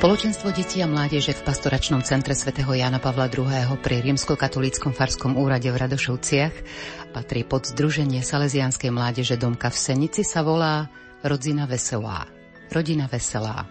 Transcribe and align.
Spoločenstvo 0.00 0.48
detí 0.56 0.80
a 0.80 0.88
mládeže 0.88 1.36
v 1.36 1.44
pastoračnom 1.44 2.00
centre 2.00 2.32
svätého 2.32 2.72
Jana 2.72 2.96
Pavla 2.96 3.28
II. 3.28 3.76
pri 3.84 4.00
rímsko-katolíckom 4.00 4.96
farskom 4.96 5.36
úrade 5.36 5.68
v 5.68 5.76
Radošovciach 5.76 6.54
patrí 7.12 7.44
pod 7.44 7.68
Združenie 7.68 8.24
Salesianskej 8.24 8.88
mládeže 8.88 9.36
Domka 9.36 9.68
v 9.68 9.76
Senici 9.76 10.24
sa 10.24 10.40
volá 10.40 10.88
Rodzina 11.20 11.68
Veselá. 11.68 12.24
Rodina 12.72 13.12
Veselá. 13.12 13.68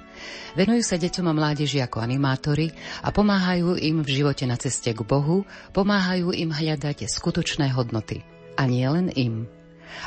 Venujú 0.54 0.85
sa 0.85 1.02
deťom 1.02 1.26
a 1.26 1.34
mládeži 1.34 1.81
ako 1.81 1.98
animátori 1.98 2.70
a 3.02 3.09
pomáhajú 3.09 3.82
im 3.82 4.05
v 4.05 4.21
živote 4.21 4.46
na 4.46 4.54
ceste 4.54 4.93
k 4.93 5.02
Bohu, 5.02 5.49
pomáhajú 5.73 6.30
im 6.30 6.54
hľadať 6.54 7.09
skutočné 7.09 7.73
hodnoty. 7.73 8.21
A 8.54 8.70
nie 8.70 8.85
len 8.85 9.09
im. 9.18 9.49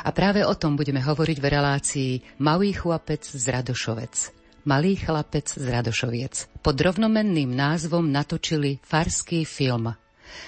A 0.07 0.15
práve 0.15 0.47
o 0.47 0.55
tom 0.55 0.79
budeme 0.79 1.03
hovoriť 1.03 1.35
v 1.43 1.49
relácii 1.51 2.11
Malý 2.39 2.71
chlapec 2.71 3.27
z 3.27 3.43
Radošovec. 3.43 4.42
Malý 4.63 4.95
chlapec 4.95 5.43
z 5.43 5.59
Radošoviec. 5.59 6.63
Pod 6.63 6.79
rovnomenným 6.79 7.51
názvom 7.51 8.07
natočili 8.07 8.79
farský 8.79 9.43
film. 9.43 9.91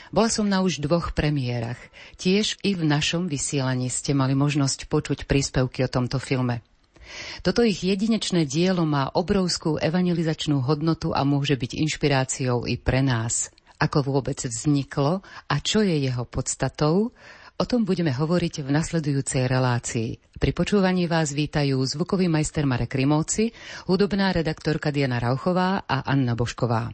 Bola 0.08 0.32
som 0.32 0.48
na 0.48 0.64
už 0.64 0.80
dvoch 0.80 1.12
premiérach. 1.12 1.76
Tiež 2.16 2.56
i 2.64 2.80
v 2.80 2.88
našom 2.88 3.28
vysielaní 3.28 3.92
ste 3.92 4.16
mali 4.16 4.32
možnosť 4.32 4.88
počuť 4.88 5.28
príspevky 5.28 5.84
o 5.84 5.92
tomto 5.92 6.24
filme. 6.24 6.64
Toto 7.44 7.60
ich 7.60 7.84
jedinečné 7.84 8.48
dielo 8.48 8.88
má 8.88 9.12
obrovskú 9.12 9.76
evangelizačnú 9.84 10.64
hodnotu 10.64 11.12
a 11.12 11.28
môže 11.28 11.60
byť 11.60 11.76
inšpiráciou 11.76 12.72
i 12.72 12.80
pre 12.80 13.04
nás. 13.04 13.52
Ako 13.84 14.16
vôbec 14.16 14.40
vzniklo 14.40 15.28
a 15.52 15.56
čo 15.60 15.84
je 15.84 16.08
jeho 16.08 16.24
podstatou, 16.24 17.12
O 17.56 17.64
tom 17.64 17.88
budeme 17.88 18.12
hovoriť 18.12 18.68
v 18.68 18.70
nasledujúcej 18.76 19.48
relácii. 19.48 20.20
Pri 20.36 20.52
počúvaní 20.52 21.08
vás 21.08 21.32
vítajú 21.32 21.80
zvukový 21.88 22.28
majster 22.28 22.68
Marek 22.68 22.92
Rimovci, 23.00 23.56
hudobná 23.88 24.36
redaktorka 24.36 24.92
Diana 24.92 25.24
Rauchová 25.24 25.88
a 25.88 26.04
Anna 26.04 26.36
Bošková. 26.36 26.92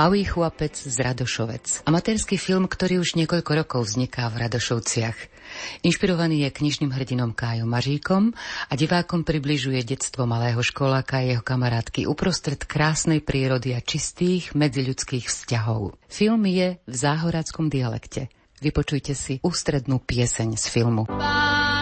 Malý 0.00 0.24
chlapec 0.24 0.80
z 0.80 0.96
Radošovec. 0.96 1.84
Amatérsky 1.84 2.40
film, 2.40 2.64
ktorý 2.64 3.04
už 3.04 3.20
niekoľko 3.20 3.52
rokov 3.52 3.80
vzniká 3.84 4.32
v 4.32 4.48
Radošovciach. 4.48 5.18
Inšpirovaný 5.84 6.48
je 6.48 6.56
knižným 6.56 6.88
hrdinom 6.88 7.36
Kájom 7.36 7.68
Maříkom 7.68 8.32
a 8.32 8.72
divákom 8.80 9.28
približuje 9.28 9.84
detstvo 9.84 10.24
malého 10.24 10.56
školáka 10.64 11.20
a 11.20 11.28
jeho 11.28 11.44
kamarátky 11.44 12.08
uprostred 12.08 12.64
krásnej 12.64 13.20
prírody 13.20 13.76
a 13.76 13.84
čistých 13.84 14.56
medziľudských 14.56 15.28
vzťahov. 15.28 16.00
Film 16.08 16.48
je 16.48 16.80
v 16.80 16.94
záhoráckom 16.96 17.68
dialekte. 17.68 18.32
Vypočujte 18.64 19.12
si 19.12 19.36
ústrednú 19.44 20.00
pieseň 20.00 20.56
z 20.56 20.64
filmu. 20.64 21.12
Film 21.12 21.80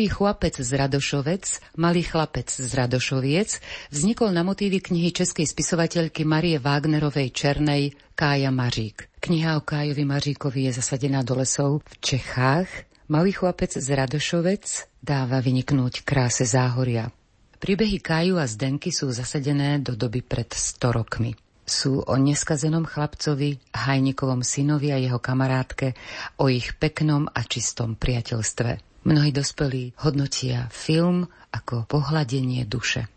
Malý 0.00 0.16
chlapec 0.16 0.56
z 0.56 0.72
Radošovec, 0.80 1.44
Malý 1.76 2.00
chlapec 2.00 2.48
z 2.48 2.72
Radošoviec 2.72 3.60
vznikol 3.92 4.32
na 4.32 4.40
motívy 4.40 4.80
knihy 4.80 5.12
českej 5.12 5.44
spisovateľky 5.44 6.24
Marie 6.24 6.56
Wagnerovej 6.56 7.28
Černej 7.36 7.92
Kája 8.16 8.48
Mařík. 8.48 9.20
Kniha 9.20 9.60
o 9.60 9.60
Kájovi 9.60 10.08
Maříkovi 10.08 10.72
je 10.72 10.80
zasadená 10.80 11.20
do 11.20 11.36
lesov 11.36 11.84
v 11.84 12.00
Čechách. 12.00 12.88
Malý 13.12 13.36
chlapec 13.36 13.76
z 13.76 13.84
Radošovec 13.92 14.88
dáva 15.04 15.36
vyniknúť 15.44 16.00
kráse 16.00 16.48
záhoria. 16.48 17.12
Príbehy 17.60 18.00
Káju 18.00 18.40
a 18.40 18.48
Zdenky 18.48 18.96
sú 18.96 19.12
zasadené 19.12 19.84
do 19.84 20.00
doby 20.00 20.24
pred 20.24 20.48
100 20.48 20.96
rokmi. 20.96 21.36
sú 21.68 22.00
o 22.00 22.16
neskazenom 22.16 22.88
chlapcovi, 22.88 23.60
hajnikovom 23.76 24.40
synovi 24.40 24.90
a 24.90 24.98
jeho 24.98 25.20
kamarátke, 25.20 25.92
o 26.40 26.48
ich 26.48 26.72
peknom 26.80 27.28
a 27.28 27.44
čistom 27.44 28.00
priateľstve. 28.00 28.89
Mnohí 29.00 29.32
dospelí 29.32 29.96
hodnotia 30.04 30.68
film 30.68 31.24
ako 31.56 31.88
pohľadenie 31.88 32.68
duše. 32.68 33.08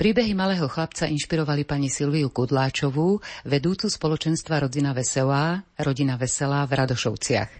Príbehy 0.00 0.32
malého 0.32 0.64
chlapca 0.72 1.04
inšpirovali 1.04 1.68
pani 1.68 1.92
Silviu 1.92 2.32
Kudláčovú, 2.32 3.20
vedúcu 3.44 3.92
spoločenstva 3.92 4.64
Rodina 4.64 4.96
Veselá, 4.96 5.60
Rodina 5.76 6.16
Veselá 6.16 6.64
v 6.64 6.80
Radošovciach. 6.80 7.50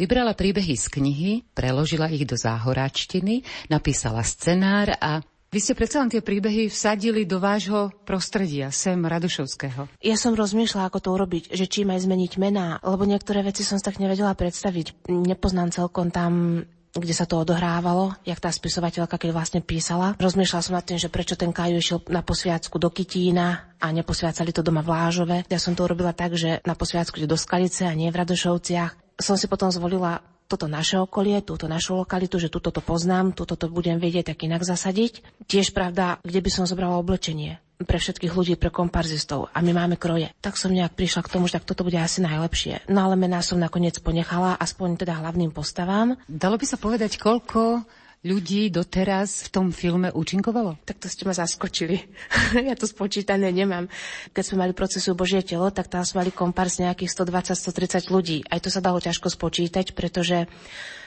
Vybrala 0.00 0.32
príbehy 0.32 0.72
z 0.72 0.86
knihy, 0.88 1.30
preložila 1.52 2.08
ich 2.08 2.24
do 2.24 2.32
záhoráčtiny, 2.32 3.44
napísala 3.68 4.24
scenár 4.24 4.96
a 4.96 5.20
vy 5.52 5.58
ste 5.62 5.78
predsa 5.78 6.02
len 6.02 6.12
tie 6.12 6.20
príbehy 6.20 6.68
vsadili 6.68 7.24
do 7.24 7.40
vášho 7.40 7.88
prostredia, 8.04 8.68
sem 8.74 8.98
Radošovského. 8.98 9.88
Ja 10.00 10.16
som 10.18 10.36
rozmýšľala, 10.36 10.90
ako 10.90 11.00
to 11.00 11.08
urobiť, 11.12 11.44
že 11.54 11.70
čím 11.70 11.94
aj 11.94 12.04
zmeniť 12.04 12.32
mená, 12.36 12.76
lebo 12.82 13.06
niektoré 13.08 13.40
veci 13.40 13.62
som 13.62 13.78
si 13.78 13.84
tak 13.86 14.02
nevedela 14.02 14.36
predstaviť. 14.36 15.08
Nepoznám 15.08 15.72
celkom 15.72 16.10
tam 16.12 16.64
kde 17.00 17.14
sa 17.16 17.24
to 17.28 17.40
odohrávalo, 17.40 18.16
jak 18.22 18.38
tá 18.38 18.52
spisovateľka, 18.52 19.16
keď 19.16 19.30
vlastne 19.32 19.60
písala. 19.64 20.14
Rozmýšľala 20.20 20.62
som 20.64 20.76
nad 20.76 20.86
tým, 20.86 21.00
že 21.00 21.12
prečo 21.12 21.34
ten 21.38 21.50
Kaju 21.50 21.76
išiel 21.80 21.98
na 22.12 22.20
posviacku 22.20 22.76
do 22.76 22.88
Kytína 22.92 23.76
a 23.80 23.86
neposviacali 23.92 24.52
to 24.52 24.60
doma 24.64 24.84
v 24.84 24.92
Lážove. 24.92 25.36
Ja 25.48 25.60
som 25.60 25.72
to 25.72 25.84
urobila 25.84 26.12
tak, 26.12 26.36
že 26.36 26.60
na 26.64 26.76
posviacku 26.76 27.18
do 27.24 27.36
Skalice 27.38 27.88
a 27.88 27.96
nie 27.96 28.12
v 28.12 28.20
Radošovciach. 28.22 29.20
Som 29.20 29.40
si 29.40 29.48
potom 29.48 29.72
zvolila 29.72 30.20
toto 30.46 30.70
naše 30.70 31.02
okolie, 31.02 31.42
túto 31.42 31.66
našu 31.66 31.98
lokalitu, 31.98 32.38
že 32.38 32.48
túto 32.48 32.70
to 32.70 32.78
poznám, 32.78 33.34
túto 33.34 33.58
to 33.58 33.66
budem 33.66 33.98
vedieť 33.98 34.34
tak 34.34 34.46
inak 34.46 34.62
zasadiť. 34.62 35.22
Tiež 35.50 35.74
pravda, 35.74 36.22
kde 36.22 36.40
by 36.42 36.50
som 36.50 36.64
zobrala 36.64 36.98
oblečenie 36.98 37.58
pre 37.84 38.00
všetkých 38.00 38.32
ľudí, 38.32 38.54
pre 38.56 38.72
komparzistov 38.72 39.52
a 39.52 39.60
my 39.60 39.76
máme 39.76 40.00
kroje. 40.00 40.32
Tak 40.40 40.56
som 40.56 40.72
nejak 40.72 40.96
prišla 40.96 41.20
k 41.28 41.32
tomu, 41.36 41.44
že 41.44 41.60
tak 41.60 41.68
toto 41.68 41.84
bude 41.84 42.00
asi 42.00 42.24
najlepšie. 42.24 42.88
No 42.88 43.04
ale 43.04 43.20
mená 43.20 43.44
som 43.44 43.60
nakoniec 43.60 44.00
ponechala, 44.00 44.56
aspoň 44.56 45.04
teda 45.04 45.20
hlavným 45.20 45.52
postavám. 45.52 46.16
Dalo 46.24 46.56
by 46.56 46.64
sa 46.64 46.80
povedať, 46.80 47.20
koľko 47.20 47.84
ľudí 48.26 48.74
doteraz 48.74 49.46
v 49.46 49.48
tom 49.54 49.66
filme 49.70 50.10
účinkovalo? 50.10 50.82
Tak 50.82 50.98
to 50.98 51.06
ste 51.06 51.22
ma 51.22 51.32
zaskočili. 51.32 52.02
ja 52.68 52.74
to 52.74 52.90
spočítané 52.90 53.54
nemám. 53.54 53.86
Keď 54.34 54.42
sme 54.42 54.66
mali 54.66 54.74
procesu 54.74 55.14
Božie 55.14 55.46
telo, 55.46 55.70
tak 55.70 55.86
tam 55.86 56.02
sme 56.02 56.26
mali 56.26 56.34
kompars 56.34 56.82
nejakých 56.82 57.14
120-130 57.14 58.10
ľudí. 58.10 58.42
Aj 58.50 58.58
to 58.58 58.66
sa 58.66 58.82
dalo 58.82 58.98
ťažko 58.98 59.30
spočítať, 59.30 59.94
pretože 59.94 60.50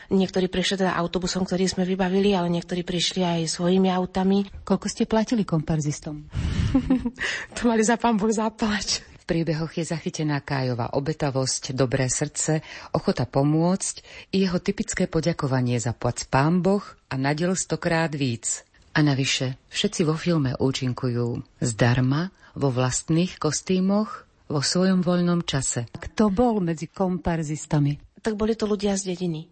Niektorí 0.09 0.49
prišli 0.49 0.81
teda 0.81 0.97
autobusom, 0.97 1.45
ktorý 1.45 1.69
sme 1.69 1.85
vybavili, 1.85 2.33
ale 2.33 2.49
niektorí 2.49 2.81
prišli 2.81 3.21
aj 3.21 3.53
svojimi 3.53 3.93
autami. 3.93 4.41
Koľko 4.65 4.89
ste 4.89 5.05
platili 5.05 5.45
komparzistom? 5.45 6.25
to 7.55 7.61
mali 7.69 7.85
za 7.85 7.93
pán 7.93 8.17
Boh 8.17 8.33
zaplať 8.33 9.08
príbehoch 9.29 9.77
je 9.77 9.85
zachytená 9.85 10.41
Kájová 10.41 10.97
obetavosť, 10.97 11.77
dobré 11.77 12.09
srdce, 12.09 12.65
ochota 12.97 13.29
pomôcť 13.29 14.01
i 14.33 14.41
jeho 14.41 14.57
typické 14.57 15.05
poďakovanie 15.05 15.77
za 15.77 15.93
plac 15.93 16.25
pán 16.25 16.65
Boh 16.65 16.81
a 17.13 17.13
nadel 17.13 17.53
stokrát 17.53 18.09
víc. 18.09 18.65
A 18.97 19.05
navyše, 19.05 19.61
všetci 19.69 20.01
vo 20.09 20.17
filme 20.17 20.57
účinkujú 20.57 21.45
zdarma, 21.61 22.33
vo 22.57 22.73
vlastných 22.73 23.37
kostýmoch, 23.37 24.25
vo 24.49 24.65
svojom 24.65 25.05
voľnom 25.05 25.45
čase. 25.45 25.85
Kto 25.93 26.33
bol 26.33 26.57
medzi 26.57 26.89
komparzistami? 26.89 28.17
Tak 28.25 28.33
boli 28.33 28.57
to 28.57 28.65
ľudia 28.65 28.97
z 28.97 29.13
dediny. 29.13 29.45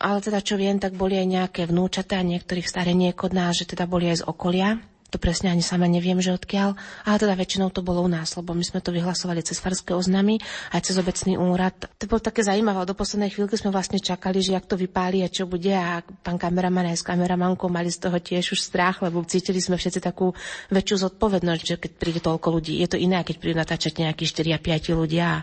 Ale 0.00 0.24
teda 0.24 0.40
čo 0.40 0.56
viem, 0.56 0.80
tak 0.80 0.96
boli 0.96 1.20
aj 1.20 1.28
nejaké 1.28 1.68
vnúčatá, 1.68 2.24
niektorých 2.24 2.64
stareniek 2.64 3.20
od 3.20 3.36
nás, 3.36 3.60
že 3.60 3.68
teda 3.68 3.84
boli 3.84 4.08
aj 4.08 4.24
z 4.24 4.26
okolia 4.32 4.80
to 5.10 5.18
presne 5.18 5.50
ani 5.50 5.60
sama 5.60 5.90
neviem, 5.90 6.22
že 6.22 6.30
odkiaľ, 6.30 6.78
ale 7.04 7.16
teda 7.18 7.34
väčšinou 7.34 7.74
to 7.74 7.82
bolo 7.82 8.06
u 8.06 8.10
nás, 8.10 8.32
lebo 8.38 8.54
my 8.54 8.62
sme 8.62 8.78
to 8.78 8.94
vyhlasovali 8.94 9.42
cez 9.42 9.58
farské 9.58 9.92
oznamy, 9.92 10.38
aj 10.70 10.86
cez 10.86 10.96
obecný 10.96 11.34
úrad. 11.34 11.74
To 11.98 12.06
bolo 12.06 12.22
také 12.22 12.46
zaujímavé, 12.46 12.86
do 12.86 12.94
poslednej 12.94 13.34
chvíľky 13.34 13.58
sme 13.58 13.74
vlastne 13.74 13.98
čakali, 13.98 14.38
že 14.38 14.54
jak 14.54 14.70
to 14.70 14.78
vypáli 14.78 15.26
a 15.26 15.28
čo 15.28 15.50
bude 15.50 15.74
a 15.74 16.00
pán 16.22 16.38
kameraman 16.38 16.94
aj 16.94 17.02
s 17.02 17.04
kameramankou 17.04 17.66
mali 17.66 17.90
z 17.90 18.06
toho 18.06 18.16
tiež 18.22 18.54
už 18.54 18.62
strach, 18.62 19.02
lebo 19.02 19.20
cítili 19.26 19.58
sme 19.58 19.74
všetci 19.74 19.98
takú 19.98 20.30
väčšiu 20.70 21.10
zodpovednosť, 21.10 21.62
že 21.66 21.76
keď 21.76 21.90
príde 21.98 22.20
toľko 22.22 22.48
ľudí, 22.54 22.78
je 22.78 22.88
to 22.88 22.96
iné, 22.96 23.26
keď 23.26 23.36
prídu 23.42 23.56
natáčať 23.58 23.98
nejakí 23.98 24.22
4 24.24 24.54
a 24.54 24.58
5 24.62 24.94
ľudia 24.94 25.24
a 25.26 25.38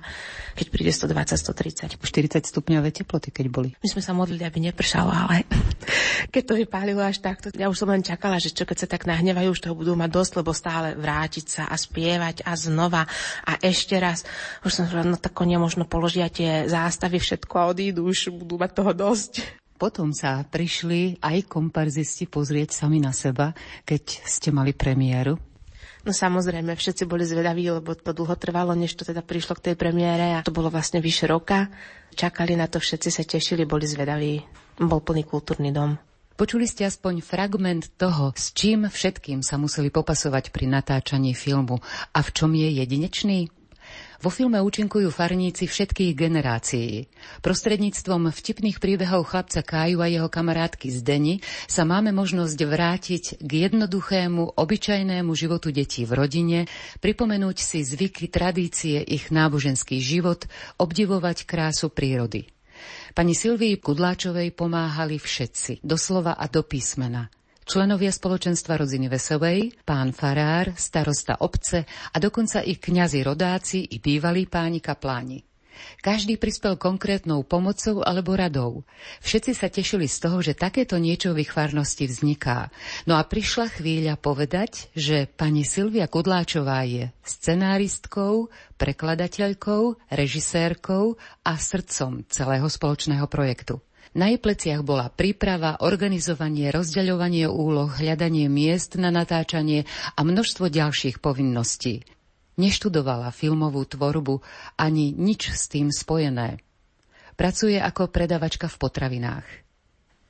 keď 0.56 0.68
príde 0.72 0.92
120, 0.96 1.38
130. 1.38 2.02
40 2.02 2.50
stupňové 2.50 2.90
teploty, 2.90 3.30
keď 3.30 3.46
boli. 3.52 3.70
My 3.78 3.88
sme 3.92 4.02
sa 4.02 4.16
modlili, 4.16 4.42
aby 4.42 4.58
nepršalo, 4.72 5.12
ale 5.12 5.46
keď 6.34 6.44
to 6.48 6.54
vypálilo 6.58 7.04
až 7.04 7.22
takto, 7.22 7.52
ja 7.54 7.70
už 7.70 7.78
som 7.78 7.92
len 7.92 8.02
čakala, 8.02 8.42
že 8.42 8.50
čo 8.50 8.66
keď 8.66 8.78
sa 8.86 8.88
tak 8.88 9.06
nahnevajú, 9.06 9.57
už 9.58 9.66
toho 9.66 9.74
budú 9.74 9.98
mať 9.98 10.14
dosť, 10.14 10.32
lebo 10.38 10.54
stále 10.54 10.94
vrátiť 10.94 11.46
sa 11.50 11.64
a 11.66 11.74
spievať 11.74 12.46
a 12.46 12.54
znova 12.54 13.10
a 13.42 13.58
ešte 13.58 13.98
raz. 13.98 14.22
Už 14.62 14.70
som 14.70 14.86
povedala, 14.86 15.18
no 15.18 15.18
tak 15.18 15.34
konia 15.34 15.58
možno 15.58 15.90
položia 15.90 16.30
tie 16.30 16.70
zástavy 16.70 17.18
všetko 17.18 17.54
a 17.58 17.74
odídu, 17.74 18.06
už 18.06 18.30
budú 18.38 18.62
mať 18.62 18.72
toho 18.78 18.94
dosť. 18.94 19.34
Potom 19.82 20.14
sa 20.14 20.46
prišli 20.46 21.18
aj 21.26 21.50
komparzisti 21.50 22.30
pozrieť 22.30 22.78
sami 22.78 23.02
na 23.02 23.10
seba, 23.10 23.58
keď 23.82 24.22
ste 24.30 24.54
mali 24.54 24.78
premiéru. 24.78 25.42
No 26.06 26.14
samozrejme, 26.14 26.78
všetci 26.78 27.10
boli 27.10 27.26
zvedaví, 27.26 27.68
lebo 27.68 27.98
to 27.98 28.14
dlho 28.14 28.38
trvalo, 28.38 28.78
než 28.78 28.94
to 28.94 29.04
teda 29.04 29.26
prišlo 29.26 29.58
k 29.58 29.74
tej 29.74 29.76
premiére 29.76 30.38
a 30.38 30.46
to 30.46 30.54
bolo 30.54 30.70
vlastne 30.70 31.02
vyše 31.02 31.26
roka. 31.26 31.68
Čakali 32.14 32.54
na 32.54 32.70
to, 32.70 32.78
všetci 32.78 33.10
sa 33.10 33.26
tešili, 33.26 33.66
boli 33.66 33.90
zvedaví. 33.90 34.40
Bol 34.78 35.02
plný 35.02 35.26
kultúrny 35.26 35.74
dom. 35.74 36.07
Počuli 36.38 36.70
ste 36.70 36.86
aspoň 36.86 37.26
fragment 37.26 37.98
toho, 37.98 38.30
s 38.38 38.54
čím 38.54 38.86
všetkým 38.86 39.42
sa 39.42 39.58
museli 39.58 39.90
popasovať 39.90 40.54
pri 40.54 40.70
natáčaní 40.70 41.34
filmu 41.34 41.82
a 42.14 42.20
v 42.22 42.30
čom 42.30 42.54
je 42.54 42.78
jedinečný? 42.78 43.50
Vo 44.22 44.30
filme 44.30 44.62
účinkujú 44.62 45.10
farníci 45.10 45.66
všetkých 45.66 46.14
generácií. 46.14 47.10
Prostredníctvom 47.42 48.30
vtipných 48.30 48.78
príbehov 48.78 49.34
chlapca 49.34 49.66
Káju 49.66 49.98
a 49.98 50.14
jeho 50.14 50.30
kamarátky 50.30 50.94
z 50.94 51.00
Deni 51.02 51.36
sa 51.66 51.90
máme 51.90 52.14
možnosť 52.14 52.60
vrátiť 52.70 53.24
k 53.42 53.52
jednoduchému, 53.70 54.62
obyčajnému 54.62 55.34
životu 55.34 55.74
detí 55.74 56.06
v 56.06 56.22
rodine, 56.22 56.60
pripomenúť 57.02 57.58
si 57.58 57.82
zvyky, 57.82 58.30
tradície, 58.30 59.02
ich 59.02 59.34
náboženský 59.34 59.98
život, 60.02 60.46
obdivovať 60.78 61.50
krásu 61.50 61.90
prírody. 61.90 62.57
Pani 63.18 63.34
Silvii 63.34 63.82
Kudláčovej 63.82 64.54
pomáhali 64.54 65.18
všetci, 65.18 65.82
doslova 65.82 66.38
a 66.38 66.46
do 66.46 66.62
písmena. 66.62 67.26
Členovia 67.66 68.14
spoločenstva 68.14 68.78
Rodziny 68.78 69.10
Veselej, 69.10 69.74
pán 69.82 70.14
Farár, 70.14 70.78
starosta 70.78 71.42
obce 71.42 71.82
a 72.14 72.18
dokonca 72.22 72.62
i 72.62 72.78
kňazi 72.78 73.26
rodáci 73.26 73.90
i 73.90 73.98
bývalí 73.98 74.46
páni 74.46 74.86
kapláni. 74.86 75.42
Každý 76.02 76.40
prispel 76.40 76.80
konkrétnou 76.80 77.46
pomocou 77.46 78.02
alebo 78.02 78.34
radou. 78.34 78.84
Všetci 79.22 79.52
sa 79.54 79.68
tešili 79.68 80.10
z 80.10 80.18
toho, 80.24 80.42
že 80.42 80.58
takéto 80.58 80.98
niečo 80.98 81.36
v 81.36 81.46
ich 81.46 81.52
farnosti 81.52 82.10
vzniká. 82.10 82.74
No 83.06 83.16
a 83.20 83.24
prišla 83.24 83.70
chvíľa 83.78 84.16
povedať, 84.18 84.90
že 84.98 85.30
pani 85.30 85.68
Silvia 85.68 86.10
Kudláčová 86.10 86.86
je 86.88 87.14
scenáristkou, 87.22 88.50
prekladateľkou, 88.82 90.10
režisérkou 90.10 91.20
a 91.46 91.52
srdcom 91.58 92.26
celého 92.30 92.68
spoločného 92.68 93.26
projektu. 93.30 93.82
Na 94.18 94.34
jej 94.34 94.42
pleciach 94.42 94.82
bola 94.82 95.14
príprava, 95.14 95.78
organizovanie, 95.84 96.74
rozdeľovanie 96.74 97.46
úloh, 97.46 97.92
hľadanie 97.92 98.50
miest 98.50 98.98
na 98.98 99.14
natáčanie 99.14 99.86
a 100.18 100.26
množstvo 100.26 100.74
ďalších 100.74 101.22
povinností. 101.22 102.02
Neštudovala 102.58 103.30
filmovú 103.30 103.86
tvorbu 103.86 104.42
ani 104.82 105.14
nič 105.14 105.54
s 105.54 105.70
tým 105.70 105.94
spojené. 105.94 106.58
Pracuje 107.38 107.78
ako 107.78 108.10
predavačka 108.10 108.66
v 108.66 108.80
potravinách. 108.82 109.48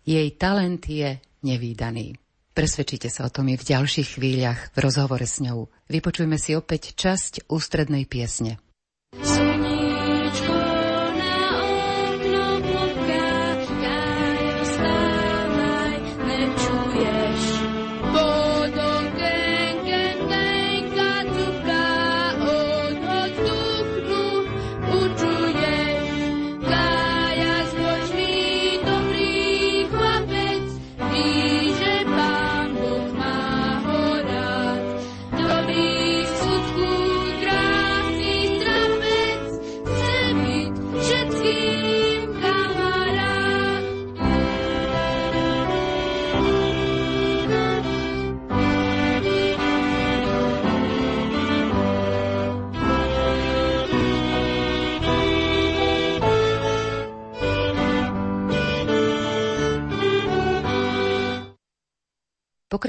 Jej 0.04 0.28
talent 0.36 0.84
je 0.84 1.24
nevýdaný. 1.48 2.20
Presvedčite 2.52 3.08
sa 3.08 3.28
o 3.28 3.34
tom 3.34 3.48
i 3.48 3.56
v 3.56 3.64
ďalších 3.64 4.20
chvíľach 4.20 4.76
v 4.76 4.78
rozhovore 4.82 5.24
s 5.24 5.40
ňou. 5.40 5.72
Vypočujme 5.88 6.36
si 6.36 6.58
opäť 6.58 6.98
časť 7.00 7.48
ústrednej 7.48 8.04
piesne. 8.10 8.60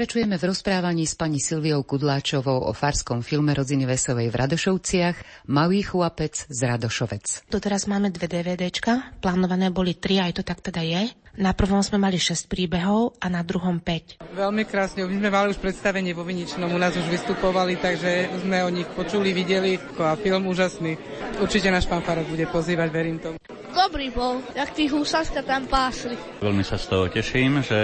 Pokračujeme 0.09 0.41
v 0.41 0.49
rozprávaní 0.49 1.05
s 1.05 1.13
pani 1.13 1.37
Silviou 1.37 1.85
Kudláčovou 1.85 2.65
o 2.65 2.73
farskom 2.73 3.21
filme 3.21 3.53
Rodziny 3.53 3.85
Vesovej 3.85 4.33
v 4.33 4.41
Radošovciach 4.41 5.45
Malý 5.53 5.85
chlapec 5.85 6.49
z 6.49 6.59
Radošovec. 6.65 7.45
Teraz 7.45 7.85
máme 7.85 8.09
dve 8.09 8.25
DVDčka, 8.25 9.21
plánované 9.21 9.69
boli 9.69 9.93
tri, 9.93 10.17
aj 10.17 10.33
to 10.33 10.41
tak 10.41 10.65
teda 10.65 10.81
je. 10.81 11.13
Na 11.37 11.53
prvom 11.53 11.85
sme 11.85 12.01
mali 12.01 12.17
6 12.17 12.49
príbehov 12.49 13.21
a 13.21 13.29
na 13.29 13.45
druhom 13.45 13.77
5. 13.77 14.33
Veľmi 14.33 14.65
krásne, 14.65 15.05
my 15.05 15.13
sme 15.13 15.29
mali 15.29 15.53
už 15.53 15.61
predstavenie 15.61 16.17
vo 16.17 16.25
Viničnom, 16.25 16.73
u 16.73 16.79
nás 16.81 16.97
už 16.97 17.05
vystupovali, 17.05 17.77
takže 17.77 18.33
sme 18.41 18.65
o 18.65 18.69
nich 18.73 18.89
počuli, 18.97 19.29
videli 19.29 19.77
a 20.01 20.17
film 20.17 20.49
úžasný. 20.49 20.97
Určite 21.37 21.69
náš 21.69 21.85
pán 21.85 22.01
Farok 22.01 22.25
bude 22.33 22.49
pozývať, 22.49 22.89
verím 22.89 23.21
tomu. 23.21 23.37
Dobrý 23.77 24.09
bol, 24.09 24.41
jak 24.57 24.73
tí 24.73 24.89
húsaska 24.89 25.45
tam 25.45 25.69
pásli. 25.69 26.17
Veľmi 26.41 26.65
sa 26.65 26.81
z 26.81 26.85
toho 26.89 27.05
teším, 27.13 27.61
že 27.61 27.77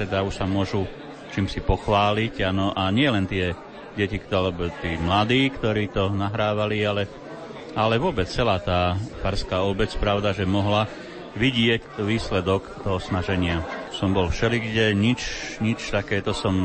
teda 0.00 0.24
už 0.24 0.40
sa 0.40 0.48
môžu 0.48 0.88
čím 1.36 1.52
si 1.52 1.60
pochváliť. 1.60 2.40
Ano, 2.48 2.72
a 2.72 2.88
nie 2.88 3.04
len 3.12 3.28
tie 3.28 3.52
deti, 3.92 4.16
alebo 4.32 4.72
tí 4.80 4.96
mladí, 4.96 5.52
ktorí 5.52 5.92
to 5.92 6.08
nahrávali, 6.08 6.80
ale, 6.80 7.04
ale 7.76 8.00
vôbec 8.00 8.24
celá 8.24 8.56
tá 8.56 8.96
farská 9.20 9.60
obec, 9.60 9.92
pravda, 10.00 10.32
že 10.32 10.48
mohla 10.48 10.88
vidieť 11.36 12.00
výsledok 12.00 12.80
toho 12.80 12.96
snaženia. 12.96 13.60
Som 13.92 14.16
bol 14.16 14.32
všelikde, 14.32 14.96
nič, 14.96 15.20
nič 15.60 15.92
takéto 15.92 16.32
som 16.32 16.56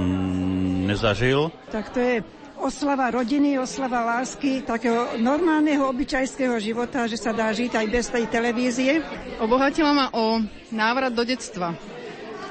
nezažil. 0.87 1.51
Tak 1.75 1.91
to 1.91 1.99
je 1.99 2.15
oslava 2.55 3.11
rodiny, 3.11 3.59
oslava 3.59 4.07
lásky, 4.15 4.63
takého 4.63 5.19
normálneho 5.19 5.83
obyčajského 5.91 6.55
života, 6.63 7.03
že 7.11 7.19
sa 7.19 7.35
dá 7.35 7.51
žiť 7.51 7.75
aj 7.75 7.87
bez 7.91 8.07
tej 8.07 8.25
televízie. 8.31 9.03
Obohatila 9.43 9.91
ma 9.91 10.07
o 10.15 10.39
návrat 10.71 11.11
do 11.11 11.27
detstva. 11.27 11.75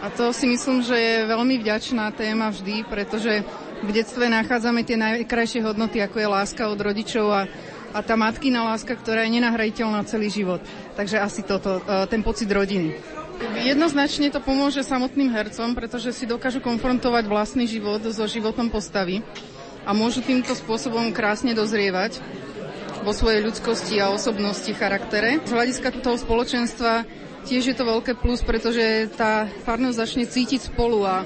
A 0.00 0.08
to 0.08 0.32
si 0.32 0.48
myslím, 0.48 0.80
že 0.80 0.96
je 0.96 1.28
veľmi 1.28 1.60
vďačná 1.60 2.08
téma 2.16 2.48
vždy, 2.48 2.88
pretože 2.88 3.44
v 3.84 3.90
detstve 3.92 4.32
nachádzame 4.32 4.80
tie 4.80 4.96
najkrajšie 4.96 5.60
hodnoty, 5.60 6.00
ako 6.00 6.16
je 6.16 6.28
láska 6.28 6.72
od 6.72 6.80
rodičov 6.80 7.28
a, 7.28 7.44
a 7.92 7.98
tá 8.00 8.16
matkina 8.16 8.64
láska, 8.64 8.96
ktorá 8.96 9.28
je 9.28 9.36
nenahraditeľná 9.36 10.00
celý 10.08 10.32
život. 10.32 10.64
Takže 10.96 11.20
asi 11.20 11.44
toto, 11.44 11.84
e, 11.84 12.08
ten 12.08 12.24
pocit 12.24 12.48
rodiny. 12.48 12.96
Jednoznačne 13.60 14.32
to 14.32 14.40
pomôže 14.40 14.84
samotným 14.84 15.32
hercom, 15.32 15.72
pretože 15.76 16.16
si 16.16 16.24
dokážu 16.28 16.64
konfrontovať 16.64 17.24
vlastný 17.28 17.68
život 17.68 18.00
so 18.04 18.24
životom 18.24 18.72
postavy 18.72 19.20
a 19.84 19.96
môžu 19.96 20.20
týmto 20.24 20.52
spôsobom 20.52 21.12
krásne 21.12 21.56
dozrievať 21.56 22.20
vo 23.00 23.12
svojej 23.16 23.40
ľudskosti 23.40 23.96
a 24.00 24.12
osobnosti, 24.12 24.68
charaktere. 24.76 25.40
Z 25.44 25.56
hľadiska 25.56 26.04
toho 26.04 26.20
spoločenstva 26.20 27.04
tiež 27.44 27.72
je 27.72 27.76
to 27.76 27.84
veľké 27.88 28.18
plus, 28.18 28.44
pretože 28.44 29.10
tá 29.16 29.48
farnosť 29.64 29.96
začne 29.96 30.24
cítiť 30.28 30.72
spolu 30.72 31.04
a 31.04 31.24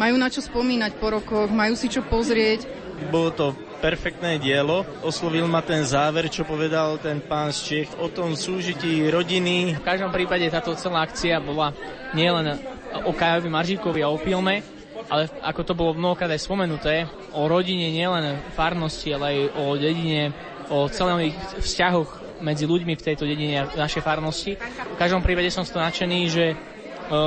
majú 0.00 0.14
na 0.16 0.32
čo 0.32 0.40
spomínať 0.40 0.92
po 0.96 1.12
rokoch, 1.12 1.48
majú 1.52 1.74
si 1.76 1.92
čo 1.92 2.00
pozrieť. 2.06 2.64
Bolo 3.08 3.30
to 3.32 3.46
perfektné 3.80 4.36
dielo. 4.36 4.84
Oslovil 5.00 5.48
ma 5.48 5.64
ten 5.64 5.82
záver, 5.88 6.28
čo 6.28 6.44
povedal 6.44 7.00
ten 7.00 7.24
pán 7.24 7.48
z 7.48 7.58
Čech 7.64 7.90
o 7.96 8.12
tom 8.12 8.36
súžití 8.36 9.08
rodiny. 9.08 9.80
V 9.80 9.84
každom 9.84 10.12
prípade 10.12 10.44
táto 10.52 10.76
celá 10.76 11.08
akcia 11.08 11.40
bola 11.40 11.72
nielen 12.12 12.60
o 13.08 13.12
Kajovi 13.16 13.48
Maržíkovi 13.48 14.04
a 14.04 14.12
o 14.12 14.20
filme, 14.20 14.60
ale 15.08 15.32
ako 15.40 15.60
to 15.64 15.72
bolo 15.72 15.96
mnohokrát 15.96 16.28
aj 16.28 16.44
spomenuté, 16.44 17.08
o 17.32 17.48
rodine 17.48 17.88
nielen 17.88 18.36
farnosti, 18.52 19.08
ale 19.16 19.26
aj 19.32 19.38
o 19.56 19.64
dedine, 19.80 20.36
o 20.68 20.86
celých 20.86 21.34
vzťahoch 21.64 22.29
medzi 22.40 22.64
ľuďmi 22.66 22.96
v 22.96 23.04
tejto 23.04 23.24
dedine 23.24 23.64
a 23.64 23.68
našej 23.68 24.02
farnosti. 24.04 24.56
V 24.94 25.00
každom 25.00 25.24
prípade 25.24 25.48
som 25.52 25.64
z 25.64 25.72
toho 25.72 25.84
nadšený, 25.84 26.20
že 26.28 26.46
e, 26.52 26.56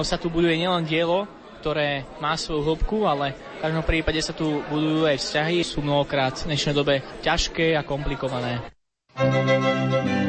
sa 0.03 0.17
tu 0.17 0.27
buduje 0.29 0.57
nielen 0.57 0.85
dielo, 0.85 1.25
ktoré 1.63 2.03
má 2.19 2.35
svoju 2.35 2.61
hĺbku, 2.67 3.07
ale 3.07 3.33
v 3.33 3.59
každom 3.63 3.85
prípade 3.87 4.19
sa 4.19 4.35
tu 4.35 4.59
budujú 4.67 5.07
aj 5.07 5.17
vzťahy, 5.21 5.63
sú 5.63 5.79
mnohokrát 5.79 6.35
v 6.35 6.51
dnešnej 6.51 6.75
dobe 6.75 6.99
ťažké 7.23 7.79
a 7.79 7.87
komplikované. 7.87 8.59
Kaju 9.15 10.22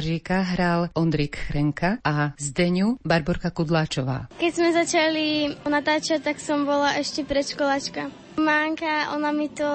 Maříka 0.00 0.40
hral 0.40 0.88
Ondrik 0.96 1.36
Chrenka 1.36 2.00
a 2.04 2.32
Zdeňu 2.40 2.96
Barborka 3.04 3.52
Kudláčová. 3.52 4.32
Keď 4.40 4.52
sme 4.56 4.72
začali 4.72 5.52
natáčať, 5.68 6.24
tak 6.24 6.40
som 6.40 6.64
bola 6.64 6.96
ešte 6.96 7.20
predškolačka. 7.20 8.08
Mánka, 8.40 9.12
ona 9.12 9.28
mi 9.28 9.52
to 9.52 9.68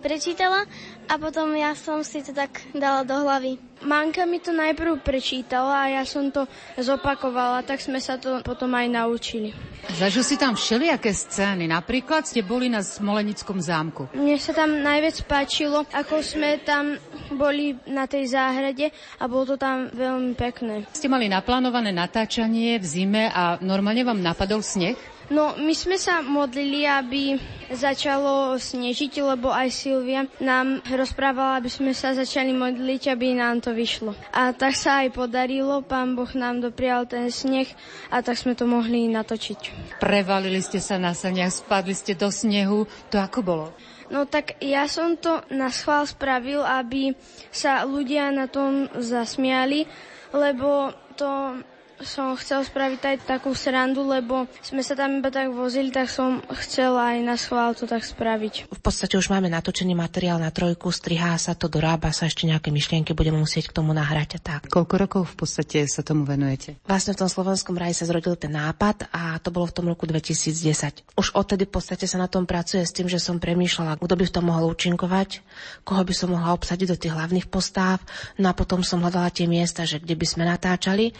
prečítala 0.00 0.64
a 1.04 1.20
potom 1.20 1.52
ja 1.52 1.76
som 1.76 2.00
si 2.00 2.24
to 2.24 2.32
tak 2.32 2.64
dala 2.72 3.04
do 3.04 3.12
hlavy. 3.12 3.60
Manka 3.84 4.24
mi 4.24 4.38
to 4.38 4.54
najprv 4.54 5.02
prečítala 5.02 5.84
a 5.84 6.00
ja 6.00 6.02
som 6.06 6.30
to 6.30 6.46
zopakovala, 6.78 7.66
tak 7.66 7.82
sme 7.82 7.98
sa 7.98 8.16
to 8.16 8.40
potom 8.46 8.70
aj 8.72 8.86
naučili. 8.88 9.50
Zažil 9.98 10.22
si 10.22 10.38
tam 10.38 10.54
všelijaké 10.54 11.10
scény, 11.10 11.66
napríklad 11.66 12.24
ste 12.24 12.46
boli 12.46 12.70
na 12.70 12.80
Smolenickom 12.80 13.58
zámku. 13.58 14.06
Mne 14.14 14.38
sa 14.38 14.54
tam 14.54 14.80
najviac 14.80 15.26
páčilo, 15.26 15.82
ako 15.90 16.22
sme 16.22 16.62
tam 16.62 16.94
boli 17.34 17.76
na 17.88 18.08
tej 18.08 18.32
záhrade 18.32 18.92
a 19.18 19.24
bolo 19.26 19.54
to 19.54 19.56
tam 19.60 19.88
veľmi 19.92 20.32
pekné. 20.38 20.86
Ste 20.92 21.10
mali 21.10 21.28
naplánované 21.28 21.90
natáčanie 21.90 22.78
v 22.78 22.86
zime 22.86 23.24
a 23.28 23.58
normálne 23.60 24.06
vám 24.06 24.20
napadol 24.20 24.64
sneh? 24.64 24.96
No, 25.32 25.56
my 25.56 25.72
sme 25.72 25.96
sa 25.96 26.20
modlili, 26.20 26.84
aby 26.84 27.40
začalo 27.72 28.52
snežiť, 28.58 29.24
lebo 29.24 29.48
aj 29.48 29.72
Silvia 29.72 30.28
nám 30.42 30.84
rozprávala, 30.84 31.56
aby 31.56 31.72
sme 31.72 31.96
sa 31.96 32.12
začali 32.12 32.52
modliť, 32.52 33.08
aby 33.08 33.32
nám 33.32 33.64
to 33.64 33.72
vyšlo. 33.72 34.12
A 34.28 34.52
tak 34.52 34.76
sa 34.76 35.00
aj 35.00 35.16
podarilo, 35.16 35.80
pán 35.80 36.18
Boh 36.18 36.28
nám 36.36 36.60
doprial 36.60 37.08
ten 37.08 37.32
sneh 37.32 37.70
a 38.12 38.20
tak 38.20 38.36
sme 38.36 38.52
to 38.52 38.68
mohli 38.68 39.08
natočiť. 39.08 39.96
Prevalili 40.04 40.60
ste 40.60 40.84
sa 40.84 41.00
na 41.00 41.16
saniach, 41.16 41.64
spadli 41.64 41.96
ste 41.96 42.12
do 42.12 42.28
snehu, 42.28 42.84
to 43.08 43.16
ako 43.16 43.40
bolo? 43.40 43.66
No 44.12 44.28
tak 44.28 44.60
ja 44.60 44.84
som 44.84 45.16
to 45.16 45.40
na 45.48 45.72
schvál 45.72 46.04
spravil, 46.04 46.60
aby 46.60 47.16
sa 47.48 47.88
ľudia 47.88 48.28
na 48.28 48.44
tom 48.44 48.92
zasmiali, 48.92 49.88
lebo 50.36 50.92
to 51.16 51.56
som 52.04 52.34
chcel 52.38 52.62
spraviť 52.66 53.00
aj 53.02 53.16
takú 53.24 53.54
srandu, 53.54 54.04
lebo 54.04 54.46
sme 54.60 54.82
sa 54.84 54.94
tam 54.98 55.22
iba 55.22 55.30
tak 55.30 55.50
vozili, 55.50 55.94
tak 55.94 56.10
som 56.10 56.42
chcel 56.62 56.94
aj 56.98 57.16
na 57.22 57.34
schvál 57.38 57.72
to 57.72 57.88
tak 57.88 58.04
spraviť. 58.04 58.68
V 58.70 58.80
podstate 58.82 59.16
už 59.16 59.32
máme 59.32 59.48
natočený 59.48 59.94
materiál 59.96 60.42
na 60.42 60.50
trojku, 60.50 60.90
strihá 60.90 61.34
sa 61.38 61.54
to, 61.54 61.70
dorába 61.70 62.10
sa 62.10 62.28
ešte 62.28 62.44
nejaké 62.44 62.68
myšlienky, 62.68 63.14
budeme 63.14 63.40
musieť 63.40 63.70
k 63.70 63.76
tomu 63.80 63.94
nahrať 63.94 64.38
a 64.38 64.40
tak. 64.40 64.60
Koľko 64.68 64.94
rokov 64.98 65.22
v 65.32 65.46
podstate 65.46 65.86
sa 65.86 66.04
tomu 66.04 66.26
venujete? 66.28 66.78
Vlastne 66.84 67.16
v 67.16 67.24
tom 67.24 67.30
slovenskom 67.30 67.78
raji 67.78 67.94
sa 67.96 68.08
zrodil 68.10 68.34
ten 68.36 68.52
nápad 68.52 69.08
a 69.14 69.38
to 69.40 69.54
bolo 69.54 69.70
v 69.70 69.74
tom 69.74 69.86
roku 69.88 70.04
2010. 70.04 71.18
Už 71.18 71.32
odtedy 71.32 71.64
v 71.64 71.72
podstate 71.72 72.04
sa 72.04 72.20
na 72.20 72.28
tom 72.28 72.44
pracuje 72.44 72.84
s 72.84 72.92
tým, 72.92 73.08
že 73.08 73.22
som 73.22 73.40
premýšľala, 73.40 73.96
kto 73.98 74.14
by 74.18 74.24
v 74.28 74.34
tom 74.34 74.44
mohol 74.50 74.72
účinkovať, 74.74 75.42
koho 75.86 76.02
by 76.02 76.14
som 76.14 76.34
mohla 76.34 76.52
obsadiť 76.52 76.86
do 76.92 77.00
tých 77.00 77.14
hlavných 77.14 77.46
postáv, 77.48 78.02
no 78.36 78.50
a 78.50 78.56
potom 78.56 78.82
som 78.84 79.00
hľadala 79.00 79.30
tie 79.32 79.46
miesta, 79.46 79.88
že 79.88 80.02
kde 80.02 80.14
by 80.18 80.26
sme 80.26 80.44
natáčali. 80.48 81.14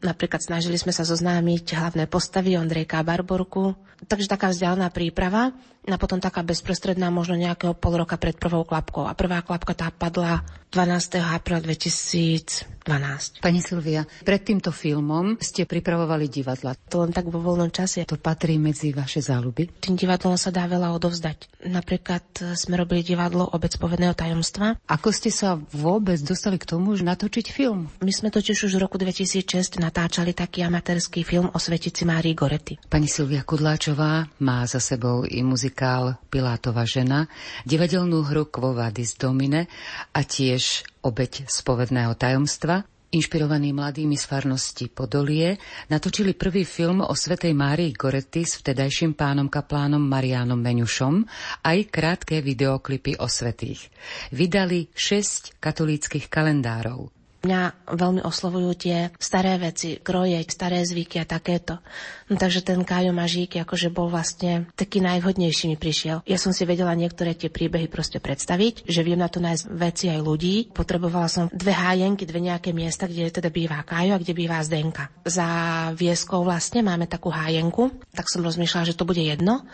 Napríklad 0.00 0.40
snažili 0.40 0.80
sme 0.80 0.96
sa 0.96 1.04
zoznámiť 1.04 1.76
hlavné 1.76 2.08
postavy 2.08 2.56
Ondrejka 2.56 3.00
a 3.00 3.06
Barborku. 3.06 3.76
Takže 4.00 4.32
taká 4.32 4.48
vzdialená 4.48 4.88
príprava 4.88 5.52
a 5.88 5.96
potom 5.96 6.20
taká 6.20 6.44
bezprostredná 6.44 7.08
možno 7.08 7.40
nejakého 7.40 7.72
pol 7.72 8.04
roka 8.04 8.20
pred 8.20 8.36
prvou 8.36 8.68
klapkou. 8.68 9.08
A 9.08 9.16
prvá 9.16 9.40
klapka 9.40 9.72
tá 9.72 9.88
padla 9.88 10.44
12. 10.70 11.18
apríla 11.18 11.58
2012. 11.66 13.42
Pani 13.42 13.60
Silvia, 13.64 14.06
pred 14.22 14.38
týmto 14.44 14.70
filmom 14.70 15.34
ste 15.42 15.66
pripravovali 15.66 16.30
divadla. 16.30 16.78
To 16.94 17.02
len 17.02 17.10
tak 17.10 17.26
vo 17.26 17.42
voľnom 17.42 17.74
čase. 17.74 18.06
To 18.06 18.14
patrí 18.20 18.54
medzi 18.60 18.94
vaše 18.94 19.18
záľuby? 19.18 19.82
Tým 19.82 19.98
divadlom 19.98 20.38
sa 20.38 20.54
dá 20.54 20.70
veľa 20.70 20.94
odovzdať. 20.94 21.66
Napríklad 21.66 22.22
e, 22.38 22.54
sme 22.54 22.78
robili 22.78 23.02
divadlo 23.02 23.50
Obec 23.50 23.74
povedného 23.82 24.14
tajomstva. 24.14 24.78
Ako 24.86 25.10
ste 25.10 25.34
sa 25.34 25.58
vôbec 25.74 26.22
dostali 26.22 26.54
k 26.54 26.70
tomu, 26.70 26.94
že 26.94 27.02
natočiť 27.02 27.50
film? 27.50 27.90
My 27.98 28.12
sme 28.14 28.30
totiž 28.30 28.70
už 28.70 28.78
v 28.78 28.82
roku 28.86 28.94
2006 28.94 29.82
natáčali 29.90 30.30
taký 30.30 30.62
amatérsky 30.62 31.26
film 31.26 31.50
o 31.50 31.58
svetici 31.58 32.06
Márii 32.06 32.38
Gorety. 32.38 32.78
Pani 32.86 33.10
Silvia 33.10 33.42
Kudláčová 33.42 34.22
má 34.38 34.62
za 34.62 34.78
sebou 34.78 35.26
i 35.26 35.42
muzikál 35.42 36.14
Pilátova 36.30 36.86
žena, 36.86 37.26
divadelnú 37.66 38.22
hru 38.22 38.46
Quo 38.46 38.70
Vadis 38.70 39.18
Domine 39.18 39.66
a 40.14 40.22
tiež 40.22 40.86
obeď 41.02 41.50
spovedného 41.50 42.14
tajomstva, 42.14 42.86
Inšpirovaní 43.10 43.74
mladými 43.74 44.14
z 44.14 44.22
farnosti 44.22 44.86
Podolie 44.86 45.58
natočili 45.90 46.30
prvý 46.30 46.62
film 46.62 47.02
o 47.02 47.10
svetej 47.10 47.50
Márii 47.50 47.90
Goretti 47.90 48.46
s 48.46 48.62
vtedajším 48.62 49.18
pánom 49.18 49.50
kaplánom 49.50 49.98
Marianom 49.98 50.62
Meňušom 50.62 51.26
aj 51.66 51.78
krátke 51.90 52.38
videoklipy 52.38 53.18
o 53.18 53.26
svetých. 53.26 53.90
Vydali 54.30 54.86
šesť 54.94 55.58
katolíckých 55.58 56.30
kalendárov. 56.30 57.19
Mňa 57.40 57.88
veľmi 57.88 58.20
oslovujú 58.20 58.70
tie 58.76 58.98
staré 59.16 59.56
veci, 59.56 59.96
kroje, 59.96 60.36
staré 60.44 60.84
zvyky 60.84 61.24
a 61.24 61.24
takéto. 61.24 61.80
No, 62.28 62.36
takže 62.36 62.60
ten 62.60 62.84
Kájo 62.84 63.16
Mažík 63.16 63.56
akože 63.64 63.88
bol 63.88 64.12
vlastne 64.12 64.68
taký 64.76 65.00
najvhodnejší 65.00 65.72
mi 65.72 65.80
prišiel. 65.80 66.20
Ja 66.28 66.36
som 66.36 66.52
si 66.52 66.68
vedela 66.68 66.92
niektoré 66.92 67.32
tie 67.32 67.48
príbehy 67.48 67.88
proste 67.88 68.20
predstaviť, 68.20 68.84
že 68.84 69.00
viem 69.00 69.16
na 69.16 69.32
to 69.32 69.40
nájsť 69.40 69.64
veci 69.72 70.12
aj 70.12 70.20
ľudí. 70.20 70.68
Potrebovala 70.76 71.32
som 71.32 71.48
dve 71.48 71.72
hájenky, 71.72 72.28
dve 72.28 72.44
nejaké 72.44 72.76
miesta, 72.76 73.08
kde 73.08 73.32
teda 73.32 73.48
bývá 73.48 73.80
Kájo 73.88 74.14
a 74.14 74.20
kde 74.20 74.36
bývá 74.36 74.60
Zdenka. 74.60 75.08
Za 75.24 75.48
Vieskou 75.96 76.44
vlastne 76.44 76.84
máme 76.84 77.08
takú 77.08 77.32
hájenku, 77.32 77.88
tak 78.12 78.28
som 78.28 78.44
rozmýšľala, 78.44 78.92
že 78.92 78.98
to 79.00 79.08
bude 79.08 79.24
jedno 79.24 79.64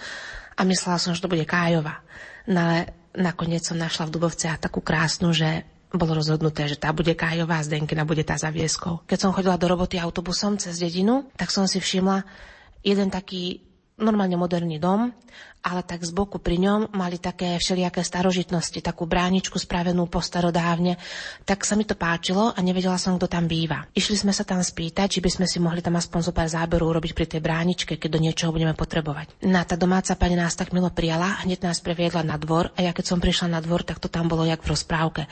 a 0.56 0.60
myslela 0.64 1.02
som, 1.02 1.12
že 1.12 1.20
to 1.20 1.28
bude 1.28 1.44
Kájova. 1.44 2.00
No 2.46 2.62
ale 2.62 2.94
nakoniec 3.16 3.66
som 3.66 3.76
našla 3.76 4.06
v 4.06 4.14
Dubovciach 4.16 4.62
takú 4.62 4.80
krásnu, 4.80 5.34
že 5.34 5.66
bolo 5.96 6.16
rozhodnuté, 6.16 6.68
že 6.70 6.78
tá 6.80 6.92
bude 6.92 7.12
Kájová 7.12 7.60
Zdenkina 7.64 8.06
bude 8.06 8.22
tá 8.22 8.36
za 8.36 8.48
Vieskou. 8.48 9.04
Keď 9.04 9.18
som 9.18 9.34
chodila 9.34 9.60
do 9.60 9.68
roboty 9.68 10.00
autobusom 10.00 10.56
cez 10.60 10.78
dedinu, 10.80 11.28
tak 11.36 11.52
som 11.52 11.64
si 11.68 11.80
všimla 11.82 12.24
jeden 12.86 13.10
taký 13.10 13.60
normálne 13.96 14.36
moderný 14.36 14.76
dom, 14.76 15.10
ale 15.66 15.82
tak 15.82 16.06
z 16.06 16.14
boku 16.14 16.38
pri 16.38 16.62
ňom 16.62 16.94
mali 16.94 17.18
také 17.18 17.58
všelijaké 17.58 18.06
starožitnosti, 18.06 18.78
takú 18.78 19.02
bráničku 19.02 19.58
spravenú 19.58 20.06
po 20.06 20.22
starodávne. 20.22 20.94
Tak 21.42 21.66
sa 21.66 21.74
mi 21.74 21.82
to 21.82 21.98
páčilo 21.98 22.54
a 22.54 22.58
nevedela 22.62 22.94
som, 23.02 23.18
kto 23.18 23.26
tam 23.26 23.50
býva. 23.50 23.90
Išli 23.90 24.14
sme 24.14 24.30
sa 24.30 24.46
tam 24.46 24.62
spýtať, 24.62 25.18
či 25.18 25.20
by 25.20 25.30
sme 25.34 25.46
si 25.50 25.58
mohli 25.58 25.82
tam 25.82 25.98
aspoň 25.98 26.20
zo 26.22 26.30
pár 26.30 26.46
záberov 26.46 26.94
urobiť 26.94 27.18
pri 27.18 27.26
tej 27.26 27.40
bráničke, 27.42 27.98
keď 27.98 28.08
do 28.14 28.22
niečoho 28.22 28.54
budeme 28.54 28.78
potrebovať. 28.78 29.42
Na 29.42 29.66
tá 29.66 29.74
domáca 29.74 30.14
pani 30.14 30.38
nás 30.38 30.54
tak 30.54 30.70
milo 30.70 30.94
prijala, 30.94 31.42
hneď 31.42 31.66
nás 31.66 31.82
previedla 31.82 32.22
na 32.22 32.38
dvor 32.38 32.70
a 32.78 32.86
ja 32.86 32.94
keď 32.94 33.04
som 33.10 33.18
prišla 33.18 33.50
na 33.50 33.58
dvor, 33.58 33.82
tak 33.82 33.98
to 33.98 34.06
tam 34.06 34.30
bolo 34.30 34.46
jak 34.46 34.62
v 34.62 34.70
rozprávke. 34.70 35.26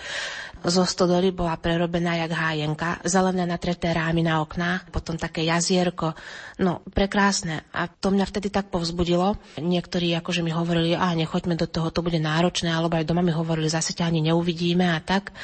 Zo 0.64 0.88
stodoly 0.88 1.28
bola 1.28 1.60
prerobená 1.60 2.16
jak 2.24 2.32
hájenka, 2.32 3.04
zelené 3.04 3.44
natreté 3.44 3.92
rámy 3.92 4.24
na 4.24 4.40
oknách, 4.40 4.88
potom 4.88 5.20
také 5.20 5.44
jazierko. 5.44 6.16
No, 6.56 6.80
prekrásne. 6.88 7.68
A 7.68 7.84
to 7.84 8.08
mňa 8.08 8.24
vtedy 8.24 8.48
tak 8.48 8.72
povzbudilo. 8.72 9.36
Niektorí 9.60 10.08
akože 10.24 10.40
mi 10.40 10.48
hovorili, 10.48 10.96
a 10.96 11.12
nechoďme 11.12 11.60
do 11.60 11.68
toho, 11.68 11.92
to 11.92 12.00
bude 12.00 12.16
náročné, 12.16 12.72
alebo 12.72 12.96
aj 12.96 13.04
doma 13.04 13.20
mi 13.20 13.36
hovorili, 13.36 13.68
zase 13.68 13.92
ťa 13.92 14.08
ani 14.08 14.32
neuvidíme 14.32 14.88
a 14.88 15.04
tak. 15.04 15.36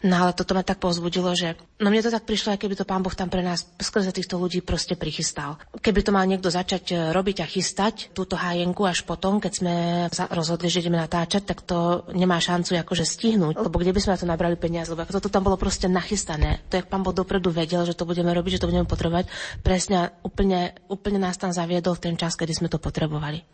No 0.00 0.16
ale 0.16 0.32
toto 0.32 0.56
ma 0.56 0.64
tak 0.64 0.80
povzbudilo, 0.80 1.28
že 1.36 1.60
no 1.76 1.92
mne 1.92 2.00
to 2.00 2.08
tak 2.08 2.24
prišlo, 2.24 2.56
keby 2.56 2.72
to 2.72 2.88
pán 2.88 3.04
Boh 3.04 3.12
tam 3.12 3.28
pre 3.28 3.44
nás 3.44 3.68
skrze 3.76 4.16
týchto 4.16 4.40
ľudí 4.40 4.64
proste 4.64 4.96
prichystal. 4.96 5.60
Keby 5.76 6.00
to 6.00 6.16
mal 6.16 6.24
niekto 6.24 6.48
začať 6.48 6.84
e, 6.88 6.94
robiť 7.12 7.44
a 7.44 7.46
chystať 7.46 8.08
túto 8.16 8.32
hájenku 8.32 8.88
až 8.88 9.04
potom, 9.04 9.44
keď 9.44 9.52
sme 9.52 9.74
sa 10.08 10.24
rozhodli, 10.32 10.72
že 10.72 10.80
ideme 10.80 10.96
natáčať, 10.96 11.44
tak 11.44 11.60
to 11.68 12.08
nemá 12.16 12.40
šancu 12.40 12.80
akože 12.80 13.04
stihnúť, 13.04 13.60
lebo 13.60 13.76
kde 13.76 13.92
by 13.92 14.00
sme 14.00 14.12
na 14.16 14.20
to 14.24 14.30
nabrali 14.32 14.56
peniaze, 14.56 14.88
lebo 14.88 15.04
toto 15.04 15.28
tam 15.28 15.44
bolo 15.44 15.60
proste 15.60 15.84
nachystané. 15.84 16.64
To, 16.72 16.80
jak 16.80 16.88
pán 16.88 17.04
Boh 17.04 17.12
dopredu 17.12 17.52
vedel, 17.52 17.84
že 17.84 17.92
to 17.92 18.08
budeme 18.08 18.32
robiť, 18.32 18.56
že 18.56 18.60
to 18.64 18.70
budeme 18.72 18.88
potrebovať, 18.88 19.28
presne 19.60 20.16
úplne, 20.24 20.80
úplne 20.88 21.20
nás 21.20 21.36
tam 21.36 21.52
zaviedol 21.52 21.92
v 22.00 22.08
ten 22.08 22.14
čas, 22.16 22.40
kedy 22.40 22.56
sme 22.56 22.72
to 22.72 22.80
potrebovali. 22.80 23.44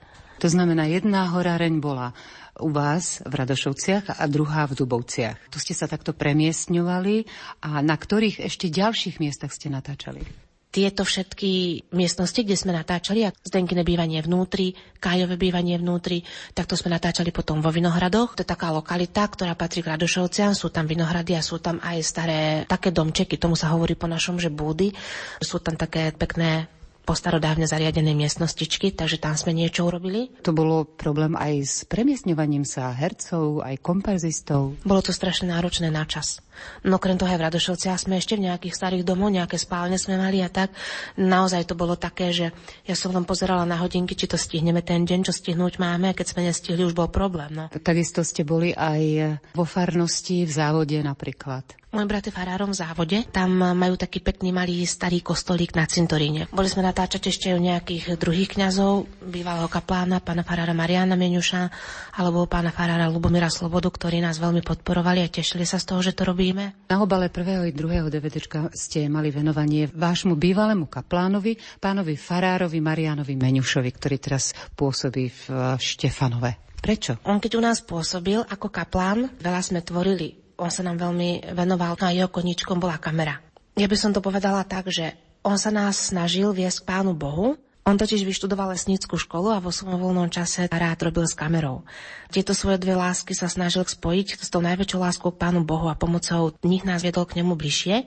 To 0.41 0.49
znamená, 0.53 0.85
jedna 0.89 1.33
horáreň 1.33 1.81
bola 1.81 2.13
u 2.61 2.73
vás 2.73 3.21
v 3.25 3.33
Radošovciach 3.33 4.17
a 4.17 4.25
druhá 4.29 4.69
v 4.69 4.77
Dubovciach. 4.77 5.53
Tu 5.53 5.59
ste 5.61 5.73
sa 5.77 5.89
takto 5.89 6.17
premiestňovali 6.17 7.25
a 7.65 7.81
na 7.81 7.97
ktorých 7.97 8.45
ešte 8.45 8.73
ďalších 8.73 9.21
miestach 9.21 9.53
ste 9.53 9.69
natáčali? 9.69 10.47
tieto 10.77 11.09
všetky 11.09 11.89
miestnosti, 11.97 12.37
kde 12.37 12.53
sme 12.53 12.77
natáčali, 12.77 13.25
a 13.25 13.33
Zdenkine 13.33 13.81
bývanie 13.81 14.21
vnútri, 14.21 14.77
Kájové 15.01 15.41
bývanie 15.41 15.81
vnútri, 15.81 16.21
tak 16.53 16.69
to 16.69 16.77
sme 16.77 16.93
natáčali 16.93 17.33
potom 17.33 17.65
vo 17.65 17.73
Vinohradoch. 17.73 18.37
To 18.37 18.45
je 18.45 18.53
taká 18.53 18.77
lokalita, 18.77 19.25
ktorá 19.25 19.57
patrí 19.57 19.81
k 19.81 19.97
Radošovciam, 19.97 20.53
sú 20.53 20.69
tam 20.69 20.85
Vinohrady 20.85 21.33
a 21.33 21.41
sú 21.41 21.65
tam 21.65 21.81
aj 21.81 21.97
staré 22.05 22.41
také 22.69 22.93
domčeky, 22.93 23.41
tomu 23.41 23.57
sa 23.57 23.73
hovorí 23.73 23.97
po 23.97 24.05
našom, 24.05 24.37
že 24.37 24.53
búdy. 24.53 24.93
Sú 25.41 25.65
tam 25.65 25.81
také 25.81 26.13
pekné 26.13 26.69
postarodávne 27.07 27.71
zariadené 27.71 28.13
miestnostičky, 28.19 28.91
takže 28.91 29.23
tam 29.23 29.39
sme 29.39 29.55
niečo 29.55 29.87
urobili. 29.87 30.35
To 30.43 30.51
bolo 30.51 30.83
problém 30.83 31.39
aj 31.39 31.55
s 31.63 31.75
premiestňovaním 31.87 32.67
sa 32.67 32.91
hercov, 32.91 33.63
aj 33.63 33.79
kompozistov. 33.79 34.75
Bolo 34.83 35.01
to 35.07 35.15
strašne 35.15 35.55
náročné 35.55 35.95
na 35.95 36.03
čas. 36.03 36.43
No 36.87 36.99
okrem 36.99 37.19
toho 37.19 37.29
aj 37.31 37.39
v 37.39 37.47
Radošovciach 37.51 38.07
sme 38.07 38.21
ešte 38.21 38.37
v 38.37 38.49
nejakých 38.49 38.75
starých 38.75 39.05
domoch, 39.07 39.33
nejaké 39.33 39.57
spálne 39.59 39.97
sme 39.97 40.21
mali 40.21 40.41
a 40.41 40.49
tak. 40.49 40.73
Naozaj 41.19 41.69
to 41.71 41.75
bolo 41.79 41.97
také, 41.97 42.33
že 42.33 42.47
ja 42.87 42.95
som 42.95 43.13
len 43.13 43.29
pozerala 43.29 43.65
na 43.65 43.81
hodinky, 43.81 44.15
či 44.15 44.31
to 44.31 44.39
stihneme 44.39 44.81
ten 44.81 45.05
deň, 45.05 45.27
čo 45.27 45.33
stihnúť 45.33 45.81
máme 45.81 46.13
a 46.13 46.17
keď 46.17 46.27
sme 46.33 46.47
nestihli, 46.47 46.83
už 46.85 46.97
bol 46.97 47.09
problém. 47.09 47.53
No. 47.53 47.69
Takisto 47.71 48.21
ste 48.27 48.43
boli 48.47 48.77
aj 48.77 49.39
vo 49.55 49.65
farnosti 49.65 50.45
v 50.45 50.53
závode 50.53 50.99
napríklad. 51.01 51.87
Môj 51.97 52.13
brat 52.13 52.29
je 52.29 52.35
farárom 52.35 52.77
v 52.77 52.81
závode. 52.83 53.19
Tam 53.33 53.49
majú 53.57 53.97
taký 53.97 54.21
pekný 54.21 54.53
malý 54.53 54.85
starý 54.85 55.25
kostolík 55.25 55.73
na 55.73 55.89
cintoríne. 55.89 56.45
Boli 56.53 56.69
sme 56.69 56.85
natáčať 56.85 57.33
ešte 57.33 57.49
u 57.57 57.61
nejakých 57.63 58.21
druhých 58.21 58.53
kňazov, 58.53 59.09
bývalého 59.25 59.65
kaplána, 59.65 60.21
pána 60.21 60.45
farára 60.45 60.77
Mariana 60.77 61.17
Menuša, 61.17 61.73
alebo 62.21 62.45
pána 62.45 62.69
farára 62.69 63.09
Lubomira 63.09 63.49
Slobodu, 63.49 63.89
ktorí 63.89 64.21
nás 64.21 64.37
veľmi 64.37 64.61
podporovali 64.61 65.25
a 65.25 65.33
tešili 65.33 65.65
sa 65.65 65.81
z 65.81 65.89
toho, 65.89 66.05
že 66.05 66.13
to 66.13 66.29
robí 66.29 66.46
robíme? 66.47 66.87
Na 66.87 67.03
obale 67.03 67.27
prvého 67.27 67.67
i 67.67 67.75
druhého 67.75 68.07
DVDčka 68.07 68.71
ste 68.71 69.11
mali 69.11 69.35
venovanie 69.35 69.91
vášmu 69.91 70.39
bývalému 70.39 70.87
kaplánovi, 70.87 71.59
pánovi 71.83 72.15
Farárovi 72.15 72.79
Marianovi 72.79 73.35
Meňušovi, 73.35 73.91
ktorý 73.91 74.17
teraz 74.23 74.55
pôsobí 74.79 75.27
v 75.27 75.43
Štefanove. 75.75 76.79
Prečo? 76.79 77.19
On 77.27 77.43
keď 77.43 77.59
u 77.59 77.63
nás 77.67 77.83
pôsobil 77.83 78.39
ako 78.47 78.71
kaplán, 78.71 79.27
veľa 79.43 79.59
sme 79.59 79.83
tvorili. 79.83 80.55
On 80.63 80.71
sa 80.71 80.87
nám 80.87 81.03
veľmi 81.03 81.51
venoval, 81.51 81.99
no 81.99 82.07
a 82.07 82.15
jeho 82.15 82.31
koničkom 82.31 82.79
bola 82.79 83.03
kamera. 83.03 83.43
Ja 83.75 83.91
by 83.91 83.97
som 83.99 84.15
to 84.15 84.23
povedala 84.23 84.63
tak, 84.63 84.87
že 84.89 85.19
on 85.43 85.59
sa 85.59 85.75
nás 85.75 86.15
snažil 86.15 86.55
viesť 86.55 86.87
k 86.87 86.89
Pánu 86.95 87.13
Bohu, 87.19 87.59
on 87.87 87.95
totiž 87.95 88.27
vyštudoval 88.27 88.75
lesnícku 88.75 89.15
školu 89.15 89.55
a 89.55 89.63
vo 89.63 89.71
svojom 89.71 90.03
voľnom 90.03 90.27
čase 90.27 90.67
rád 90.67 90.99
robil 91.07 91.23
s 91.23 91.39
kamerou. 91.39 91.87
Tieto 92.35 92.51
svoje 92.51 92.83
dve 92.83 92.99
lásky 92.99 93.31
sa 93.31 93.47
snažil 93.47 93.87
spojiť 93.87 94.43
s 94.43 94.51
tou 94.51 94.59
najväčšou 94.59 94.99
láskou 94.99 95.31
k 95.31 95.39
Pánu 95.39 95.63
Bohu 95.63 95.87
a 95.87 95.95
pomocou 95.95 96.51
nich 96.67 96.83
nás 96.83 97.07
viedol 97.07 97.31
k 97.31 97.39
nemu 97.39 97.55
bližšie. 97.55 98.03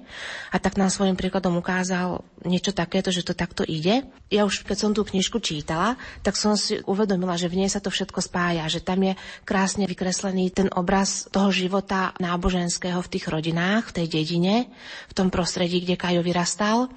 A 0.51 0.57
tak 0.59 0.75
nám 0.75 0.91
svojim 0.91 1.15
príkladom 1.15 1.55
ukázal 1.55 2.27
niečo 2.43 2.75
takéto, 2.75 3.15
že 3.15 3.23
to 3.23 3.31
takto 3.31 3.63
ide. 3.63 4.03
Ja 4.27 4.43
už 4.43 4.67
keď 4.67 4.77
som 4.77 4.91
tú 4.91 5.07
knižku 5.07 5.39
čítala, 5.39 5.95
tak 6.27 6.35
som 6.35 6.59
si 6.59 6.83
uvedomila, 6.83 7.39
že 7.39 7.47
v 7.47 7.63
nej 7.63 7.71
sa 7.71 7.79
to 7.79 7.87
všetko 7.87 8.19
spája, 8.19 8.67
že 8.67 8.83
tam 8.83 8.99
je 8.99 9.15
krásne 9.47 9.87
vykreslený 9.87 10.51
ten 10.51 10.67
obraz 10.75 11.31
toho 11.31 11.55
života 11.55 12.11
náboženského 12.19 12.99
v 12.99 13.11
tých 13.15 13.31
rodinách, 13.31 13.95
v 13.95 14.03
tej 14.03 14.07
dedine, 14.11 14.67
v 15.07 15.13
tom 15.15 15.31
prostredí, 15.31 15.79
kde 15.87 15.95
Kajo 15.95 16.19
vyrastal 16.19 16.91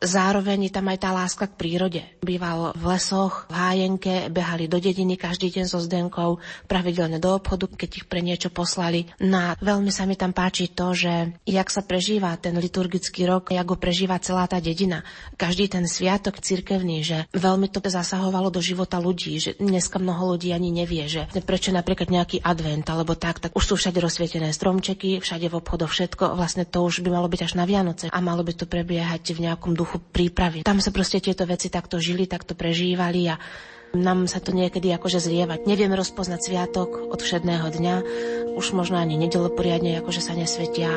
Zároveň 0.00 0.68
je 0.68 0.72
tam 0.72 0.88
aj 0.88 0.98
tá 1.04 1.12
láska 1.12 1.44
k 1.44 1.60
prírode. 1.60 2.00
Býval 2.24 2.72
v 2.72 2.84
lesoch, 2.88 3.44
v 3.52 3.54
hájenke, 3.54 4.32
behali 4.32 4.64
do 4.64 4.80
dediny 4.80 5.20
každý 5.20 5.52
deň 5.52 5.68
so 5.68 5.76
Zdenkou, 5.76 6.40
pravidelne 6.64 7.20
do 7.20 7.36
obchodu, 7.36 7.68
keď 7.68 7.90
ich 8.00 8.06
pre 8.08 8.24
niečo 8.24 8.48
poslali. 8.48 9.12
No 9.20 9.36
a 9.36 9.48
veľmi 9.60 9.92
sa 9.92 10.08
mi 10.08 10.16
tam 10.16 10.32
páči 10.32 10.72
to, 10.72 10.96
že 10.96 11.36
jak 11.44 11.68
sa 11.68 11.84
prežíva 11.84 12.32
ten 12.40 12.56
liturgický 12.56 13.28
rok, 13.28 13.52
jak 13.52 13.68
ho 13.68 13.76
prežíva 13.76 14.16
celá 14.24 14.48
tá 14.48 14.56
dedina. 14.56 15.04
Každý 15.36 15.68
ten 15.68 15.84
sviatok 15.84 16.40
cirkevný, 16.40 17.04
že 17.04 17.28
veľmi 17.36 17.68
to 17.68 17.84
zasahovalo 17.84 18.48
do 18.48 18.64
života 18.64 18.96
ľudí, 18.96 19.36
že 19.36 19.60
dneska 19.60 20.00
mnoho 20.00 20.32
ľudí 20.32 20.56
ani 20.56 20.72
nevie, 20.72 21.12
že 21.12 21.28
prečo 21.44 21.76
napríklad 21.76 22.08
nejaký 22.08 22.40
advent 22.40 22.88
alebo 22.88 23.20
tak, 23.20 23.44
tak 23.44 23.52
už 23.52 23.64
sú 23.68 23.74
všade 23.76 24.00
rozsvietené 24.00 24.48
stromčeky, 24.56 25.20
všade 25.20 25.52
v 25.52 25.60
obchodoch 25.60 25.92
všetko, 25.92 26.40
vlastne 26.40 26.64
to 26.64 26.80
už 26.88 27.04
by 27.04 27.12
malo 27.12 27.28
byť 27.28 27.40
až 27.44 27.52
na 27.60 27.68
Vianoce 27.68 28.08
a 28.08 28.18
malo 28.24 28.40
by 28.40 28.56
to 28.56 28.64
prebiehať 28.64 29.36
v 29.36 29.44
nejakom 29.44 29.76
duchu 29.76 29.89
prípravy. 29.98 30.62
Tam 30.62 30.78
sa 30.78 30.94
proste 30.94 31.18
tieto 31.18 31.42
veci 31.48 31.72
takto 31.72 31.98
žili, 31.98 32.30
takto 32.30 32.54
prežívali 32.54 33.26
a 33.26 33.40
nám 33.96 34.30
sa 34.30 34.38
to 34.38 34.54
niekedy 34.54 34.94
akože 34.94 35.18
zlievať. 35.18 35.66
Nevieme 35.66 35.98
rozpoznať 35.98 36.40
sviatok 36.46 37.10
od 37.10 37.18
všedného 37.18 37.66
dňa, 37.66 37.94
už 38.54 38.66
možno 38.76 39.02
ani 39.02 39.18
nedelo 39.18 39.50
poriadne 39.50 39.98
akože 39.98 40.22
sa 40.22 40.36
nesvetia. 40.38 40.92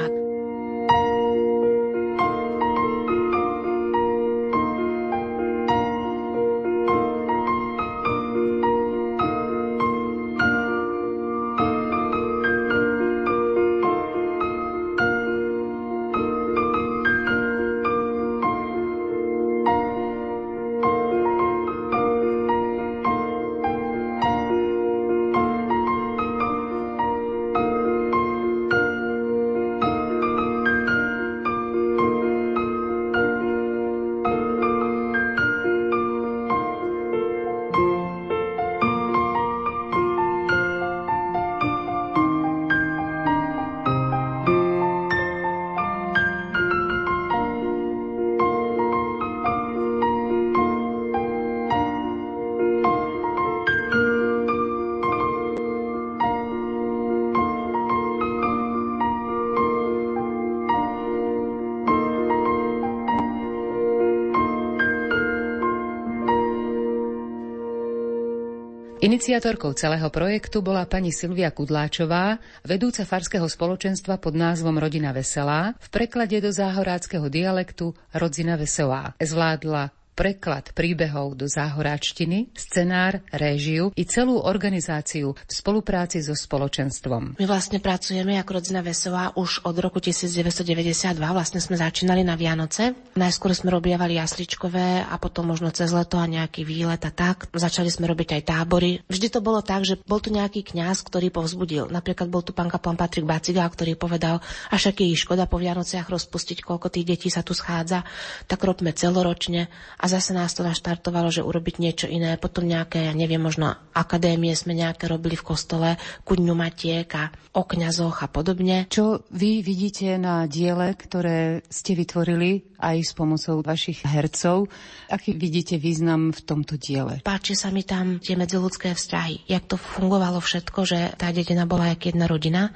Iniciatorkou 69.04 69.76
celého 69.76 70.08
projektu 70.08 70.64
bola 70.64 70.88
pani 70.88 71.12
Silvia 71.12 71.52
Kudláčová, 71.52 72.40
vedúca 72.64 73.04
farského 73.04 73.44
spoločenstva 73.52 74.16
pod 74.16 74.32
názvom 74.32 74.80
Rodina 74.80 75.12
Veselá, 75.12 75.76
v 75.76 75.88
preklade 75.92 76.40
do 76.40 76.48
záhoráckého 76.56 77.28
dialektu 77.28 77.92
Rodzina 78.16 78.56
Veselá. 78.56 79.12
Zvládla 79.20 79.92
preklad 80.14 80.72
príbehov 80.78 81.34
do 81.36 81.50
záhoráčtiny, 81.50 82.54
scenár, 82.54 83.26
réžiu 83.34 83.90
i 83.98 84.06
celú 84.06 84.38
organizáciu 84.40 85.34
v 85.34 85.52
spolupráci 85.52 86.22
so 86.22 86.38
spoločenstvom. 86.38 87.42
My 87.42 87.46
vlastne 87.50 87.82
pracujeme 87.82 88.38
ako 88.38 88.62
rodzina 88.62 88.86
Veselá 88.86 89.34
už 89.34 89.66
od 89.66 89.76
roku 89.82 89.98
1992. 89.98 91.18
Vlastne 91.18 91.60
sme 91.60 91.76
začínali 91.76 92.22
na 92.22 92.38
Vianoce. 92.38 92.94
Najskôr 93.18 93.58
sme 93.58 93.74
robievali 93.74 94.22
jasličkové 94.22 95.10
a 95.10 95.16
potom 95.18 95.50
možno 95.50 95.74
cez 95.74 95.90
leto 95.90 96.22
a 96.22 96.30
nejaký 96.30 96.62
výlet 96.62 97.02
a 97.02 97.12
tak. 97.12 97.50
Začali 97.52 97.90
sme 97.90 98.06
robiť 98.06 98.38
aj 98.38 98.42
tábory. 98.54 99.02
Vždy 99.10 99.28
to 99.34 99.40
bolo 99.42 99.66
tak, 99.66 99.84
že 99.84 99.98
bol 100.06 100.22
tu 100.22 100.30
nejaký 100.30 100.62
kňaz, 100.62 101.02
ktorý 101.04 101.34
povzbudil. 101.34 101.90
Napríklad 101.90 102.30
bol 102.30 102.46
tu 102.46 102.54
pán 102.54 102.70
kaplan 102.70 102.96
Patrik 102.96 103.26
Baciga, 103.26 103.66
ktorý 103.66 103.98
povedal, 103.98 104.40
a 104.70 104.76
však 104.78 105.02
je 105.02 105.18
škoda 105.18 105.50
po 105.50 105.58
Vianociach 105.58 106.06
rozpustiť, 106.08 106.62
koľko 106.62 106.94
tých 106.94 107.10
detí 107.10 107.30
sa 107.34 107.42
tu 107.42 107.58
schádza, 107.58 108.06
tak 108.46 108.62
robme 108.62 108.94
celoročne 108.94 109.72
a 110.04 110.06
zase 110.12 110.36
nás 110.36 110.52
to 110.52 110.68
naštartovalo, 110.68 111.32
že 111.32 111.48
urobiť 111.48 111.80
niečo 111.80 112.12
iné. 112.12 112.36
Potom 112.36 112.68
nejaké, 112.68 113.08
ja 113.08 113.16
neviem, 113.16 113.40
možno 113.40 113.72
akadémie 113.96 114.52
sme 114.52 114.76
nejaké 114.76 115.08
robili 115.08 115.40
v 115.40 115.48
kostole, 115.48 115.96
ku 116.28 116.36
dňu 116.36 116.52
Matiek 116.52 117.08
a 117.16 117.32
o 117.56 117.64
kňazoch 117.64 118.20
a 118.20 118.28
podobne. 118.28 118.92
Čo 118.92 119.24
vy 119.32 119.64
vidíte 119.64 120.20
na 120.20 120.44
diele, 120.44 120.92
ktoré 121.00 121.64
ste 121.72 121.96
vytvorili 121.96 122.76
aj 122.84 122.98
s 123.00 123.12
pomocou 123.16 123.64
vašich 123.64 124.04
hercov? 124.04 124.68
Aký 125.08 125.40
vidíte 125.40 125.80
význam 125.80 126.36
v 126.36 126.42
tomto 126.44 126.76
diele? 126.76 127.24
Páči 127.24 127.56
sa 127.56 127.72
mi 127.72 127.88
tam 127.88 128.20
tie 128.20 128.36
medziludské 128.36 128.92
vzťahy. 128.92 129.48
Jak 129.48 129.72
to 129.72 129.80
fungovalo 129.80 130.44
všetko, 130.44 130.80
že 130.84 131.00
tá 131.16 131.32
dedina 131.32 131.64
bola 131.64 131.96
jak 131.96 132.12
jedna 132.12 132.28
rodina 132.28 132.76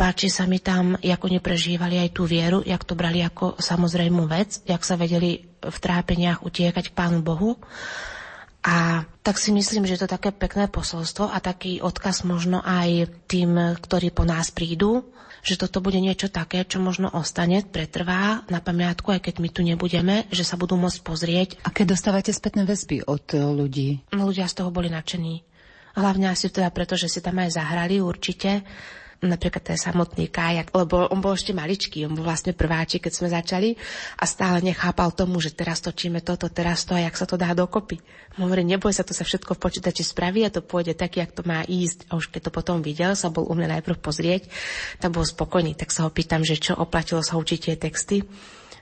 Páči 0.00 0.32
sa 0.32 0.48
mi 0.48 0.64
tam, 0.64 0.96
ako 0.96 1.28
neprežívali 1.28 2.00
aj 2.00 2.16
tú 2.16 2.24
vieru, 2.24 2.64
jak 2.64 2.88
to 2.88 2.96
brali 2.96 3.20
ako 3.20 3.60
samozrejmú 3.60 4.24
vec, 4.24 4.64
jak 4.64 4.80
sa 4.80 4.96
vedeli 4.96 5.44
v 5.60 5.76
trápeniach 5.76 6.40
utiekať 6.40 6.88
k 6.88 6.96
Pánu 6.96 7.20
Bohu. 7.20 7.60
A 8.64 9.04
tak 9.20 9.36
si 9.36 9.52
myslím, 9.52 9.84
že 9.84 10.00
je 10.00 10.08
to 10.08 10.16
také 10.16 10.32
pekné 10.32 10.72
posolstvo 10.72 11.28
a 11.28 11.36
taký 11.44 11.84
odkaz 11.84 12.24
možno 12.24 12.64
aj 12.64 13.12
tým, 13.28 13.76
ktorí 13.76 14.08
po 14.08 14.24
nás 14.24 14.48
prídu, 14.48 15.04
že 15.44 15.60
toto 15.60 15.84
bude 15.84 16.00
niečo 16.00 16.32
také, 16.32 16.64
čo 16.64 16.80
možno 16.80 17.12
ostane, 17.12 17.60
pretrvá 17.60 18.48
na 18.48 18.64
pamiatku, 18.64 19.12
aj 19.12 19.20
keď 19.28 19.34
my 19.36 19.48
tu 19.52 19.60
nebudeme, 19.60 20.24
že 20.32 20.48
sa 20.48 20.56
budú 20.56 20.80
môcť 20.80 21.00
pozrieť. 21.04 21.48
A 21.60 21.68
keď 21.68 21.92
dostávate 21.92 22.32
spätné 22.32 22.64
väzby 22.64 23.04
od 23.04 23.36
ľudí? 23.36 24.00
Ľudia 24.16 24.48
z 24.48 24.64
toho 24.64 24.72
boli 24.72 24.88
nadšení. 24.88 25.44
Hlavne 25.92 26.32
asi 26.32 26.48
teda 26.48 26.72
preto, 26.72 26.96
že 26.96 27.12
si 27.12 27.20
tam 27.20 27.36
aj 27.36 27.60
zahrali 27.60 28.00
určite 28.00 28.64
napríklad 29.20 29.60
ten 29.60 29.76
samotný 29.76 30.32
kajak, 30.32 30.72
lebo 30.72 31.04
on 31.12 31.20
bol 31.20 31.36
ešte 31.36 31.52
maličký, 31.52 32.08
on 32.08 32.16
bol 32.16 32.24
vlastne 32.24 32.56
prváči, 32.56 32.96
keď 32.96 33.12
sme 33.12 33.28
začali 33.28 33.76
a 34.16 34.24
stále 34.24 34.64
nechápal 34.64 35.12
tomu, 35.12 35.44
že 35.44 35.52
teraz 35.52 35.84
točíme 35.84 36.24
toto, 36.24 36.48
teraz 36.48 36.88
to 36.88 36.96
a 36.96 37.04
jak 37.04 37.16
sa 37.16 37.28
to 37.28 37.36
dá 37.36 37.52
dokopy. 37.52 38.00
Hovorí, 38.40 38.64
neboj 38.64 38.96
sa, 38.96 39.04
to 39.04 39.12
sa 39.12 39.26
všetko 39.26 39.58
v 39.58 39.62
počítači 39.62 40.00
spraví 40.06 40.40
a 40.48 40.54
to 40.54 40.64
pôjde 40.64 40.96
tak, 40.96 41.20
jak 41.20 41.34
to 41.36 41.44
má 41.44 41.60
ísť. 41.68 42.08
A 42.08 42.16
už 42.16 42.32
keď 42.32 42.48
to 42.48 42.50
potom 42.54 42.80
videl, 42.80 43.12
sa 43.12 43.28
bol 43.28 43.44
u 43.44 43.52
mňa 43.52 43.80
najprv 43.80 44.00
pozrieť, 44.00 44.48
tak 45.02 45.12
bol 45.12 45.26
spokojný. 45.26 45.76
Tak 45.76 45.92
sa 45.92 46.08
ho 46.08 46.10
pýtam, 46.10 46.40
že 46.40 46.56
čo 46.56 46.72
oplatilo 46.78 47.20
sa 47.20 47.36
učiť 47.36 47.58
tie 47.60 47.76
texty 47.76 48.24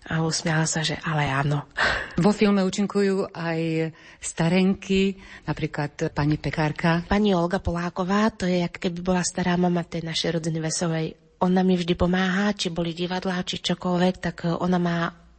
a 0.07 0.23
usmiala 0.23 0.69
sa, 0.71 0.87
že 0.87 0.95
ale 1.03 1.27
áno. 1.27 1.67
Vo 2.25 2.31
filme 2.31 2.63
účinkujú 2.63 3.35
aj 3.35 3.91
starenky, 4.23 5.19
napríklad 5.47 6.15
pani 6.15 6.39
Pekárka. 6.39 7.07
Pani 7.07 7.35
Olga 7.35 7.59
Poláková, 7.59 8.31
to 8.35 8.47
je, 8.47 8.63
jak 8.63 8.79
keby 8.79 9.03
bola 9.03 9.23
stará 9.23 9.59
mama 9.59 9.83
tej 9.83 10.07
našej 10.07 10.39
rodiny 10.39 10.59
Veselej. 10.59 11.07
Ona 11.39 11.63
mi 11.63 11.79
vždy 11.79 11.95
pomáha, 11.95 12.51
či 12.55 12.75
boli 12.75 12.91
divadlá, 12.91 13.47
či 13.47 13.63
čokoľvek, 13.63 14.15
tak 14.19 14.37
ona 14.47 14.79
má 14.83 14.99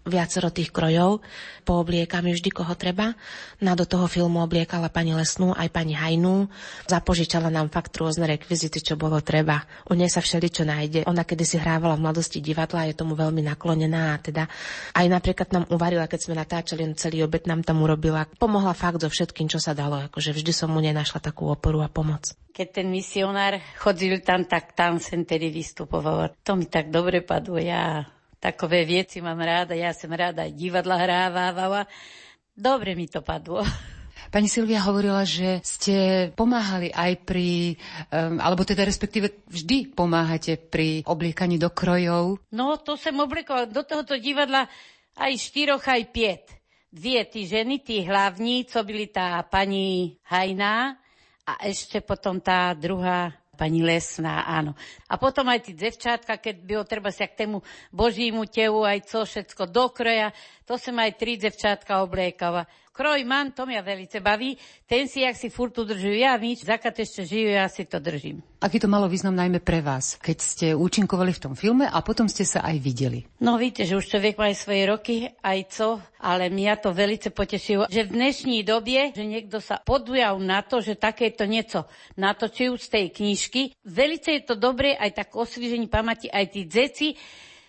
viacero 0.09 0.49
tých 0.49 0.73
krojov, 0.73 1.21
poobliekam 1.63 2.25
vždy 2.25 2.49
koho 2.49 2.73
treba. 2.73 3.13
Na 3.61 3.77
do 3.77 3.85
toho 3.85 4.09
filmu 4.09 4.41
obliekala 4.41 4.89
pani 4.89 5.13
Lesnú 5.13 5.53
aj 5.53 5.69
pani 5.69 5.93
Hajnú. 5.93 6.49
Zapožičala 6.89 7.53
nám 7.53 7.69
fakt 7.69 7.93
rôzne 7.95 8.25
rekvizity, 8.25 8.81
čo 8.81 8.97
bolo 8.97 9.21
treba. 9.21 9.63
U 9.87 9.93
nej 9.93 10.09
sa 10.09 10.19
všeličo 10.19 10.65
nájde. 10.65 10.99
Ona 11.05 11.23
kedy 11.23 11.43
si 11.45 11.55
hrávala 11.61 11.95
v 11.95 12.09
mladosti 12.09 12.41
divadla, 12.41 12.89
je 12.89 12.97
tomu 12.97 13.13
veľmi 13.13 13.45
naklonená 13.45 14.17
a 14.17 14.21
teda 14.21 14.49
aj 14.97 15.05
napríklad 15.05 15.49
nám 15.53 15.65
uvarila, 15.69 16.09
keď 16.09 16.19
sme 16.25 16.35
natáčali 16.35 16.83
celý 16.97 17.23
obed, 17.23 17.45
nám 17.45 17.61
tam 17.61 17.85
urobila. 17.85 18.25
Pomohla 18.41 18.73
fakt 18.73 19.05
so 19.05 19.07
všetkým, 19.07 19.45
čo 19.45 19.61
sa 19.61 19.77
dalo. 19.77 20.01
Akože 20.09 20.33
vždy 20.33 20.51
som 20.51 20.73
mu 20.73 20.81
nenašla 20.81 21.21
takú 21.21 21.47
oporu 21.47 21.85
a 21.85 21.89
pomoc 21.91 22.33
keď 22.59 22.83
ten 22.83 22.91
misionár 22.91 23.55
chodil 23.79 24.19
tam, 24.19 24.43
tak 24.43 24.75
tam 24.75 24.99
sem 24.99 25.23
tedy 25.23 25.47
vystupoval. 25.47 26.35
To 26.43 26.59
mi 26.59 26.67
tak 26.67 26.91
dobre 26.91 27.23
padlo. 27.23 27.55
Ja 27.55 28.03
takové 28.39 28.87
veci 28.87 29.19
mám 29.19 29.37
ráda. 29.37 29.75
Ja 29.75 29.91
som 29.91 30.09
ráda 30.09 30.47
aj 30.47 30.55
divadla 30.55 30.95
hrávala. 30.95 31.81
Dobre 32.55 32.95
mi 32.95 33.07
to 33.07 33.19
padlo. 33.23 33.63
Pani 34.29 34.45
Silvia 34.45 34.83
hovorila, 34.85 35.25
že 35.25 35.57
ste 35.65 36.29
pomáhali 36.37 36.93
aj 36.93 37.23
pri, 37.25 37.79
um, 38.13 38.37
alebo 38.37 38.61
teda 38.61 38.85
respektíve 38.85 39.41
vždy 39.49 39.95
pomáhate 39.95 40.53
pri 40.59 41.01
obliekaní 41.07 41.57
do 41.57 41.71
krojov. 41.73 42.37
No, 42.53 42.77
to 42.77 42.93
som 42.93 43.17
obliekovala 43.17 43.71
do 43.71 43.81
tohoto 43.81 44.19
divadla 44.21 44.69
aj 45.17 45.33
štyroch, 45.33 45.81
aj 45.81 46.03
piet. 46.13 46.45
Dvie 46.93 47.25
tí 47.25 47.49
ženy, 47.49 47.81
tí 47.81 48.05
hlavní, 48.05 48.69
co 48.69 48.85
byli 48.85 49.09
tá 49.09 49.41
pani 49.49 50.17
Hajná 50.29 50.93
a 51.49 51.53
ešte 51.65 51.97
potom 52.03 52.37
tá 52.37 52.77
druhá 52.77 53.33
pani 53.59 53.83
Lesná, 53.83 54.47
áno. 54.47 54.71
A 55.11 55.19
potom 55.19 55.43
aj 55.51 55.67
tí 55.67 55.75
devčátka, 55.75 56.39
keď 56.39 56.55
bylo 56.63 56.83
treba 56.87 57.11
sa 57.11 57.27
k 57.27 57.43
tému 57.43 57.59
Božímu 57.91 58.47
tevu 58.47 58.87
aj 58.87 59.03
co 59.03 59.27
všetko 59.27 59.67
dokroja, 59.67 60.31
to 60.63 60.79
som 60.79 60.95
aj 60.95 61.19
tri 61.19 61.35
devčátka 61.35 61.99
obliekava 61.99 62.63
kroj 62.99 63.23
mám, 63.23 63.55
to 63.55 63.63
mňa 63.63 63.79
velice 63.79 64.19
baví. 64.19 64.59
Ten 64.83 65.07
si, 65.07 65.23
jak 65.23 65.39
si 65.39 65.47
furt 65.47 65.71
udržujú, 65.71 66.19
ja 66.19 66.35
nič, 66.35 66.67
zakat 66.67 66.99
ešte 66.99 67.23
žijú, 67.23 67.55
ja 67.55 67.71
si 67.71 67.87
to 67.87 67.95
držím. 68.03 68.43
Aký 68.59 68.75
to 68.75 68.91
malo 68.91 69.07
význam 69.07 69.39
najmä 69.39 69.63
pre 69.63 69.79
vás, 69.79 70.19
keď 70.19 70.37
ste 70.43 70.67
účinkovali 70.75 71.31
v 71.31 71.39
tom 71.47 71.53
filme 71.55 71.87
a 71.87 71.95
potom 72.03 72.27
ste 72.27 72.43
sa 72.43 72.59
aj 72.59 72.75
videli? 72.83 73.23
No 73.39 73.55
víte, 73.55 73.87
že 73.87 73.95
už 73.95 74.11
človek 74.11 74.35
má 74.35 74.51
aj 74.51 74.57
svoje 74.59 74.83
roky, 74.83 75.15
aj 75.39 75.59
co, 75.71 76.03
ale 76.19 76.51
mňa 76.51 76.73
to 76.83 76.91
velice 76.91 77.31
potešilo, 77.31 77.87
že 77.87 78.03
v 78.03 78.19
dnešní 78.19 78.67
dobie, 78.67 79.15
že 79.15 79.23
niekto 79.23 79.63
sa 79.63 79.79
podujal 79.79 80.35
na 80.43 80.59
to, 80.59 80.83
že 80.83 80.99
takéto 80.99 81.47
niečo 81.47 81.87
natočil 82.19 82.75
z 82.75 82.87
tej 82.91 83.05
knižky. 83.15 83.79
Velice 83.87 84.35
je 84.35 84.43
to 84.43 84.59
dobré, 84.59 84.91
aj 84.99 85.23
tak 85.23 85.31
osviežení 85.39 85.87
pamäti, 85.87 86.27
aj 86.27 86.51
tí 86.51 86.67
dzeci, 86.67 87.15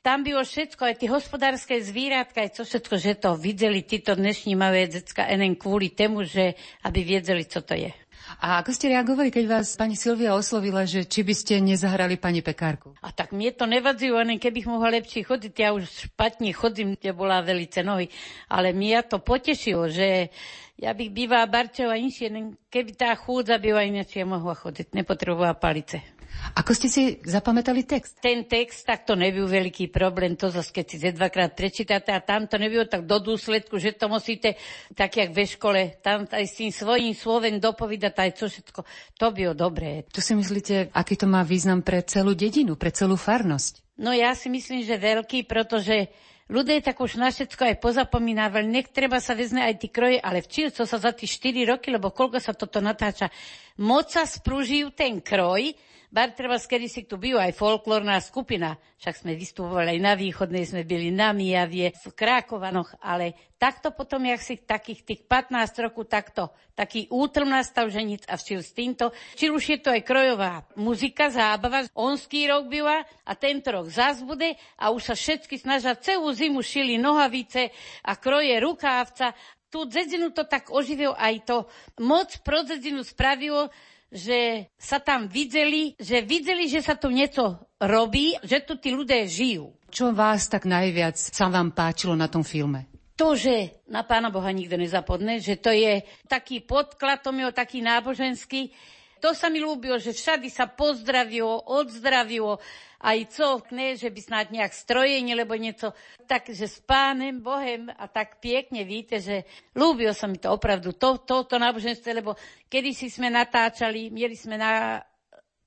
tam 0.01 0.25
bylo 0.25 0.41
všetko, 0.41 0.81
aj 0.81 0.97
tie 0.97 1.09
hospodárske 1.13 1.75
zvíratka, 1.77 2.41
aj 2.41 2.57
co 2.57 2.63
všetko, 2.65 2.95
že 2.97 3.13
to 3.21 3.37
videli 3.37 3.85
títo 3.85 4.17
dnešní 4.17 4.57
malé 4.57 4.89
decka 4.89 5.29
enen 5.29 5.53
kvôli 5.53 5.93
tému, 5.93 6.25
že 6.25 6.57
aby 6.89 7.05
viedzeli, 7.05 7.45
co 7.45 7.61
to 7.61 7.77
je. 7.77 7.93
A 8.41 8.63
ako 8.63 8.71
ste 8.71 8.95
reagovali, 8.95 9.35
keď 9.35 9.45
vás 9.59 9.75
pani 9.75 9.99
Silvia 9.99 10.39
oslovila, 10.39 10.87
že 10.87 11.03
či 11.03 11.27
by 11.27 11.35
ste 11.35 11.59
nezahrali 11.59 12.15
pani 12.15 12.41
pekárku? 12.41 12.95
A 13.03 13.11
tak 13.11 13.35
mne 13.35 13.51
to 13.51 13.67
nevadzilo, 13.67 14.23
len 14.23 14.39
keby 14.39 14.71
mohla 14.71 15.03
lepšie 15.03 15.27
chodiť. 15.27 15.53
Ja 15.59 15.75
už 15.75 15.91
špatne 16.09 16.55
chodím, 16.55 16.95
kde 16.95 17.11
bola 17.11 17.43
velice 17.43 17.83
nohy. 17.83 18.07
Ale 18.47 18.71
mňa 18.71 19.11
to 19.11 19.19
potešilo, 19.19 19.91
že 19.91 20.31
ja 20.79 20.95
bych 20.95 21.11
bývala 21.11 21.51
Barčova 21.51 21.99
inšie, 21.99 22.31
keby 22.71 22.91
tá 22.95 23.19
chúdza 23.19 23.59
byla 23.59 23.83
ináč, 23.83 24.15
ja 24.15 24.25
mohla 24.25 24.55
chodiť, 24.55 24.95
nepotrebovala 24.95 25.59
palice. 25.59 26.20
Ako 26.57 26.75
ste 26.75 26.89
si 26.91 27.03
zapamätali 27.23 27.87
text? 27.87 28.19
Ten 28.19 28.43
text, 28.49 28.83
tak 28.83 29.07
to 29.07 29.15
nebyl 29.15 29.47
veľký 29.47 29.93
problém, 29.93 30.35
to 30.35 30.51
zase 30.51 30.75
keď 30.75 30.85
si 30.89 30.97
ze 30.99 31.11
dvakrát 31.15 31.55
prečítate 31.55 32.11
a 32.11 32.19
tam 32.19 32.51
to 32.51 32.59
nebylo 32.59 32.91
tak 32.91 33.07
do 33.07 33.23
dôsledku, 33.23 33.79
že 33.79 33.95
to 33.95 34.11
musíte, 34.11 34.59
tak 34.99 35.15
jak 35.15 35.31
ve 35.31 35.47
škole, 35.47 35.81
tam 36.03 36.27
aj 36.27 36.45
s 36.47 36.59
tým 36.59 36.73
svojím 36.75 37.15
slovom 37.15 37.63
dopovídať 37.63 38.15
aj 38.19 38.31
čo 38.35 38.47
všetko. 38.51 38.81
To 39.21 39.27
bylo 39.31 39.55
dobré. 39.55 40.09
Tu 40.11 40.19
si 40.19 40.35
myslíte, 40.35 40.91
aký 40.91 41.15
to 41.15 41.31
má 41.31 41.47
význam 41.47 41.87
pre 41.87 42.03
celú 42.03 42.35
dedinu, 42.35 42.75
pre 42.75 42.91
celú 42.91 43.15
farnosť? 43.15 44.01
No 44.01 44.11
ja 44.11 44.33
si 44.33 44.49
myslím, 44.49 44.83
že 44.83 44.97
veľký, 44.97 45.45
pretože 45.45 46.09
ľudia 46.51 46.83
tak 46.83 46.99
už 46.99 47.21
na 47.21 47.31
všetko 47.31 47.63
aj 47.63 47.77
pozapomínavali, 47.79 48.67
nech 48.67 48.91
treba 48.91 49.23
sa 49.23 49.39
vezme 49.39 49.63
aj 49.63 49.87
tí 49.87 49.89
kroje, 49.93 50.19
ale 50.19 50.43
včil 50.43 50.75
co 50.75 50.83
sa 50.83 50.99
za 50.99 51.15
tí 51.15 51.31
4 51.31 51.69
roky, 51.69 51.95
lebo 51.95 52.11
koľko 52.11 52.43
sa 52.43 52.57
toto 52.57 52.83
natáča, 52.83 53.31
moc 53.79 54.11
sa 54.11 54.27
sprúžil 54.27 54.91
ten 54.97 55.23
kroj, 55.23 55.71
Bar 56.11 56.35
treba 56.35 56.59
kedy 56.59 56.91
si 56.91 57.07
tu 57.07 57.23
byl 57.23 57.39
aj 57.39 57.55
folklórna 57.55 58.19
skupina, 58.19 58.75
však 58.99 59.15
sme 59.23 59.39
vystupovali 59.39 59.95
aj 59.95 60.01
na 60.03 60.19
východnej, 60.19 60.67
sme 60.67 60.83
byli 60.83 61.15
na 61.15 61.31
Mijavie, 61.31 61.95
v 61.95 62.11
Krákovanoch, 62.11 62.99
ale 62.99 63.39
takto 63.55 63.95
potom, 63.95 64.27
jak 64.27 64.43
si 64.43 64.59
takých 64.59 65.07
tých 65.07 65.21
15 65.31 65.87
rokov 65.87 66.11
takto, 66.11 66.51
taký 66.75 67.07
útrm 67.15 67.47
nastav 67.47 67.87
ženic 67.95 68.27
a 68.27 68.35
včil 68.35 68.59
s 68.59 68.75
týmto, 68.75 69.15
či 69.39 69.55
už 69.55 69.63
je 69.63 69.79
to 69.79 69.95
aj 69.95 70.03
krojová 70.03 70.67
muzika, 70.75 71.31
zábava, 71.31 71.87
onský 71.95 72.51
rok 72.51 72.67
byla 72.67 73.07
a 73.23 73.33
tento 73.39 73.71
rok 73.71 73.87
zás 73.87 74.19
bude 74.27 74.59
a 74.83 74.91
už 74.91 75.13
sa 75.13 75.15
všetky 75.15 75.63
snažia 75.63 75.95
celú 75.95 76.35
zimu 76.35 76.59
šili 76.59 76.99
nohavice 76.99 77.71
a 78.03 78.19
kroje 78.19 78.59
rukávca. 78.59 79.31
Tú 79.71 79.87
dzedzinu 79.87 80.35
to 80.35 80.43
tak 80.51 80.75
oživil 80.75 81.15
aj 81.15 81.47
to. 81.47 81.59
Moc 82.03 82.35
pro 82.43 82.67
dzedzinu 82.67 83.07
spravilo, 83.07 83.71
že 84.11 84.67
sa 84.75 84.99
tam 84.99 85.31
videli, 85.31 85.95
že 85.97 86.21
videli, 86.27 86.67
že 86.67 86.83
sa 86.83 86.99
tu 86.99 87.09
niečo 87.15 87.63
robí, 87.79 88.35
že 88.43 88.61
tu 88.67 88.77
tí 88.77 88.91
ľudia 88.91 89.25
žijú. 89.25 89.73
Čo 89.91 90.15
vás 90.15 90.51
tak 90.51 90.67
najviac 90.67 91.19
sa 91.19 91.51
vám 91.51 91.75
páčilo 91.75 92.15
na 92.19 92.27
tom 92.27 92.43
filme? 92.43 92.91
To, 93.19 93.37
že 93.37 93.85
na 93.87 94.01
Pána 94.03 94.33
Boha 94.33 94.49
nikto 94.51 94.81
nezapodne, 94.81 95.45
že 95.45 95.61
to 95.61 95.71
je 95.71 96.03
taký 96.25 96.65
podklad, 96.65 97.21
to 97.21 97.35
je 97.35 97.53
taký 97.53 97.85
náboženský, 97.85 98.73
to 99.21 99.37
sa 99.37 99.53
mi 99.53 99.61
ľúbilo, 99.61 100.01
že 100.01 100.17
všady 100.17 100.49
sa 100.49 100.67
pozdravilo, 100.67 101.69
odzdravilo, 101.69 102.57
aj 103.01 103.19
co, 103.33 103.61
ne, 103.73 103.97
že 103.97 104.09
by 104.09 104.21
snáď 104.21 104.47
nejak 104.57 104.73
strojenie, 104.73 105.33
lebo 105.37 105.57
niečo, 105.57 105.93
takže 106.25 106.69
s 106.69 106.81
pánem 106.85 107.41
Bohem 107.41 107.89
a 107.89 108.09
tak 108.09 108.41
pekne 108.41 108.85
víte, 108.85 109.21
že 109.21 109.45
ľúbilo 109.77 110.13
sa 110.13 110.29
mi 110.29 110.37
to 110.37 110.53
opravdu, 110.53 110.97
to, 110.97 111.21
toto 111.25 111.57
náboženstvo, 111.61 112.09
lebo 112.13 112.37
kedy 112.69 112.93
si 112.93 113.09
sme 113.09 113.29
natáčali, 113.29 114.13
mieli 114.13 114.37
sme 114.37 114.61
na 114.61 115.01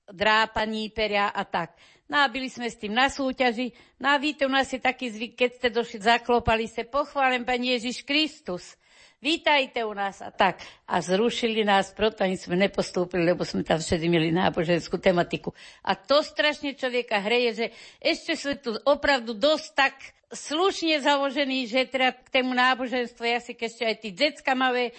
drápaní 0.10 0.94
peria 0.94 1.32
a 1.32 1.42
tak. 1.46 1.78
No 2.12 2.22
byli 2.30 2.52
sme 2.52 2.70
s 2.70 2.78
tým 2.78 2.94
na 2.94 3.10
súťaži. 3.10 3.74
No 3.98 4.13
a 4.13 4.22
víte, 4.22 4.46
u 4.46 4.52
nás 4.52 4.70
je 4.70 4.78
taký 4.78 5.10
zvyk, 5.10 5.34
keď 5.39 5.50
ste 5.58 5.70
došli, 5.74 5.98
zaklopali 6.04 6.68
ste, 6.70 6.86
pochválen 6.86 7.48
Pani 7.48 7.74
Ježiš 7.80 8.04
Kristus 8.04 8.78
vítajte 9.24 9.88
u 9.88 9.96
nás 9.96 10.20
a 10.20 10.36
tak. 10.36 10.60
A 10.84 11.00
zrušili 11.00 11.64
nás, 11.64 11.96
proto 11.96 12.28
ani 12.28 12.36
sme 12.36 12.60
nepostúpili, 12.60 13.32
lebo 13.32 13.48
sme 13.48 13.64
tam 13.64 13.80
všetci 13.80 14.08
mieli 14.12 14.36
náboženskú 14.36 15.00
tematiku. 15.00 15.56
A 15.88 15.96
to 15.96 16.20
strašne 16.20 16.76
človeka 16.76 17.24
hreje, 17.24 17.50
že 17.56 17.66
ešte 18.04 18.36
sme 18.36 18.60
tu 18.60 18.76
opravdu 18.84 19.32
dosť 19.32 19.68
tak 19.72 19.96
slušne 20.36 21.00
založení, 21.00 21.64
že 21.72 21.88
teda 21.88 22.12
k 22.12 22.28
tému 22.42 22.52
náboženstvu 22.52 23.24
jazyk 23.24 23.58
ešte 23.64 23.84
aj 23.88 23.96
tí 24.04 24.10
decka 24.12 24.52
malé, 24.52 24.92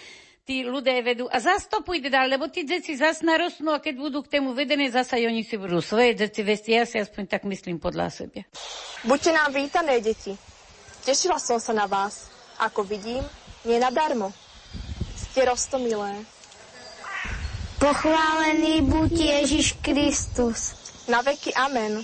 tí 0.45 0.65
ľudia 0.65 1.01
vedú. 1.05 1.29
A 1.29 1.37
zas 1.37 1.69
to 1.69 1.85
pôjde 1.85 2.09
ďalej, 2.09 2.29
lebo 2.37 2.49
tí 2.49 2.65
deti 2.65 2.97
zas 2.97 3.21
narostnú 3.21 3.73
a 3.73 3.83
keď 3.83 3.95
budú 3.97 4.19
k 4.25 4.39
tému 4.39 4.57
vedené, 4.57 4.89
zasa 4.89 5.21
oni 5.21 5.45
si 5.45 5.57
budú 5.57 5.81
svoje 5.81 6.17
deti 6.17 6.41
vesti. 6.41 6.73
Ja 6.73 6.89
si 6.89 6.97
aspoň 6.97 7.29
tak 7.29 7.45
myslím 7.45 7.77
podľa 7.77 8.09
sebe. 8.09 8.49
Buďte 9.05 9.31
nám 9.33 9.53
vítané, 9.53 10.01
deti. 10.01 10.33
Tešila 11.05 11.37
som 11.37 11.61
sa 11.61 11.73
na 11.73 11.85
vás. 11.85 12.29
Ako 12.55 12.87
vidím, 12.87 13.19
nie 13.65 13.81
nadarmo. 13.81 14.31
Ste 15.17 15.45
rostomilé. 15.45 16.21
Pochválený 17.81 18.81
buď 18.81 19.11
Ježiš 19.11 19.77
Kristus. 19.81 20.73
Na 21.05 21.21
veky 21.21 21.53
amen. 21.53 22.01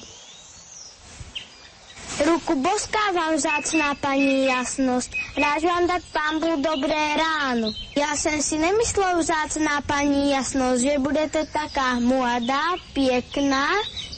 Ruku 2.22 2.54
boská 2.62 3.12
vám 3.16 3.36
vzácná 3.36 3.96
paní 3.96 4.46
jasnosť. 4.46 5.10
Rád 5.38 5.64
vám 5.64 5.88
dať 5.88 6.02
pán 6.14 6.40
Bůh 6.40 6.60
dobré 6.60 7.18
ráno. 7.18 7.72
Já 7.98 8.16
jsem 8.16 8.42
si 8.42 8.58
nemyslel 8.58 9.18
vzácná 9.20 9.82
paní 9.82 10.32
jasnosť, 10.32 10.82
že 10.82 11.00
budete 11.00 11.46
taká 11.46 12.00
mladá, 12.00 12.78
pěkná. 12.94 13.68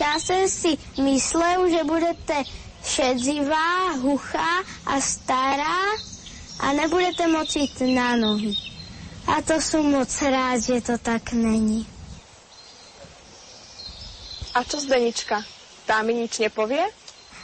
Já 0.01 0.19
jsem 0.19 0.49
si 0.49 0.77
myslel, 1.01 1.69
že 1.69 1.83
budete 1.83 2.43
šedzivá, 2.83 3.91
huchá 4.01 4.63
a 4.85 5.01
stará 5.01 5.79
a 6.59 6.73
nebudete 6.73 7.25
moci 7.25 7.65
ísť 7.65 7.89
na 7.89 8.13
nohy. 8.13 8.53
A 9.25 9.39
to 9.39 9.57
som 9.63 9.87
moc 9.87 10.11
rád, 10.21 10.59
že 10.59 10.83
to 10.83 10.95
tak 10.99 11.31
není. 11.31 11.87
A 14.53 14.61
čo 14.61 14.77
Zdenička? 14.77 15.41
Tá 15.87 16.03
mi 16.05 16.13
nič 16.13 16.37
nepovie? 16.37 16.83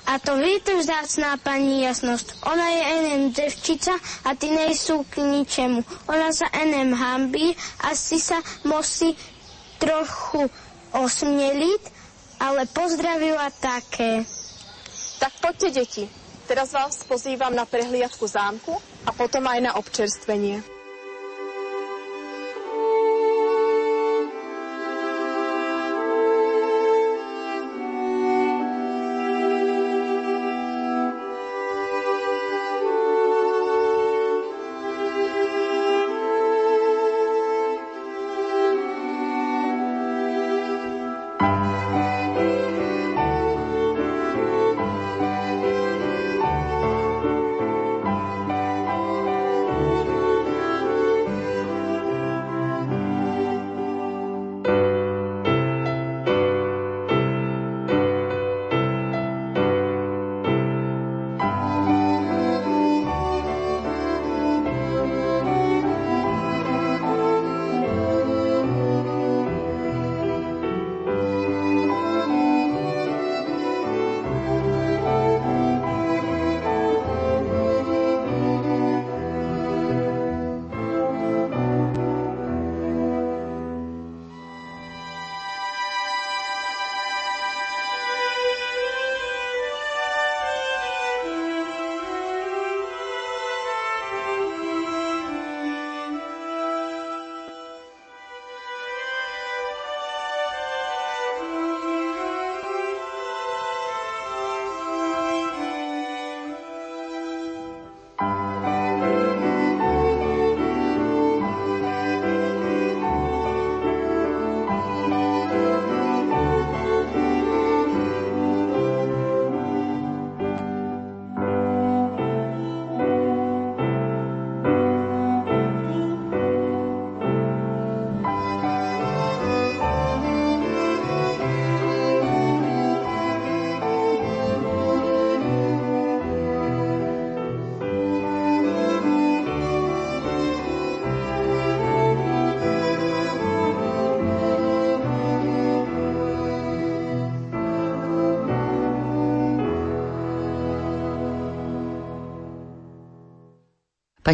A 0.05 0.17
to 0.17 0.37
víte, 0.41 0.73
vzácná 0.73 1.37
paní 1.37 1.85
jasnosť. 1.85 2.41
Ona 2.49 2.65
je 2.69 2.81
enem 2.81 3.21
devčica 3.29 3.93
a 4.25 4.33
ty 4.33 4.49
nejsú 4.49 5.05
k 5.05 5.21
ničemu. 5.21 5.81
Ona 6.09 6.29
sa 6.33 6.49
enem 6.53 6.93
hambí 6.93 7.53
a 7.85 7.93
si 7.93 8.17
sa 8.17 8.41
musí 8.65 9.13
trochu 9.77 10.49
osmieliť, 10.93 11.81
ale 12.41 12.65
pozdravila 12.65 13.53
také. 13.61 14.25
Tak 15.21 15.33
poďte, 15.41 15.69
deti. 15.77 16.03
Teraz 16.49 16.73
vás 16.73 17.05
pozývam 17.05 17.53
na 17.53 17.69
prehliadku 17.69 18.25
zámku 18.25 18.73
a 19.09 19.11
potom 19.11 19.41
aj 19.49 19.59
na 19.65 19.71
občerstvenie. 19.73 20.61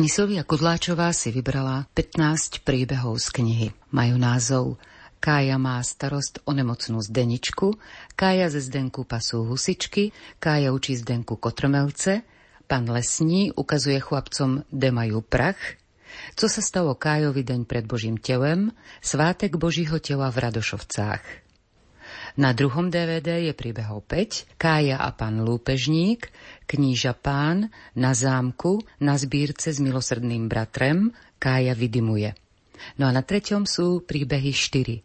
Pani 0.06 0.22
Silvia 0.22 0.46
Kudláčová 0.46 1.10
si 1.18 1.34
vybrala 1.34 1.90
15 1.98 2.62
príbehov 2.62 3.18
z 3.18 3.42
knihy. 3.42 3.68
Majú 3.90 4.22
názov 4.22 4.78
Kája 5.18 5.58
má 5.58 5.82
starost 5.82 6.46
o 6.46 6.54
nemocnú 6.54 7.02
Zdeničku, 7.02 7.74
Kája 8.14 8.54
ze 8.54 8.62
Zdenku 8.62 9.02
pasú 9.02 9.50
husičky, 9.50 10.14
Kája 10.38 10.78
učí 10.78 10.94
Zdenku 10.94 11.42
kotrmelce, 11.42 12.22
Pán 12.70 12.86
Lesní 12.86 13.50
ukazuje 13.58 13.98
chlapcom, 13.98 14.62
kde 14.70 14.94
majú 14.94 15.26
prach, 15.26 15.58
co 16.38 16.46
sa 16.46 16.62
stalo 16.62 16.94
Kájovi 16.94 17.42
deň 17.42 17.66
pred 17.66 17.90
Božím 17.90 18.22
telem, 18.22 18.78
svátek 19.02 19.58
Božího 19.58 19.98
tela 19.98 20.30
v 20.30 20.38
Radošovcách. 20.38 21.45
Na 22.36 22.52
druhom 22.52 22.92
DVD 22.92 23.40
je 23.48 23.56
príbehov 23.56 24.12
5, 24.12 24.60
Kája 24.60 25.00
a 25.00 25.16
pán 25.16 25.48
Lúpežník, 25.48 26.28
Kníža 26.68 27.16
pán, 27.16 27.72
Na 27.96 28.12
zámku, 28.12 28.84
na 29.00 29.16
zbírce 29.16 29.72
s 29.72 29.80
milosrdným 29.80 30.52
bratrem, 30.52 31.16
Kája 31.40 31.72
vydimuje. 31.72 32.36
No 33.00 33.08
a 33.08 33.16
na 33.16 33.24
treťom 33.24 33.64
sú 33.64 34.04
príbehy 34.04 34.52
4. 34.52 35.00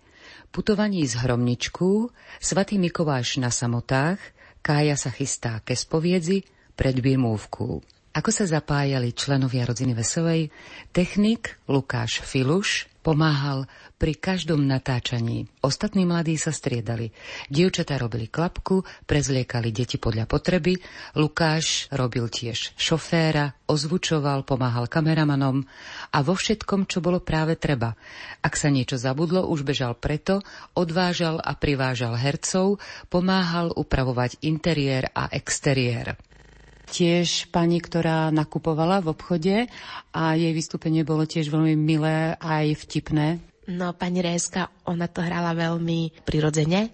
Putovaní 0.50 1.06
z 1.06 1.22
Hromničku, 1.22 2.10
Svatý 2.42 2.82
Mikoláš 2.82 3.38
na 3.38 3.54
samotách, 3.54 4.18
Kája 4.58 4.98
sa 4.98 5.14
chystá 5.14 5.62
ke 5.62 5.78
spoviedzi 5.78 6.42
pred 6.74 6.98
Bimúvku. 6.98 7.78
Ako 8.10 8.34
sa 8.34 8.42
zapájali 8.42 9.14
členovia 9.14 9.70
rodiny 9.70 9.94
Veselej, 9.94 10.50
technik 10.90 11.62
Lukáš 11.70 12.26
Filuš 12.26 12.89
pomáhal 13.00 13.68
pri 14.00 14.16
každom 14.16 14.64
natáčaní. 14.64 15.48
Ostatní 15.60 16.08
mladí 16.08 16.40
sa 16.40 16.52
striedali. 16.52 17.12
Dievčatá 17.52 18.00
robili 18.00 18.28
klapku, 18.28 18.84
prezliekali 19.04 19.72
deti 19.72 20.00
podľa 20.00 20.24
potreby, 20.24 20.80
Lukáš 21.16 21.92
robil 21.92 22.32
tiež 22.32 22.76
šoféra, 22.80 23.56
ozvučoval, 23.68 24.48
pomáhal 24.48 24.88
kameramanom 24.88 25.68
a 26.14 26.18
vo 26.24 26.32
všetkom, 26.32 26.88
čo 26.88 27.04
bolo 27.04 27.20
práve 27.20 27.60
treba. 27.60 27.92
Ak 28.40 28.56
sa 28.56 28.72
niečo 28.72 28.96
zabudlo, 28.96 29.44
už 29.48 29.68
bežal 29.68 29.96
preto, 29.96 30.40
odvážal 30.72 31.40
a 31.44 31.52
privážal 31.52 32.16
hercov, 32.16 32.80
pomáhal 33.12 33.72
upravovať 33.76 34.40
interiér 34.40 35.12
a 35.12 35.28
exteriér 35.28 36.16
tiež 36.90 37.48
pani, 37.54 37.78
ktorá 37.78 38.34
nakupovala 38.34 38.98
v 39.00 39.14
obchode 39.14 39.56
a 40.10 40.22
jej 40.34 40.50
vystúpenie 40.50 41.06
bolo 41.06 41.22
tiež 41.22 41.46
veľmi 41.48 41.78
milé 41.78 42.34
aj 42.42 42.74
vtipné. 42.82 43.38
No, 43.70 43.94
pani 43.94 44.18
Réska, 44.18 44.66
ona 44.90 45.06
to 45.06 45.22
hrala 45.22 45.54
veľmi 45.54 46.26
prirodzene 46.26 46.90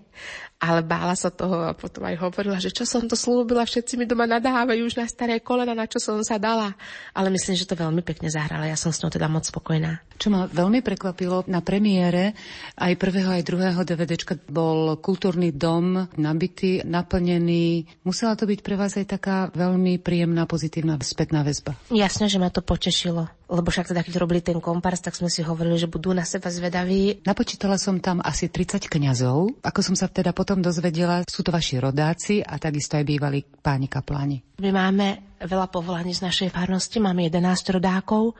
ale 0.56 0.80
bála 0.80 1.12
sa 1.12 1.28
toho 1.28 1.68
a 1.68 1.76
potom 1.76 2.08
aj 2.08 2.16
hovorila, 2.16 2.56
že 2.56 2.72
čo 2.72 2.88
som 2.88 3.04
to 3.04 3.12
slúbila, 3.12 3.68
všetci 3.68 4.00
mi 4.00 4.08
doma 4.08 4.24
nadávajú 4.24 4.88
už 4.88 4.96
na 4.96 5.04
staré 5.04 5.36
kolena, 5.44 5.76
na 5.76 5.84
čo 5.84 6.00
som 6.00 6.16
sa 6.24 6.40
dala. 6.40 6.72
Ale 7.12 7.28
myslím, 7.28 7.60
že 7.60 7.68
to 7.68 7.76
veľmi 7.76 8.00
pekne 8.00 8.32
zahrala, 8.32 8.64
ja 8.64 8.76
som 8.76 8.88
s 8.88 9.04
ňou 9.04 9.12
teda 9.12 9.28
moc 9.28 9.44
spokojná. 9.44 10.00
Čo 10.16 10.32
ma 10.32 10.48
veľmi 10.48 10.80
prekvapilo, 10.80 11.44
na 11.44 11.60
premiére 11.60 12.32
aj 12.80 12.96
prvého, 12.96 13.36
aj 13.36 13.44
druhého 13.44 13.80
DVDčka 13.84 14.40
bol 14.48 14.96
kultúrny 14.96 15.52
dom 15.52 16.08
nabitý, 16.16 16.80
naplnený. 16.88 17.84
Musela 18.08 18.32
to 18.32 18.48
byť 18.48 18.60
pre 18.64 18.80
vás 18.80 18.96
aj 18.96 19.12
taká 19.12 19.52
veľmi 19.52 20.00
príjemná, 20.00 20.48
pozitívna 20.48 20.96
spätná 21.04 21.44
väzba. 21.44 21.76
Jasne, 21.92 22.32
že 22.32 22.40
ma 22.40 22.48
to 22.48 22.64
potešilo. 22.64 23.28
Lebo 23.46 23.70
však 23.70 23.94
teda, 23.94 24.02
keď 24.02 24.14
robili 24.18 24.42
ten 24.42 24.58
kompars, 24.58 24.98
tak 24.98 25.14
sme 25.14 25.30
si 25.30 25.46
hovorili, 25.46 25.78
že 25.78 25.86
budú 25.86 26.10
na 26.10 26.26
seba 26.26 26.50
zvedaví. 26.50 27.22
Napočítala 27.22 27.78
som 27.78 28.02
tam 28.02 28.18
asi 28.18 28.50
30 28.50 28.90
kňazov. 28.90 29.62
Ako 29.62 29.80
som 29.86 29.94
sa 29.94 30.10
teda 30.10 30.34
potom 30.34 30.58
dozvedela, 30.58 31.22
sú 31.30 31.46
to 31.46 31.54
vaši 31.54 31.78
rodáci 31.78 32.42
a 32.42 32.58
takisto 32.58 32.98
aj 32.98 33.06
bývalí 33.06 33.46
páni 33.46 33.86
kapláni. 33.86 34.42
My 34.58 34.74
máme 34.74 35.38
veľa 35.38 35.70
povolaní 35.70 36.10
z 36.10 36.26
našej 36.26 36.50
farnosti, 36.50 36.98
máme 36.98 37.30
11 37.30 37.78
rodákov, 37.78 38.34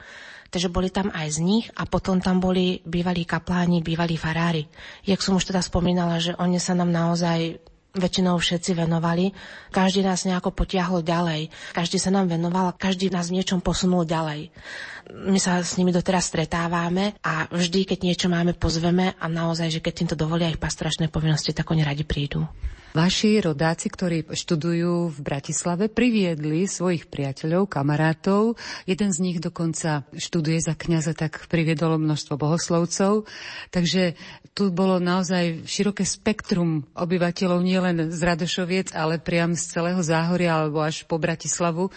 takže 0.50 0.74
boli 0.74 0.90
tam 0.90 1.14
aj 1.14 1.38
z 1.38 1.38
nich 1.38 1.66
a 1.78 1.86
potom 1.86 2.18
tam 2.18 2.42
boli 2.42 2.82
bývalí 2.82 3.22
kapláni, 3.22 3.86
bývalí 3.86 4.18
farári. 4.18 4.66
Jak 5.06 5.22
som 5.22 5.38
už 5.38 5.54
teda 5.54 5.62
spomínala, 5.62 6.18
že 6.18 6.34
oni 6.34 6.58
sa 6.58 6.74
nám 6.74 6.90
naozaj 6.90 7.62
väčšinou 7.96 8.36
všetci 8.36 8.76
venovali. 8.76 9.32
Každý 9.72 10.04
nás 10.04 10.28
nejako 10.28 10.52
potiahol 10.52 11.00
ďalej. 11.00 11.48
Každý 11.72 11.96
sa 11.96 12.12
nám 12.12 12.28
venoval, 12.28 12.76
každý 12.76 13.08
nás 13.08 13.32
v 13.32 13.40
niečom 13.40 13.64
posunul 13.64 14.04
ďalej. 14.04 14.52
My 15.14 15.38
sa 15.38 15.62
s 15.62 15.78
nimi 15.78 15.94
doteraz 15.94 16.26
stretávame 16.26 17.14
a 17.22 17.46
vždy, 17.46 17.86
keď 17.86 17.98
niečo 18.02 18.26
máme, 18.26 18.58
pozveme 18.58 19.14
a 19.14 19.26
naozaj, 19.30 19.78
že 19.78 19.82
keď 19.82 19.92
týmto 19.94 20.16
dovolia 20.18 20.50
ich 20.50 20.58
pastoračné 20.58 21.06
povinnosti, 21.06 21.54
tak 21.54 21.70
oni 21.70 21.86
radi 21.86 22.02
prídu. 22.02 22.42
Vaši 22.96 23.36
rodáci, 23.44 23.92
ktorí 23.92 24.24
študujú 24.24 25.12
v 25.12 25.18
Bratislave, 25.20 25.92
priviedli 25.92 26.64
svojich 26.64 27.12
priateľov, 27.12 27.68
kamarátov. 27.68 28.56
Jeden 28.88 29.12
z 29.12 29.20
nich 29.20 29.36
dokonca 29.36 30.08
študuje 30.16 30.64
za 30.64 30.72
kňaza, 30.72 31.12
tak 31.12 31.44
priviedolo 31.52 32.00
množstvo 32.00 32.40
bohoslovcov. 32.40 33.28
Takže 33.68 34.16
tu 34.56 34.72
bolo 34.72 34.96
naozaj 34.96 35.68
široké 35.68 36.08
spektrum 36.08 36.88
obyvateľov, 36.96 37.60
nielen 37.60 38.08
z 38.08 38.20
Radošoviec, 38.24 38.96
ale 38.96 39.20
priam 39.20 39.52
z 39.52 39.76
celého 39.76 40.00
Záhoria 40.00 40.56
alebo 40.56 40.80
až 40.80 41.04
po 41.04 41.20
Bratislavu. 41.20 41.92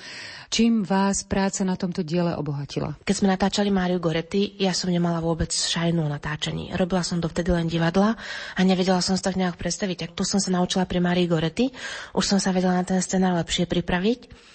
Čím 0.52 0.84
vás 0.84 1.24
práca 1.24 1.64
na 1.64 1.80
tomto 1.80 2.04
diele 2.04 2.36
obohatila? 2.36 2.99
Keď 3.04 3.16
sme 3.16 3.32
natáčali 3.32 3.72
Máriu 3.72 3.98
Goretti, 3.98 4.60
ja 4.60 4.76
som 4.76 4.92
nemala 4.92 5.24
vôbec 5.24 5.50
šajnú 5.50 6.04
natáčaní. 6.06 6.76
Robila 6.76 7.02
som 7.02 7.18
dovtedy 7.18 7.50
len 7.50 7.66
divadla 7.66 8.14
a 8.54 8.60
nevedela 8.62 9.02
som 9.02 9.16
sa 9.18 9.32
tak 9.32 9.40
nejak 9.40 9.56
predstaviť. 9.58 9.98
Tak 10.06 10.12
tu 10.14 10.24
som 10.28 10.38
sa 10.38 10.52
naučila 10.52 10.86
pri 10.86 11.00
Márii 11.02 11.26
Goretti. 11.26 11.72
Už 12.14 12.26
som 12.28 12.38
sa 12.38 12.52
vedela 12.52 12.76
na 12.76 12.86
ten 12.86 13.00
scenár 13.00 13.34
lepšie 13.40 13.66
pripraviť 13.66 14.50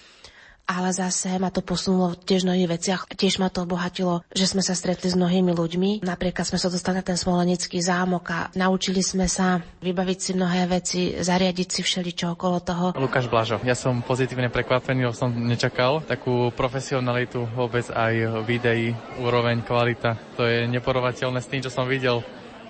ale 0.65 0.89
zase 0.91 1.37
ma 1.37 1.53
to 1.53 1.61
posunulo 1.61 2.17
tiež 2.17 2.43
v 2.43 2.47
mnohých 2.51 2.69
veciach. 2.77 3.01
Tiež 3.13 3.37
ma 3.37 3.53
to 3.53 3.63
obohatilo, 3.63 4.25
že 4.33 4.49
sme 4.49 4.65
sa 4.65 4.73
stretli 4.73 5.13
s 5.13 5.17
mnohými 5.17 5.53
ľuďmi. 5.53 6.01
Napríklad 6.01 6.45
sme 6.45 6.57
sa 6.57 6.73
dostali 6.73 6.99
na 6.99 7.05
ten 7.05 7.17
smolenický 7.17 7.79
zámok 7.81 8.25
a 8.33 8.39
naučili 8.57 9.05
sme 9.05 9.29
sa 9.29 9.61
vybaviť 9.81 10.17
si 10.19 10.31
mnohé 10.33 10.61
veci, 10.65 10.99
zariadiť 11.21 11.67
si 11.69 11.81
všeličo 11.85 12.33
okolo 12.33 12.57
toho. 12.65 12.85
Lukáš 12.97 13.29
Blažo, 13.29 13.61
ja 13.61 13.77
som 13.77 14.01
pozitívne 14.01 14.49
prekvapený, 14.49 15.05
som 15.13 15.29
nečakal 15.31 16.01
takú 16.03 16.49
profesionalitu 16.51 17.45
vôbec 17.53 17.85
aj 17.93 18.43
videí, 18.43 18.91
úroveň, 19.21 19.61
kvalita. 19.61 20.17
To 20.35 20.43
je 20.43 20.65
neporovateľné 20.67 21.39
s 21.39 21.49
tým, 21.49 21.61
čo 21.61 21.69
som 21.71 21.85
videl 21.85 22.25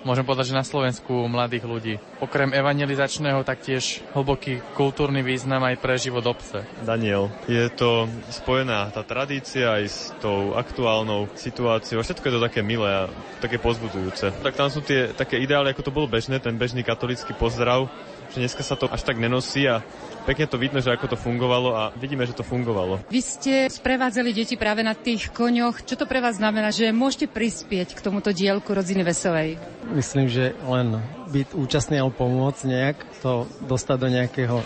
môžem 0.06 0.22
povedať, 0.22 0.54
že 0.54 0.58
na 0.58 0.62
Slovensku 0.62 1.26
mladých 1.26 1.66
ľudí. 1.66 1.94
Okrem 2.22 2.54
evangelizačného 2.54 3.42
taktiež 3.42 4.06
hlboký 4.14 4.62
kultúrny 4.78 5.26
význam 5.26 5.66
aj 5.66 5.82
pre 5.82 5.98
život 5.98 6.22
obce. 6.22 6.62
Daniel, 6.86 7.34
je 7.50 7.66
to 7.74 8.06
spojená 8.30 8.94
tá 8.94 9.02
tradícia 9.02 9.82
aj 9.82 9.84
s 9.90 9.98
tou 10.22 10.54
aktuálnou 10.54 11.26
situáciou. 11.34 12.06
Všetko 12.06 12.22
je 12.22 12.34
to 12.38 12.46
také 12.46 12.62
milé 12.62 12.86
a 12.86 13.10
také 13.42 13.58
pozbudujúce. 13.58 14.30
Tak 14.46 14.54
tam 14.54 14.70
sú 14.70 14.78
tie 14.86 15.10
také 15.10 15.42
ideály, 15.42 15.74
ako 15.74 15.90
to 15.90 15.96
bolo 15.96 16.06
bežné, 16.06 16.38
ten 16.38 16.54
bežný 16.54 16.86
katolický 16.86 17.34
pozdrav, 17.34 17.90
že 18.30 18.38
dneska 18.38 18.62
sa 18.62 18.78
to 18.78 18.86
až 18.86 19.02
tak 19.02 19.18
nenosí 19.18 19.66
a 19.66 19.82
pekne 20.26 20.50
to 20.50 20.58
vidno, 20.58 20.82
že 20.82 20.90
ako 20.90 21.14
to 21.14 21.16
fungovalo 21.16 21.70
a 21.78 21.82
vidíme, 21.94 22.26
že 22.26 22.34
to 22.34 22.42
fungovalo. 22.42 22.98
Vy 23.06 23.20
ste 23.22 23.54
sprevádzali 23.70 24.34
deti 24.34 24.58
práve 24.58 24.82
na 24.82 24.98
tých 24.98 25.30
koňoch. 25.30 25.86
Čo 25.86 26.02
to 26.02 26.10
pre 26.10 26.18
vás 26.18 26.42
znamená, 26.42 26.74
že 26.74 26.90
môžete 26.90 27.30
prispieť 27.30 27.94
k 27.94 28.02
tomuto 28.02 28.34
dielku 28.34 28.74
Rodziny 28.74 29.06
Veselej? 29.06 29.56
Myslím, 29.94 30.26
že 30.26 30.58
len 30.66 30.98
byť 31.30 31.54
účastný 31.54 32.02
alebo 32.02 32.26
pomôcť 32.26 32.62
nejak 32.66 32.98
to 33.22 33.46
dostať 33.70 33.96
do 34.02 34.08
nejakého 34.10 34.58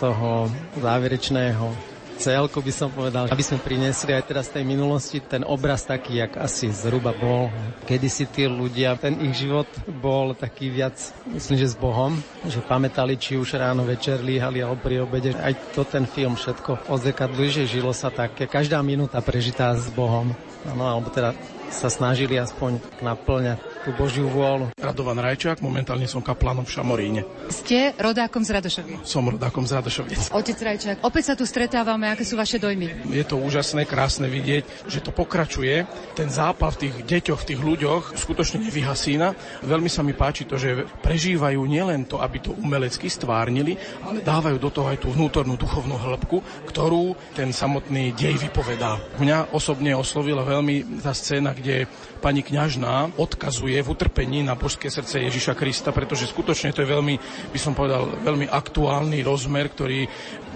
toho 0.00 0.48
záverečného 0.80 1.93
celku 2.18 2.62
by 2.62 2.72
som 2.72 2.88
povedal, 2.90 3.26
aby 3.28 3.44
sme 3.44 3.62
priniesli 3.62 4.14
aj 4.14 4.24
teraz 4.24 4.46
tej 4.50 4.64
minulosti 4.66 5.20
ten 5.20 5.42
obraz 5.42 5.84
taký, 5.84 6.22
jak 6.22 6.38
asi 6.38 6.70
zhruba 6.70 7.12
bol. 7.14 7.50
Kedy 7.84 8.08
si 8.08 8.24
tí 8.30 8.46
ľudia, 8.48 8.96
ten 8.96 9.18
ich 9.20 9.34
život 9.36 9.68
bol 10.00 10.32
taký 10.32 10.70
viac, 10.70 10.96
myslím, 11.30 11.56
že 11.60 11.74
s 11.74 11.76
Bohom, 11.76 12.16
že 12.46 12.62
pamätali, 12.64 13.18
či 13.18 13.36
už 13.36 13.58
ráno, 13.58 13.84
večer 13.84 14.22
líhali 14.22 14.62
alebo 14.62 14.80
pri 14.80 15.04
obede. 15.04 15.34
Aj 15.36 15.52
to 15.74 15.82
ten 15.84 16.08
film 16.08 16.38
všetko 16.38 16.88
odzrkadluje, 16.88 17.64
že 17.64 17.80
žilo 17.80 17.92
sa 17.92 18.08
také, 18.08 18.46
každá 18.48 18.80
minúta 18.80 19.20
prežitá 19.20 19.74
s 19.74 19.90
Bohom. 19.92 20.32
No, 20.64 20.84
alebo 20.88 21.12
teda 21.12 21.36
sa 21.74 21.90
snažili 21.90 22.38
aspoň 22.38 22.78
naplňať 23.02 23.58
tú 23.82 23.90
Božiu 23.98 24.30
vôľu. 24.30 24.72
Radovan 24.78 25.18
Rajčák, 25.18 25.60
momentálne 25.60 26.06
som 26.08 26.22
kaplanom 26.22 26.64
v 26.64 26.72
Šamoríne. 26.72 27.20
Ste 27.50 27.92
rodákom 27.98 28.40
z 28.46 28.56
Radošoviec? 28.56 29.02
Som 29.04 29.28
rodákom 29.28 29.66
z 29.66 29.76
Radošoviec. 29.76 30.32
Otec 30.32 30.56
Rajčák, 30.56 30.96
opäť 31.04 31.32
sa 31.32 31.34
tu 31.34 31.44
stretávame, 31.44 32.08
aké 32.08 32.22
sú 32.22 32.38
vaše 32.38 32.56
dojmy? 32.62 33.10
Je 33.12 33.24
to 33.26 33.36
úžasné, 33.36 33.84
krásne 33.84 34.30
vidieť, 34.30 34.88
že 34.88 35.04
to 35.04 35.10
pokračuje. 35.12 35.84
Ten 36.16 36.30
zápal 36.30 36.72
v 36.72 36.88
tých 36.88 36.94
deťoch, 37.04 37.40
v 37.42 37.48
tých 37.52 37.60
ľuďoch 37.60 38.02
skutočne 38.16 38.64
nevyhasína. 38.64 39.34
Veľmi 39.66 39.90
sa 39.90 40.00
mi 40.00 40.16
páči 40.16 40.48
to, 40.48 40.56
že 40.56 40.86
prežívajú 41.04 41.60
nielen 41.66 42.06
to, 42.08 42.22
aby 42.22 42.40
to 42.40 42.56
umelecky 42.56 43.10
stvárnili, 43.10 43.76
ale 44.06 44.24
dávajú 44.24 44.56
do 44.56 44.70
toho 44.70 44.88
aj 44.88 45.04
tú 45.04 45.12
vnútornú 45.12 45.58
duchovnú 45.58 45.98
hĺbku, 45.98 46.40
ktorú 46.70 47.36
ten 47.36 47.52
samotný 47.52 48.16
dej 48.16 48.40
vypovedá. 48.48 48.96
Mňa 49.20 49.52
osobne 49.52 49.92
oslovila 49.92 50.46
veľmi 50.46 51.04
tá 51.04 51.12
scéna, 51.12 51.52
kde 51.64 51.88
pani 52.20 52.44
kňažná 52.44 53.16
odkazuje 53.16 53.80
v 53.80 53.88
utrpení 53.88 54.44
na 54.44 54.52
božské 54.52 54.92
srdce 54.92 55.24
Ježiša 55.24 55.56
Krista, 55.56 55.96
pretože 55.96 56.28
skutočne 56.28 56.76
to 56.76 56.84
je 56.84 56.92
veľmi, 56.92 57.16
by 57.48 57.58
som 57.60 57.72
povedal, 57.72 58.20
veľmi 58.20 58.52
aktuálny 58.52 59.24
rozmer, 59.24 59.72
ktorý 59.72 60.04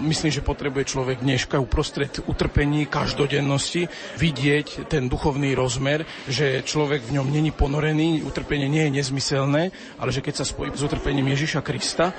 myslím, 0.05 0.29
že 0.29 0.45
potrebuje 0.45 0.85
človek 0.93 1.25
dneška 1.25 1.57
uprostred 1.57 2.21
utrpení 2.29 2.85
každodennosti 2.85 3.89
vidieť 4.21 4.85
ten 4.85 5.09
duchovný 5.09 5.57
rozmer, 5.57 6.05
že 6.29 6.61
človek 6.61 7.09
v 7.09 7.17
ňom 7.17 7.27
není 7.33 7.49
ponorený, 7.49 8.21
utrpenie 8.21 8.69
nie 8.69 8.85
je 8.85 8.95
nezmyselné, 9.01 9.73
ale 9.97 10.09
že 10.13 10.21
keď 10.21 10.41
sa 10.41 10.45
spojí 10.45 10.69
s 10.77 10.85
utrpením 10.85 11.33
Ježiša 11.33 11.65
Krista, 11.65 12.13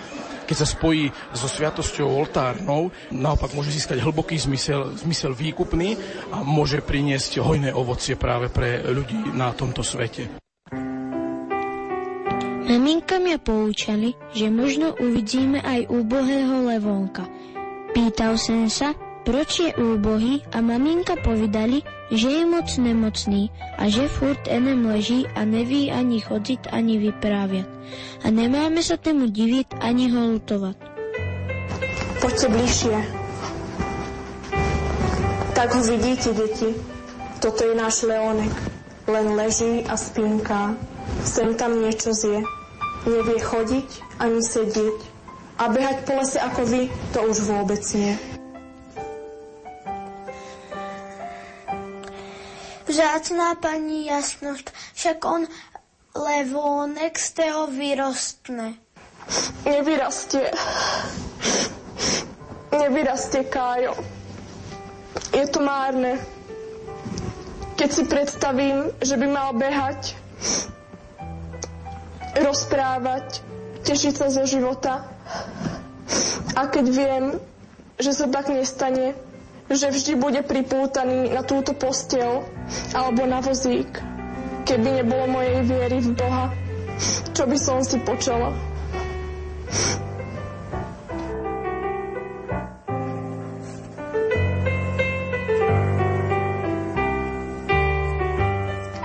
keď 0.51 0.57
sa 0.59 0.67
spojí 0.67 1.07
so 1.31 1.47
sviatosťou 1.47 2.11
oltárnou, 2.11 2.91
naopak 3.15 3.55
môže 3.55 3.71
získať 3.71 4.03
hlboký 4.03 4.35
zmysel, 4.35 4.99
zmysel 4.99 5.31
výkupný 5.31 5.95
a 6.35 6.43
môže 6.43 6.83
priniesť 6.83 7.39
hojné 7.39 7.71
ovocie 7.71 8.19
práve 8.19 8.51
pre 8.51 8.83
ľudí 8.83 9.31
na 9.31 9.55
tomto 9.55 9.87
svete. 9.87 10.27
Maminka 12.67 13.23
mňa 13.23 13.39
poučali, 13.43 14.15
že 14.35 14.51
možno 14.51 14.95
uvidíme 14.99 15.63
aj 15.63 15.87
úbohého 15.91 16.67
levónka. 16.67 17.27
Pýtal 17.95 18.35
som 18.35 18.67
sa, 18.67 18.95
proč 19.25 19.65
je 19.65 19.71
úbohý 19.77 20.43
a 20.53 20.65
maminka 20.65 21.17
povedali, 21.21 21.85
že 22.11 22.29
je 22.29 22.45
moc 22.47 22.67
nemocný 22.67 23.55
a 23.79 23.87
že 23.87 24.11
furt 24.11 24.43
enem 24.51 24.83
leží 24.87 25.31
a 25.39 25.47
neví 25.47 25.93
ani 25.93 26.19
chodiť, 26.19 26.75
ani 26.75 26.99
vypráviať. 26.99 27.69
A 28.23 28.27
nemáme 28.31 28.83
sa 28.83 28.99
tomu 28.99 29.31
diviť, 29.31 29.79
ani 29.79 30.11
ho 30.11 30.37
lutovať. 30.37 30.77
Poďte 32.21 32.47
bližšie. 32.53 32.97
Tak 35.57 35.69
ho 35.77 35.83
vidíte, 35.85 36.33
deti. 36.37 36.77
Toto 37.41 37.65
je 37.65 37.75
náš 37.77 38.05
Leonek. 38.05 38.53
Len 39.09 39.27
leží 39.35 39.85
a 39.89 39.97
spínká. 39.97 40.77
Sem 41.25 41.57
tam 41.57 41.81
niečo 41.81 42.13
zje. 42.13 42.45
Nevie 43.09 43.41
chodiť 43.41 43.89
ani 44.21 44.41
sedieť. 44.45 44.99
A 45.61 45.69
behať 45.69 46.09
po 46.09 46.13
lese 46.17 46.39
ako 46.41 46.63
vy, 46.65 46.83
to 47.13 47.21
už 47.29 47.37
vôbec 47.49 47.81
nie. 47.97 48.40
Vzácná 52.91 53.55
pani 53.55 54.11
jasnosť, 54.11 54.67
však 54.99 55.19
on 55.23 55.47
levónek 56.11 57.15
z 57.15 57.29
toho 57.39 57.71
vyrostne. 57.71 58.75
Nevyrastie. 59.63 60.51
Nevyrastie, 62.75 63.47
Kájo. 63.47 63.95
Je 65.31 65.47
to 65.47 65.63
márne. 65.63 66.19
Keď 67.79 67.91
si 67.95 68.03
predstavím, 68.11 68.91
že 68.99 69.15
by 69.15 69.27
mal 69.31 69.55
behať, 69.55 70.19
rozprávať, 72.43 73.39
tešiť 73.87 74.15
sa 74.19 74.27
zo 74.35 74.43
života. 74.45 75.07
A 76.59 76.67
keď 76.67 76.87
viem, 76.91 77.25
že 78.03 78.11
sa 78.11 78.27
tak 78.27 78.51
nestane, 78.51 79.15
že 79.71 79.87
vždy 79.87 80.19
bude 80.19 80.43
pripútaný 80.43 81.31
na 81.31 81.47
túto 81.47 81.79
postel 81.79 82.43
alebo 82.91 83.23
na 83.23 83.39
vozík. 83.39 84.03
Keby 84.67 85.03
nebolo 85.03 85.31
mojej 85.31 85.63
viery 85.63 85.99
v 86.03 86.11
Boha, 86.19 86.51
čo 87.31 87.47
by 87.47 87.55
som 87.55 87.79
si 87.87 88.03
počala? 88.03 88.51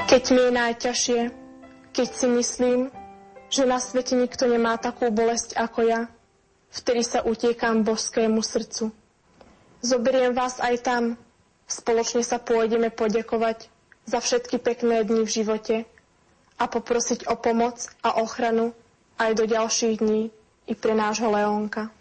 Keď 0.10 0.24
mi 0.34 0.42
je 0.48 0.52
najťažšie, 0.52 1.22
keď 1.94 2.08
si 2.10 2.28
myslím, 2.40 2.90
že 3.54 3.70
na 3.70 3.78
svete 3.78 4.18
nikto 4.18 4.50
nemá 4.50 4.80
takú 4.82 5.14
bolesť 5.14 5.54
ako 5.60 5.80
ja, 5.86 6.02
vtedy 6.74 7.06
sa 7.06 7.22
utiekam 7.22 7.86
božskému 7.86 8.42
srdcu. 8.42 9.05
Zoberiem 9.86 10.34
vás 10.34 10.58
aj 10.58 10.82
tam. 10.82 11.04
Spoločne 11.70 12.26
sa 12.26 12.42
pôjdeme 12.42 12.90
poďakovať 12.90 13.70
za 14.10 14.18
všetky 14.18 14.58
pekné 14.58 15.06
dni 15.06 15.22
v 15.22 15.30
živote 15.30 15.76
a 16.58 16.66
poprosiť 16.66 17.30
o 17.30 17.38
pomoc 17.38 17.78
a 18.02 18.18
ochranu 18.18 18.74
aj 19.22 19.32
do 19.38 19.46
ďalších 19.46 20.02
dní 20.02 20.34
i 20.66 20.74
pre 20.74 20.98
nášho 20.98 21.30
Leónka. 21.30 21.94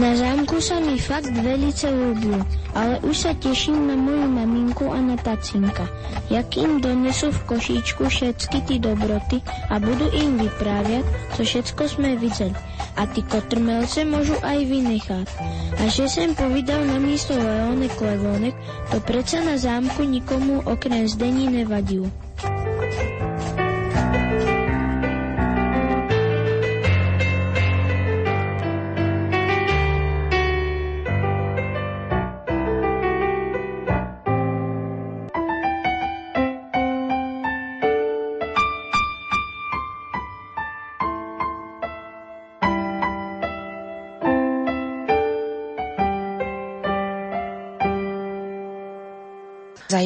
Na 0.00 0.16
zámku 0.16 0.64
sa 0.64 0.80
mi 0.80 0.96
fakt 0.96 1.28
velice 1.28 1.92
ľúbilo, 1.92 2.40
ale 2.72 3.04
už 3.04 3.12
sa 3.20 3.36
teším 3.36 3.84
na 3.84 4.00
moju 4.00 4.32
maminku 4.32 4.88
a 4.88 4.96
na 4.96 5.12
tacinka. 5.20 5.84
Jak 6.32 6.56
im 6.56 6.80
donesú 6.80 7.28
v 7.28 7.44
košíčku 7.44 8.08
všetky 8.08 8.64
ty 8.64 8.80
dobroty 8.80 9.44
a 9.68 9.76
budú 9.76 10.08
im 10.16 10.40
vypráviať, 10.40 11.04
co 11.36 11.40
všetko 11.44 11.82
sme 11.84 12.16
videli. 12.16 12.56
A 12.96 13.04
ty 13.12 13.20
kotrmelce 13.20 14.08
môžu 14.08 14.40
aj 14.40 14.64
vynechať. 14.64 15.28
A 15.76 15.84
že 15.92 16.08
sem 16.08 16.32
povedal 16.32 16.80
na 16.88 16.96
místo 16.96 17.36
Leónek 17.36 17.92
Levónek, 18.00 18.56
to 18.88 19.04
predsa 19.04 19.44
na 19.44 19.60
zámku 19.60 20.00
nikomu 20.08 20.64
okrem 20.64 21.04
zdení 21.12 21.52
nevadilo. 21.60 22.08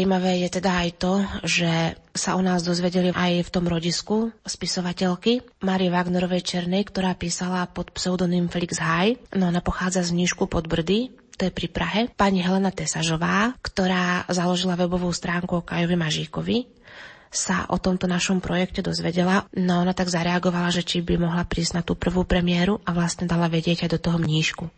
Zajímavé 0.05 0.45
je 0.45 0.61
teda 0.61 0.85
aj 0.85 0.91
to, 1.01 1.15
že 1.49 1.97
sa 2.13 2.37
o 2.37 2.45
nás 2.45 2.61
dozvedeli 2.61 3.09
aj 3.17 3.49
v 3.49 3.53
tom 3.57 3.65
rodisku 3.65 4.37
spisovateľky 4.45 5.41
Marie 5.65 5.89
Wagnerovej 5.89 6.45
Černej, 6.45 6.85
ktorá 6.85 7.17
písala 7.17 7.65
pod 7.73 7.89
pseudonym 7.97 8.53
Felix 8.53 8.77
Haj. 8.77 9.17
No 9.33 9.49
ona 9.49 9.65
pochádza 9.65 10.05
z 10.05 10.13
Nížku 10.13 10.45
pod 10.45 10.69
Brdy, 10.69 11.09
to 11.41 11.49
je 11.49 11.57
pri 11.57 11.73
Prahe. 11.73 12.01
Pani 12.21 12.45
Helena 12.45 12.69
Tesažová, 12.69 13.57
ktorá 13.65 14.29
založila 14.29 14.77
webovú 14.77 15.09
stránku 15.09 15.65
o 15.65 15.65
Kajovi 15.65 15.97
Mažíkovi, 15.97 16.84
sa 17.35 17.67
o 17.69 17.77
tomto 17.83 18.07
našom 18.07 18.39
projekte 18.39 18.81
dozvedela, 18.81 19.45
no 19.59 19.83
ona 19.83 19.93
tak 19.93 20.09
zareagovala, 20.09 20.71
že 20.71 20.87
či 20.87 21.03
by 21.03 21.19
mohla 21.19 21.43
prísť 21.43 21.73
na 21.75 21.83
tú 21.83 21.99
prvú 21.99 22.23
premiéru 22.23 22.79
a 22.87 22.95
vlastne 22.95 23.27
dala 23.27 23.51
vedieť 23.51 23.85
aj 23.85 23.91
do 23.91 23.99
toho 23.99 24.19
mníšku. 24.23 24.71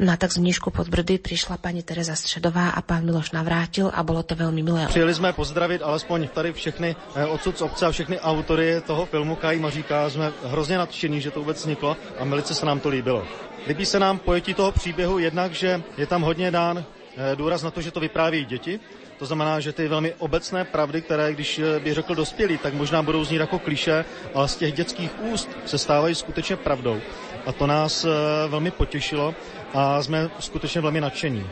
No 0.00 0.10
a 0.10 0.16
tak 0.18 0.32
z 0.34 0.42
mníšku 0.42 0.74
pod 0.74 0.90
Brdy 0.90 1.22
prišla 1.22 1.54
pani 1.54 1.86
Tereza 1.86 2.18
Středová 2.18 2.74
a 2.74 2.82
pán 2.82 3.04
Miloš 3.06 3.30
navrátil 3.30 3.94
a 3.94 4.02
bylo 4.02 4.22
to 4.22 4.34
velmi 4.34 4.62
milé. 4.62 4.86
Přijeli 4.86 5.14
jsme 5.14 5.32
pozdravit 5.32 5.82
alespoň 5.82 6.28
tady 6.34 6.52
všechny 6.52 6.96
eh, 7.14 7.26
odsud 7.26 7.58
z 7.58 7.62
obce 7.62 7.86
a 7.86 7.90
všechny 7.90 8.20
autory 8.20 8.80
toho 8.86 9.06
filmu 9.06 9.36
Kaj 9.36 9.58
Maříka. 9.58 10.10
Jsme 10.10 10.32
hrozně 10.44 10.78
nadšení, 10.78 11.20
že 11.20 11.30
to 11.30 11.40
vůbec 11.40 11.56
vzniklo 11.60 11.96
a 12.18 12.24
velice 12.24 12.54
se 12.54 12.66
nám 12.66 12.80
to 12.80 12.88
líbilo. 12.88 13.22
Líbí 13.66 13.86
se 13.86 13.98
nám 13.98 14.18
pojetí 14.18 14.54
toho 14.54 14.72
příběhu 14.72 15.18
jednak, 15.18 15.52
že 15.52 15.82
je 15.96 16.06
tam 16.06 16.22
hodně 16.22 16.50
dán 16.50 16.84
eh, 17.16 17.36
důraz 17.36 17.62
na 17.62 17.70
to, 17.70 17.80
že 17.80 17.90
to 17.90 18.00
vypráví 18.00 18.44
děti, 18.44 18.80
to 19.24 19.28
znamená, 19.32 19.60
že 19.60 19.72
ty 19.72 19.88
velmi 19.88 20.14
obecné 20.18 20.64
pravdy, 20.64 21.02
které 21.02 21.32
když 21.32 21.58
eh, 21.58 21.80
by 21.80 21.94
řekl 21.94 22.14
dospělý, 22.14 22.58
tak 22.58 22.74
možná 22.74 23.02
budou 23.02 23.24
znít 23.24 23.40
jako 23.40 23.58
kliše, 23.58 24.04
ale 24.34 24.48
z 24.48 24.56
těch 24.56 24.72
dětských 24.72 25.10
úst 25.20 25.48
se 25.66 25.78
stávají 25.78 26.14
skutečně 26.14 26.56
pravdou. 26.56 27.00
A 27.46 27.52
to 27.52 27.66
nás 27.66 28.06
velmi 28.48 28.70
potěšilo 28.70 29.34
a 29.74 30.02
jsme 30.02 30.30
skutečně 30.38 30.80
velmi 30.80 31.00
nadšení. 31.00 31.46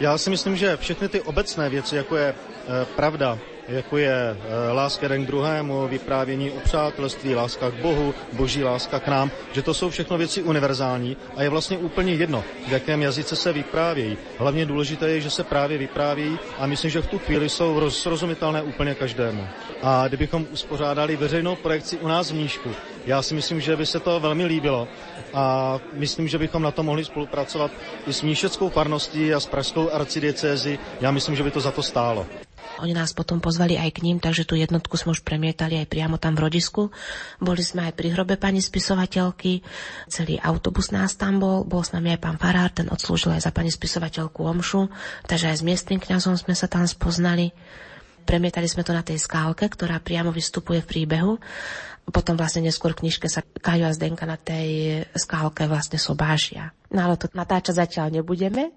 Já 0.00 0.18
si 0.18 0.30
myslím, 0.30 0.56
že 0.56 0.76
všechny 0.76 1.08
ty 1.08 1.20
obecné 1.20 1.68
věci, 1.68 1.96
jako 1.96 2.16
je 2.16 2.28
e, 2.30 2.34
pravda, 2.96 3.38
jako 3.70 3.98
je 3.98 4.12
e, 4.12 4.36
láska 4.72 5.04
jeden 5.04 5.24
k 5.24 5.26
druhému, 5.26 5.88
vyprávění 5.88 6.50
o 6.50 6.60
přátelství, 6.60 7.34
láska 7.34 7.70
k 7.70 7.74
Bohu, 7.74 8.14
boží 8.32 8.64
láska 8.64 9.00
k 9.00 9.08
nám, 9.08 9.30
že 9.52 9.62
to 9.62 9.74
jsou 9.74 9.90
všechno 9.90 10.18
věci 10.18 10.42
univerzální 10.42 11.16
a 11.36 11.42
je 11.42 11.48
vlastně 11.48 11.78
úplně 11.78 12.14
jedno, 12.14 12.44
v 12.68 12.72
jakém 12.72 13.02
jazyce 13.02 13.36
se 13.36 13.52
vyprávějí. 13.52 14.16
Hlavně 14.38 14.66
důležité 14.66 15.10
je, 15.10 15.20
že 15.20 15.30
se 15.30 15.44
právě 15.44 15.78
vyprávějí 15.78 16.38
a 16.58 16.66
myslím, 16.66 16.90
že 16.90 17.02
v 17.02 17.06
tu 17.06 17.18
chvíli 17.18 17.48
jsou 17.48 17.90
srozumitelné 17.90 18.62
úplně 18.62 18.94
každému. 18.94 19.46
A 19.82 20.08
kdybychom 20.08 20.46
uspořádali 20.52 21.16
veřejnou 21.16 21.56
projekci 21.56 21.98
u 21.98 22.08
nás 22.08 22.30
v 22.30 22.34
Nížku, 22.34 22.70
já 23.06 23.22
si 23.22 23.34
myslím, 23.34 23.60
že 23.60 23.76
by 23.76 23.86
se 23.86 24.00
to 24.00 24.20
velmi 24.20 24.44
líbilo 24.44 24.88
a 25.34 25.78
myslím, 25.92 26.28
že 26.28 26.38
bychom 26.38 26.62
na 26.62 26.70
to 26.70 26.82
mohli 26.82 27.04
spolupracovat 27.04 27.70
i 28.06 28.12
s 28.12 28.22
Míšeckou 28.22 28.68
farností 28.68 29.34
a 29.34 29.40
s 29.40 29.46
Pražskou 29.46 29.90
arcidiecézy. 29.90 30.78
Já 31.00 31.10
myslím, 31.10 31.36
že 31.36 31.42
by 31.42 31.50
to 31.50 31.60
za 31.60 31.70
to 31.70 31.82
stálo. 31.82 32.26
Oni 32.78 32.94
nás 32.94 33.10
potom 33.10 33.42
pozvali 33.42 33.74
aj 33.74 33.98
k 33.98 34.06
ním, 34.06 34.22
takže 34.22 34.46
tú 34.46 34.54
jednotku 34.54 34.94
sme 34.94 35.10
už 35.10 35.26
premietali 35.26 35.74
aj 35.74 35.90
priamo 35.90 36.22
tam 36.22 36.38
v 36.38 36.46
rodisku. 36.46 36.94
Boli 37.42 37.66
sme 37.66 37.90
aj 37.90 37.98
pri 37.98 38.14
hrobe 38.14 38.38
pani 38.38 38.62
spisovateľky, 38.62 39.66
celý 40.06 40.38
autobus 40.38 40.94
nás 40.94 41.18
tam 41.18 41.42
bol, 41.42 41.66
bol 41.66 41.82
s 41.82 41.90
nami 41.90 42.14
aj 42.14 42.22
pán 42.22 42.38
Farár, 42.38 42.70
ten 42.70 42.86
odslúžil 42.86 43.34
aj 43.34 43.50
za 43.50 43.52
pani 43.52 43.74
spisovateľku 43.74 44.46
Omšu, 44.46 44.86
takže 45.26 45.50
aj 45.50 45.56
s 45.58 45.66
miestnym 45.66 45.98
kňazom 45.98 46.38
sme 46.38 46.54
sa 46.54 46.70
tam 46.70 46.86
spoznali. 46.86 47.50
Premietali 48.22 48.70
sme 48.70 48.86
to 48.86 48.94
na 48.94 49.02
tej 49.02 49.18
skálke, 49.18 49.66
ktorá 49.66 49.98
priamo 49.98 50.30
vystupuje 50.30 50.84
v 50.84 50.86
príbehu. 50.86 51.32
Potom 52.08 52.34
vlastne 52.34 52.64
neskôr 52.64 52.96
v 52.96 53.06
knižke 53.06 53.28
sa 53.30 53.44
Kajo 53.44 53.86
a 53.86 53.94
Zdenka 53.94 54.24
na 54.26 54.40
tej 54.40 55.02
skálke 55.14 55.68
vlastne 55.68 56.00
sobášia. 56.00 56.74
No 56.90 57.06
ale 57.06 57.20
to 57.20 57.30
natáčať 57.30 57.76
zatiaľ 57.76 58.10
nebudeme, 58.10 58.74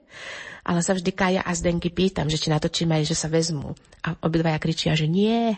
ale 0.61 0.79
sa 0.85 0.93
vždy 0.93 1.11
Kaja 1.15 1.41
a 1.41 1.51
Zdenky 1.55 1.89
pýtam, 1.89 2.29
že 2.29 2.37
či 2.37 2.53
natočíme 2.53 2.93
aj, 2.93 3.09
že 3.09 3.17
sa 3.17 3.31
vezmú. 3.31 3.73
A 4.05 4.13
obidvaja 4.21 4.61
kričia, 4.61 4.93
že 4.93 5.09
nie, 5.09 5.57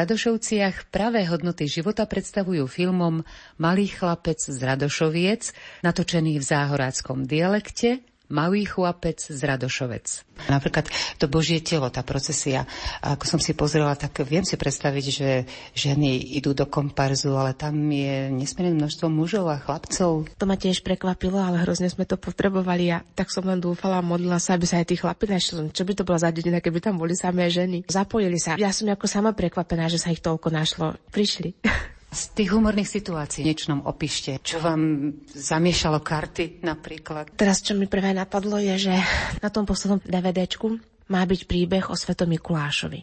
Radošovciach 0.00 0.88
pravé 0.88 1.28
hodnoty 1.28 1.68
života 1.68 2.08
predstavujú 2.08 2.64
filmom 2.64 3.20
Malý 3.60 3.92
chlapec 3.92 4.40
z 4.40 4.56
Radošoviec, 4.56 5.52
natočený 5.84 6.40
v 6.40 6.44
záhoráckom 6.44 7.28
dialekte 7.28 8.00
Malý 8.30 8.62
chlapec 8.62 9.18
z 9.18 9.40
Radošovec. 9.42 10.06
Napríklad 10.46 10.86
to 11.18 11.26
Božie 11.26 11.58
telo, 11.58 11.90
tá 11.90 12.06
procesia. 12.06 12.62
Ako 13.02 13.26
som 13.26 13.40
si 13.42 13.58
pozrela, 13.58 13.98
tak 13.98 14.22
viem 14.22 14.46
si 14.46 14.54
predstaviť, 14.54 15.04
že 15.10 15.28
ženy 15.74 16.38
idú 16.38 16.54
do 16.54 16.64
komparzu, 16.70 17.34
ale 17.34 17.58
tam 17.58 17.74
je 17.90 18.30
nesmierne 18.30 18.78
množstvo 18.78 19.10
mužov 19.10 19.50
a 19.50 19.58
chlapcov. 19.58 20.30
To 20.30 20.44
ma 20.46 20.54
tiež 20.54 20.86
prekvapilo, 20.86 21.42
ale 21.42 21.60
hrozne 21.66 21.90
sme 21.90 22.06
to 22.06 22.14
potrebovali 22.14 22.94
a 22.94 23.02
tak 23.18 23.34
som 23.34 23.42
len 23.42 23.58
dúfala 23.58 23.98
a 23.98 24.06
modlila 24.06 24.38
sa, 24.38 24.54
aby 24.54 24.64
sa 24.64 24.78
aj 24.78 24.86
tí 24.88 24.96
chlapi 24.96 25.26
našli. 25.26 25.74
Čo 25.74 25.82
by 25.82 25.92
to 25.98 26.06
bola 26.06 26.22
za 26.22 26.30
dedina, 26.30 26.62
keby 26.62 26.78
tam 26.78 27.02
boli 27.02 27.18
samé 27.18 27.50
ženy? 27.50 27.84
Zapojili 27.90 28.38
sa. 28.38 28.54
Ja 28.56 28.70
som 28.70 28.86
ako 28.86 29.10
sama 29.10 29.34
prekvapená, 29.34 29.90
že 29.90 29.98
sa 29.98 30.14
ich 30.14 30.22
toľko 30.22 30.54
našlo. 30.54 30.94
Prišli. 31.10 31.50
Z 32.10 32.34
tých 32.34 32.50
humorných 32.50 32.90
situácií 32.90 33.46
niečnom 33.46 33.86
opíšte, 33.86 34.42
čo 34.42 34.58
vám 34.58 35.14
zamiešalo 35.30 36.02
karty 36.02 36.58
napríklad. 36.66 37.30
Teraz, 37.38 37.62
čo 37.62 37.78
mi 37.78 37.86
prvé 37.86 38.10
napadlo, 38.10 38.58
je, 38.58 38.90
že 38.90 38.94
na 39.38 39.46
tom 39.46 39.62
poslednom 39.62 40.02
DVDčku 40.02 40.74
má 41.06 41.22
byť 41.22 41.40
príbeh 41.46 41.86
o 41.86 41.94
Svetom 41.94 42.30
Mikulášovi. 42.34 43.00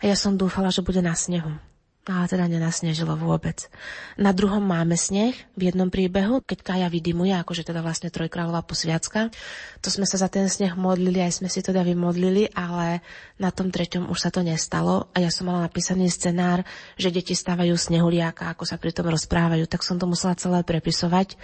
A 0.00 0.08
ja 0.08 0.16
som 0.16 0.40
dúfala, 0.40 0.72
že 0.72 0.80
bude 0.80 1.04
na 1.04 1.12
snehu 1.12 1.52
ale 2.02 2.26
teda 2.26 2.50
nenasnežilo 2.50 3.14
vôbec. 3.14 3.70
Na 4.18 4.34
druhom 4.34 4.58
máme 4.58 4.98
sneh 4.98 5.38
v 5.54 5.70
jednom 5.70 5.86
príbehu, 5.86 6.42
keď 6.42 6.58
Kaja 6.66 6.88
vydimuje, 6.90 7.30
akože 7.38 7.62
teda 7.62 7.78
vlastne 7.78 8.10
trojkráľová 8.10 8.66
posviacka. 8.66 9.30
To 9.86 9.88
sme 9.88 10.02
sa 10.02 10.18
za 10.18 10.26
ten 10.26 10.50
sneh 10.50 10.74
modlili, 10.74 11.22
aj 11.22 11.38
sme 11.38 11.46
si 11.46 11.62
teda 11.62 11.86
vymodlili, 11.86 12.50
ale 12.58 13.06
na 13.38 13.54
tom 13.54 13.70
treťom 13.70 14.10
už 14.10 14.18
sa 14.18 14.30
to 14.34 14.42
nestalo 14.42 15.06
a 15.14 15.22
ja 15.22 15.30
som 15.30 15.46
mala 15.46 15.70
napísaný 15.70 16.10
scenár, 16.10 16.66
že 16.98 17.14
deti 17.14 17.38
stávajú 17.38 17.78
snehuliaka, 17.78 18.50
ako 18.50 18.66
sa 18.66 18.82
pri 18.82 18.90
tom 18.90 19.06
rozprávajú, 19.06 19.70
tak 19.70 19.86
som 19.86 19.94
to 19.94 20.10
musela 20.10 20.34
celé 20.34 20.66
prepisovať, 20.66 21.38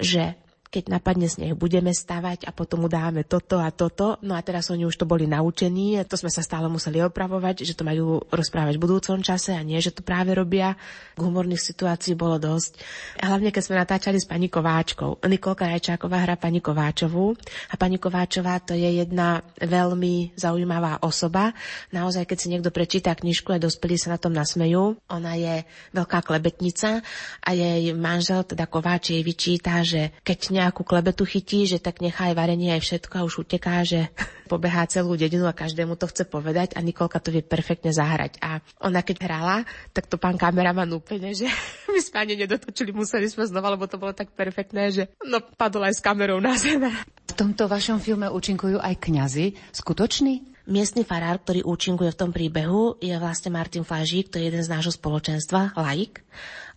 že 0.00 0.32
keď 0.74 0.90
napadne 0.90 1.30
sneh, 1.30 1.54
budeme 1.54 1.94
stavať 1.94 2.50
a 2.50 2.50
potom 2.50 2.82
mu 2.82 2.88
dáme 2.90 3.22
toto 3.22 3.62
a 3.62 3.70
toto. 3.70 4.18
No 4.26 4.34
a 4.34 4.42
teraz 4.42 4.74
oni 4.74 4.82
už 4.82 4.98
to 4.98 5.06
boli 5.06 5.30
naučení, 5.30 6.02
to 6.02 6.18
sme 6.18 6.34
sa 6.34 6.42
stále 6.42 6.66
museli 6.66 6.98
opravovať, 6.98 7.62
že 7.62 7.78
to 7.78 7.86
majú 7.86 8.18
rozprávať 8.34 8.74
v 8.74 8.82
budúcom 8.82 9.22
čase 9.22 9.54
a 9.54 9.62
nie, 9.62 9.78
že 9.78 9.94
to 9.94 10.02
práve 10.02 10.34
robia. 10.34 10.74
Humorných 11.14 11.62
situácií 11.62 12.18
bolo 12.18 12.42
dosť. 12.42 12.82
A 13.22 13.30
hlavne, 13.30 13.54
keď 13.54 13.62
sme 13.62 13.78
natáčali 13.78 14.18
s 14.18 14.26
pani 14.26 14.50
Kováčkou. 14.50 15.22
Nikolka 15.30 15.70
Rajčáková 15.70 16.26
hrá 16.26 16.34
pani 16.34 16.58
Kováčovú 16.58 17.38
a 17.70 17.74
pani 17.78 18.02
Kováčová 18.02 18.58
to 18.58 18.74
je 18.74 19.06
jedna 19.06 19.46
veľmi 19.62 20.34
zaujímavá 20.34 21.06
osoba. 21.06 21.54
Naozaj, 21.94 22.26
keď 22.26 22.38
si 22.42 22.50
niekto 22.50 22.74
prečíta 22.74 23.14
knižku 23.14 23.54
a 23.54 23.62
dospelí 23.62 23.94
sa 23.94 24.10
na 24.10 24.18
tom 24.18 24.34
nasmejú, 24.34 24.98
ona 25.06 25.38
je 25.38 25.62
veľká 25.94 26.18
klebetnica 26.26 26.98
a 27.46 27.50
jej 27.54 27.94
manžel, 27.94 28.42
teda 28.42 28.66
Kováč, 28.66 29.14
jej 29.14 29.22
vyčíta, 29.22 29.78
že 29.86 30.10
keď 30.26 30.38
nejakú 30.64 30.80
klebetu 30.80 31.28
chytí, 31.28 31.68
že 31.68 31.76
tak 31.76 32.00
nechá 32.00 32.32
aj 32.32 32.34
varenie 32.40 32.72
aj 32.72 32.82
všetko 32.82 33.14
a 33.20 33.26
už 33.28 33.44
uteká, 33.44 33.84
že 33.84 34.08
pobehá 34.52 34.88
celú 34.88 35.12
dedinu 35.14 35.44
a 35.44 35.52
každému 35.52 36.00
to 36.00 36.08
chce 36.08 36.24
povedať 36.24 36.72
a 36.74 36.80
Nikolka 36.80 37.20
to 37.20 37.28
vie 37.28 37.44
perfektne 37.44 37.92
zahrať. 37.92 38.40
A 38.40 38.64
ona 38.80 39.04
keď 39.04 39.28
hrala, 39.28 39.56
tak 39.92 40.08
to 40.08 40.16
pán 40.16 40.40
kameraman 40.40 40.88
úplne, 40.96 41.36
že 41.36 41.46
my 41.92 42.00
sme 42.00 42.16
ani 42.24 42.34
nedotočili, 42.40 42.96
museli 42.96 43.28
sme 43.28 43.44
znova, 43.44 43.76
lebo 43.76 43.84
to 43.84 44.00
bolo 44.00 44.16
tak 44.16 44.32
perfektné, 44.32 44.88
že 44.88 45.02
no 45.20 45.44
padol 45.44 45.84
aj 45.84 46.00
s 46.00 46.04
kamerou 46.04 46.40
na 46.40 46.56
zem. 46.56 46.80
V 47.28 47.34
tomto 47.36 47.68
vašom 47.68 48.00
filme 48.00 48.30
účinkujú 48.30 48.80
aj 48.80 48.94
kňazi. 49.04 49.46
Skutoční? 49.74 50.54
Miestny 50.64 51.04
farár, 51.04 51.44
ktorý 51.44 51.60
účinkuje 51.60 52.16
v 52.16 52.20
tom 52.24 52.32
príbehu, 52.32 52.96
je 52.96 53.12
vlastne 53.20 53.52
Martin 53.52 53.84
Flážík, 53.84 54.32
to 54.32 54.40
je 54.40 54.48
jeden 54.48 54.64
z 54.64 54.72
nášho 54.72 54.96
spoločenstva, 54.96 55.76
laik 55.76 56.24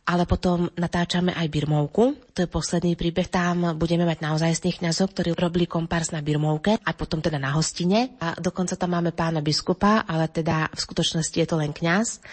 ale 0.07 0.23
potom 0.23 0.71
natáčame 0.79 1.35
aj 1.35 1.51
Birmovku. 1.51 2.15
To 2.31 2.39
je 2.39 2.47
posledný 2.47 2.95
príbeh. 2.95 3.27
Tam 3.27 3.75
budeme 3.75 4.07
mať 4.07 4.23
naozaj 4.23 4.55
z 4.55 4.63
tých 4.63 4.79
kňazov, 4.79 5.11
ktorí 5.11 5.35
robili 5.35 5.67
kompárs 5.67 6.15
na 6.15 6.23
Birmovke 6.23 6.79
a 6.79 6.91
potom 6.95 7.19
teda 7.19 7.35
na 7.35 7.51
hostine. 7.51 8.15
A 8.23 8.39
dokonca 8.39 8.79
tam 8.79 8.95
máme 8.95 9.11
pána 9.11 9.43
biskupa, 9.43 10.07
ale 10.07 10.31
teda 10.31 10.71
v 10.71 10.79
skutočnosti 10.79 11.35
je 11.35 11.47
to 11.47 11.59
len 11.59 11.75
kňaz. 11.75 12.23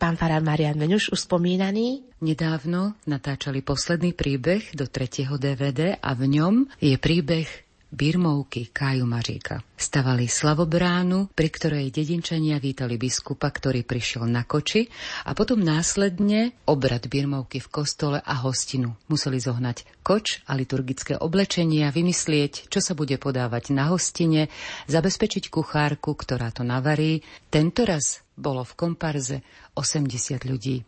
Pán 0.00 0.16
farár 0.16 0.40
Marian 0.40 0.80
Menuš, 0.80 1.12
už 1.12 1.28
spomínaný. 1.28 2.08
Nedávno 2.24 2.96
natáčali 3.04 3.60
posledný 3.60 4.16
príbeh 4.16 4.72
do 4.72 4.88
tretieho 4.88 5.36
DVD 5.36 6.00
a 6.00 6.16
v 6.16 6.32
ňom 6.32 6.66
je 6.80 6.96
príbeh 6.96 7.67
Birmovky 7.88 8.68
Káju 8.68 9.06
Maříka. 9.08 9.64
Stavali 9.76 10.28
slavobránu, 10.28 11.32
pri 11.32 11.48
ktorej 11.48 11.88
dedinčania 11.88 12.60
vítali 12.60 13.00
biskupa, 13.00 13.48
ktorý 13.48 13.80
prišiel 13.80 14.28
na 14.28 14.44
koči 14.44 14.92
a 15.24 15.32
potom 15.32 15.64
následne 15.64 16.52
obrad 16.68 17.08
Birmovky 17.08 17.64
v 17.64 17.68
kostole 17.72 18.18
a 18.20 18.34
hostinu. 18.44 18.92
Museli 19.08 19.40
zohnať 19.40 19.88
koč 20.04 20.44
a 20.44 20.52
liturgické 20.52 21.16
oblečenia, 21.16 21.88
vymyslieť, 21.88 22.68
čo 22.68 22.84
sa 22.84 22.92
bude 22.92 23.16
podávať 23.16 23.72
na 23.72 23.88
hostine, 23.88 24.52
zabezpečiť 24.88 25.48
kuchárku, 25.48 26.12
ktorá 26.12 26.52
to 26.52 26.68
navarí. 26.68 27.24
Tento 27.48 27.88
raz 27.88 28.20
bolo 28.36 28.68
v 28.68 28.76
komparze 28.76 29.40
80 29.72 30.44
ľudí. 30.44 30.87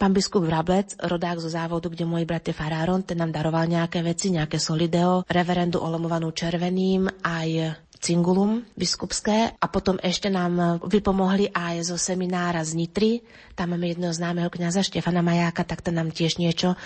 Pán 0.00 0.16
biskup 0.16 0.48
Vrablec, 0.48 0.96
rodák 0.96 1.44
zo 1.44 1.52
závodu, 1.52 1.92
kde 1.92 2.08
môj 2.08 2.24
brat 2.24 2.48
je 2.48 2.56
faráron, 2.56 3.04
ten 3.04 3.20
nám 3.20 3.36
daroval 3.36 3.68
nejaké 3.68 4.00
veci, 4.00 4.32
nejaké 4.32 4.56
solideo, 4.56 5.28
reverendu 5.28 5.76
olomovanú 5.76 6.32
červeným, 6.32 7.04
aj 7.20 7.76
cingulum 8.00 8.64
biskupské 8.80 9.60
a 9.60 9.66
potom 9.68 10.00
ešte 10.00 10.32
nám 10.32 10.80
vypomohli 10.88 11.52
aj 11.52 11.92
zo 11.92 12.00
seminára 12.00 12.64
z 12.64 12.80
Nitry. 12.80 13.20
Tam 13.52 13.76
máme 13.76 13.92
jedného 13.92 14.16
známeho 14.16 14.48
kňaza 14.48 14.80
Štefana 14.88 15.20
Majáka, 15.20 15.68
tak 15.68 15.84
ten 15.84 15.92
nám 15.92 16.16
tiež 16.16 16.40
niečo 16.40 16.80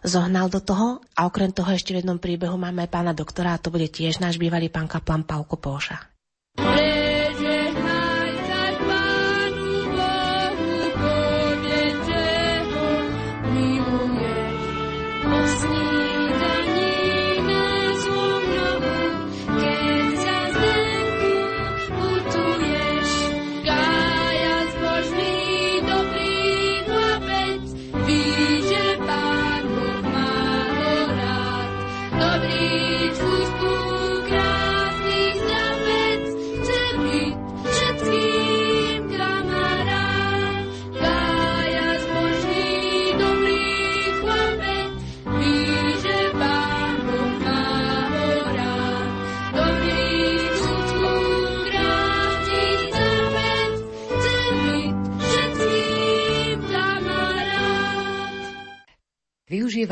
zohnal 0.00 0.48
do 0.48 0.64
toho. 0.64 1.04
A 1.20 1.28
okrem 1.28 1.52
toho 1.52 1.68
ešte 1.68 1.92
v 1.92 2.00
jednom 2.00 2.16
príbehu 2.16 2.56
máme 2.56 2.88
pána 2.88 3.12
doktora 3.12 3.52
a 3.52 3.60
to 3.60 3.68
bude 3.68 3.92
tiež 3.92 4.24
náš 4.24 4.40
bývalý 4.40 4.72
pán 4.72 4.88
kaplan 4.88 5.28
Pavko 5.28 5.60
Poša. 5.60 6.13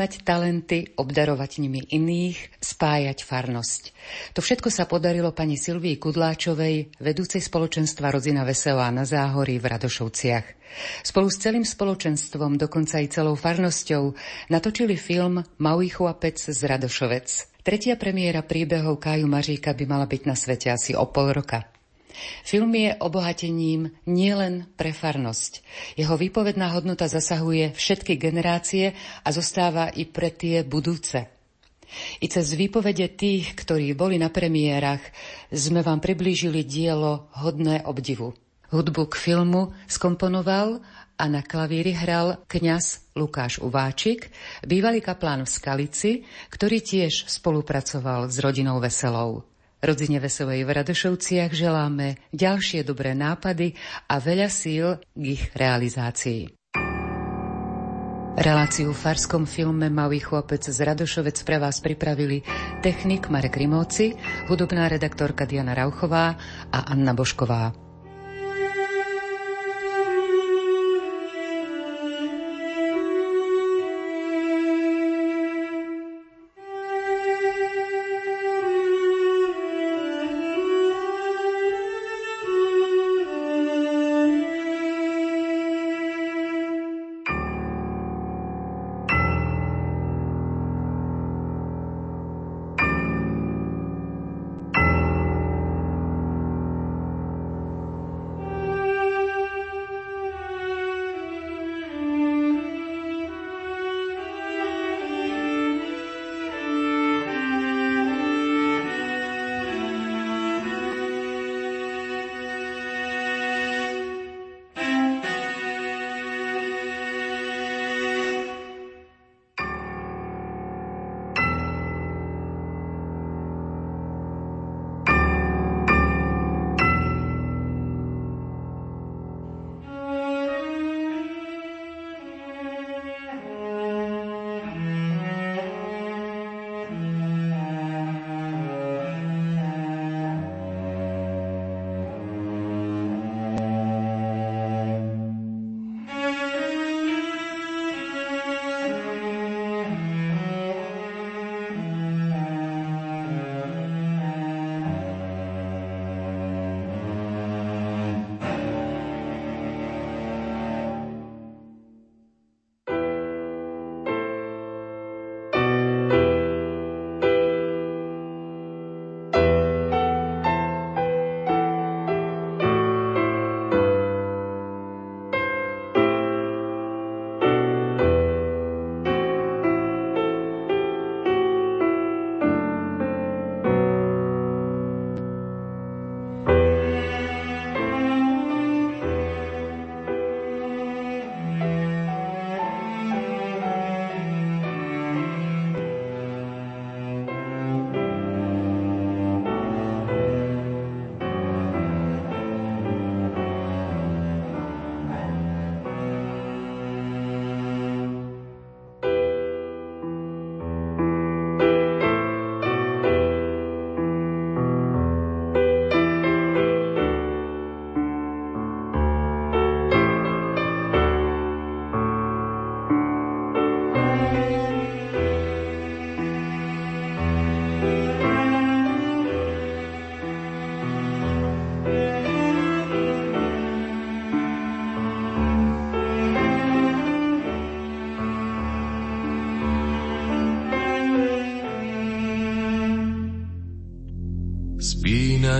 Využívať 0.03 0.27
talenty, 0.27 0.91
obdarovať 0.99 1.63
nimi 1.63 1.79
iných, 1.87 2.59
spájať 2.59 3.23
farnosť. 3.23 3.95
To 4.35 4.43
všetko 4.43 4.67
sa 4.67 4.83
podarilo 4.83 5.31
pani 5.31 5.55
Silvii 5.55 5.95
Kudláčovej, 5.95 6.99
vedúcej 6.99 7.39
spoločenstva 7.39 8.11
Rodzina 8.11 8.43
Veselá 8.43 8.91
na 8.91 9.07
Záhorí 9.07 9.63
v 9.63 9.71
Radošovciach. 9.71 10.45
Spolu 11.07 11.31
s 11.31 11.39
celým 11.39 11.63
spoločenstvom, 11.63 12.59
dokonca 12.59 12.99
aj 12.99 13.15
celou 13.15 13.39
farnosťou, 13.39 14.11
natočili 14.51 14.99
film 14.99 15.39
Malý 15.63 15.87
chlapec 15.87 16.35
z 16.35 16.59
Radošovec. 16.67 17.63
Tretia 17.63 17.95
premiéra 17.95 18.43
príbehov 18.43 18.99
Káju 18.99 19.23
Maříka 19.23 19.71
by 19.71 19.87
mala 19.87 20.03
byť 20.03 20.21
na 20.27 20.35
svete 20.35 20.67
asi 20.67 20.91
o 20.99 21.07
pol 21.07 21.31
roka. 21.31 21.72
Film 22.45 22.71
je 22.75 22.93
obohatením 22.97 23.91
nielen 24.05 24.69
pre 24.77 24.93
farnosť. 24.93 25.65
Jeho 25.97 26.15
výpovedná 26.17 26.73
hodnota 26.73 27.09
zasahuje 27.09 27.73
všetky 27.73 28.17
generácie 28.17 28.93
a 29.25 29.29
zostáva 29.33 29.89
i 29.93 30.05
pre 30.05 30.29
tie 30.33 30.61
budúce. 30.61 31.29
I 32.21 32.25
cez 32.25 32.57
výpovede 32.57 33.13
tých, 33.13 33.53
ktorí 33.53 33.93
boli 33.93 34.17
na 34.17 34.33
premiérach, 34.33 35.01
sme 35.53 35.85
vám 35.85 36.01
priblížili 36.01 36.65
dielo 36.65 37.29
hodné 37.37 37.85
obdivu. 37.85 38.33
Hudbu 38.73 39.05
k 39.13 39.15
filmu 39.21 39.69
skomponoval 39.85 40.81
a 41.13 41.23
na 41.29 41.45
klavíri 41.45 41.93
hral 41.93 42.41
kňaz 42.49 43.13
Lukáš 43.13 43.61
Uváčik, 43.61 44.33
bývalý 44.65 44.97
kaplán 44.97 45.45
v 45.45 45.53
Skalici, 45.53 46.11
ktorý 46.49 46.81
tiež 46.81 47.29
spolupracoval 47.29 48.33
s 48.33 48.41
rodinou 48.41 48.81
Veselou. 48.81 49.52
Rodzine 49.83 50.23
Veselej 50.23 50.63
v 50.63 50.79
Radošovciach 50.79 51.51
želáme 51.51 52.15
ďalšie 52.31 52.87
dobré 52.87 53.11
nápady 53.11 53.75
a 54.07 54.15
veľa 54.15 54.47
síl 54.47 54.95
k 55.11 55.23
ich 55.27 55.51
realizácii. 55.51 56.55
Reláciu 58.33 58.95
v 58.95 58.97
farskom 58.97 59.43
filme 59.43 59.91
Malý 59.91 60.23
chlapec 60.23 60.63
z 60.63 60.79
Radošovec 60.79 61.35
pre 61.43 61.59
vás 61.59 61.83
pripravili 61.83 62.41
technik 62.79 63.27
Marek 63.27 63.59
Rimóci, 63.59 64.15
hudobná 64.47 64.87
redaktorka 64.87 65.43
Diana 65.43 65.75
Rauchová 65.75 66.39
a 66.71 66.79
Anna 66.87 67.11
Bošková. 67.11 67.82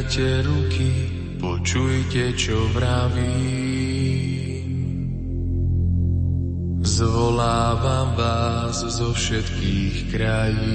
Spínate 0.03 0.43
ruky, 0.43 0.91
počujte, 1.39 2.35
čo 2.35 2.67
vravím. 2.75 3.23
Zvolávam 6.83 8.11
vás 8.11 8.83
zo 8.83 9.15
všetkých 9.15 10.11
krajín, 10.11 10.67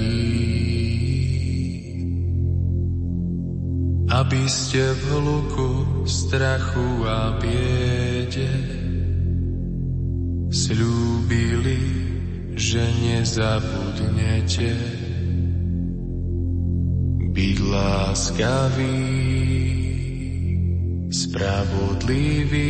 aby 4.09 4.49
ste 4.49 4.97
v 4.97 5.03
hluku 5.13 6.09
strachu 6.09 7.05
a 7.05 7.37
biede 7.37 8.49
slúbili, 10.49 11.77
že 12.57 12.81
nezabudnete 12.81 14.73
láskavý, 18.39 19.03
spravodlivý, 21.11 22.69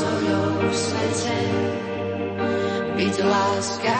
soľou 0.00 0.64
v 0.64 0.72
svete, 0.72 1.40
byť 2.96 3.16
láskavý, 3.20 3.99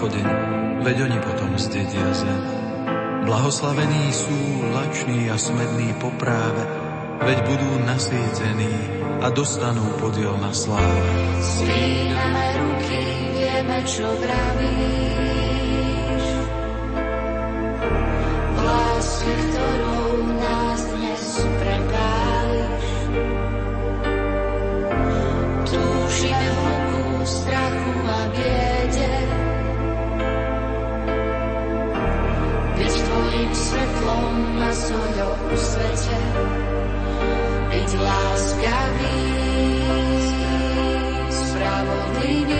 pochodeň, 0.00 0.26
veď 0.80 0.96
oni 1.12 1.18
potom 1.20 1.52
zdedia 1.60 2.08
zem. 2.16 2.40
Blahoslavení 3.28 4.08
sú 4.16 4.64
lační 4.72 5.28
a 5.28 5.36
smední 5.36 5.92
po 6.00 6.08
práve, 6.16 6.64
veď 7.20 7.44
budú 7.44 7.84
nasýtení 7.84 8.72
a 9.20 9.28
dostanú 9.28 9.84
podiel 10.00 10.40
na 10.40 10.56
sláve. 10.56 11.04
Spíname 11.44 12.46
ruky, 12.64 13.00
vieme, 13.36 13.78
čo 13.84 14.08
pravíš. 14.24 15.59
Svetlom 34.10 34.58
na 34.58 34.70
v 34.74 35.54
svete, 35.54 36.18
byť 37.70 37.90
láskavý, 38.02 39.22
spravodlivý, 41.30 42.59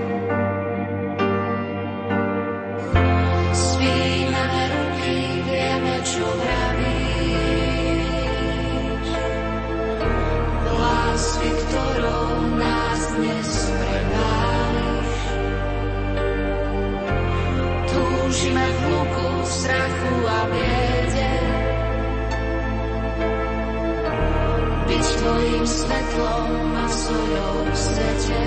Tvojim 25.21 25.65
svetlom 25.67 26.73
a 26.73 26.85
solou 26.89 27.55
v 27.69 27.75
svete. 27.77 28.41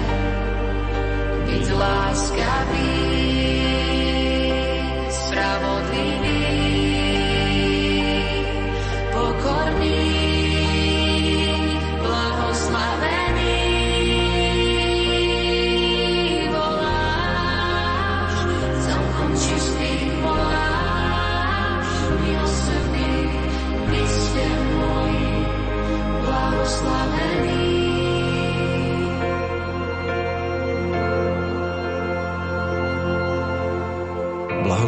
Byť 1.46 1.66
láskavý, 1.70 2.98
spravodlivý, 5.06 6.63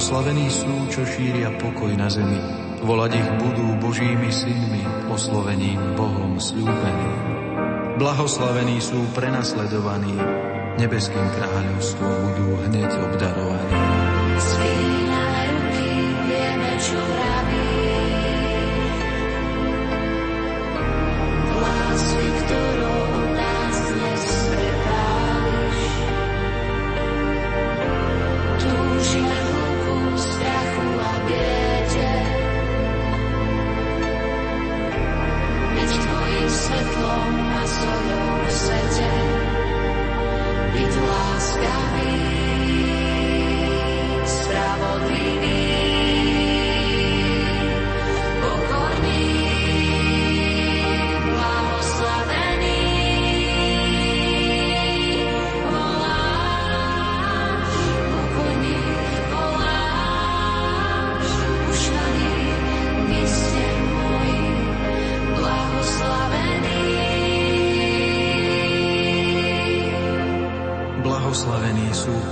Blahoslavení 0.06 0.46
sú, 0.46 0.70
čo 0.86 1.02
šíria 1.02 1.50
pokoj 1.58 1.90
na 1.98 2.06
zemi. 2.06 2.38
Volať 2.78 3.18
ich 3.18 3.30
budú 3.42 3.74
Božími 3.82 4.30
synmi, 4.30 4.86
oslovením 5.10 5.98
Bohom 5.98 6.38
slúbeným. 6.38 7.18
Blahoslavení 7.98 8.78
sú 8.78 9.02
prenasledovaní, 9.18 10.14
nebeským 10.78 11.26
kráľovstvom 11.26 12.14
budú 12.22 12.54
hneď 12.70 12.90
obdarovaní. 13.02 13.82
Svínané 14.38 15.15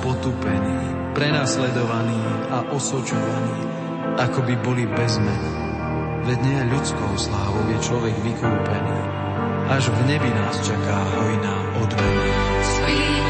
potupení, 0.03 0.79
prenasledovaní 1.17 2.23
a 2.51 2.67
osočovaní, 2.75 3.59
ako 4.21 4.41
by 4.45 4.55
boli 4.63 4.85
bez 4.89 5.19
mena. 5.21 5.53
Veď 6.25 6.39
nie 6.41 6.61
ľudskou 6.73 7.13
slávou 7.21 7.65
je 7.69 7.79
človek 7.85 8.17
vykúpený. 8.25 9.01
Až 9.69 9.89
v 9.93 10.01
nebi 10.09 10.31
nás 10.33 10.57
čaká 10.61 10.99
hojná 11.21 11.57
odmena. 11.81 12.37
Spíname 12.65 13.24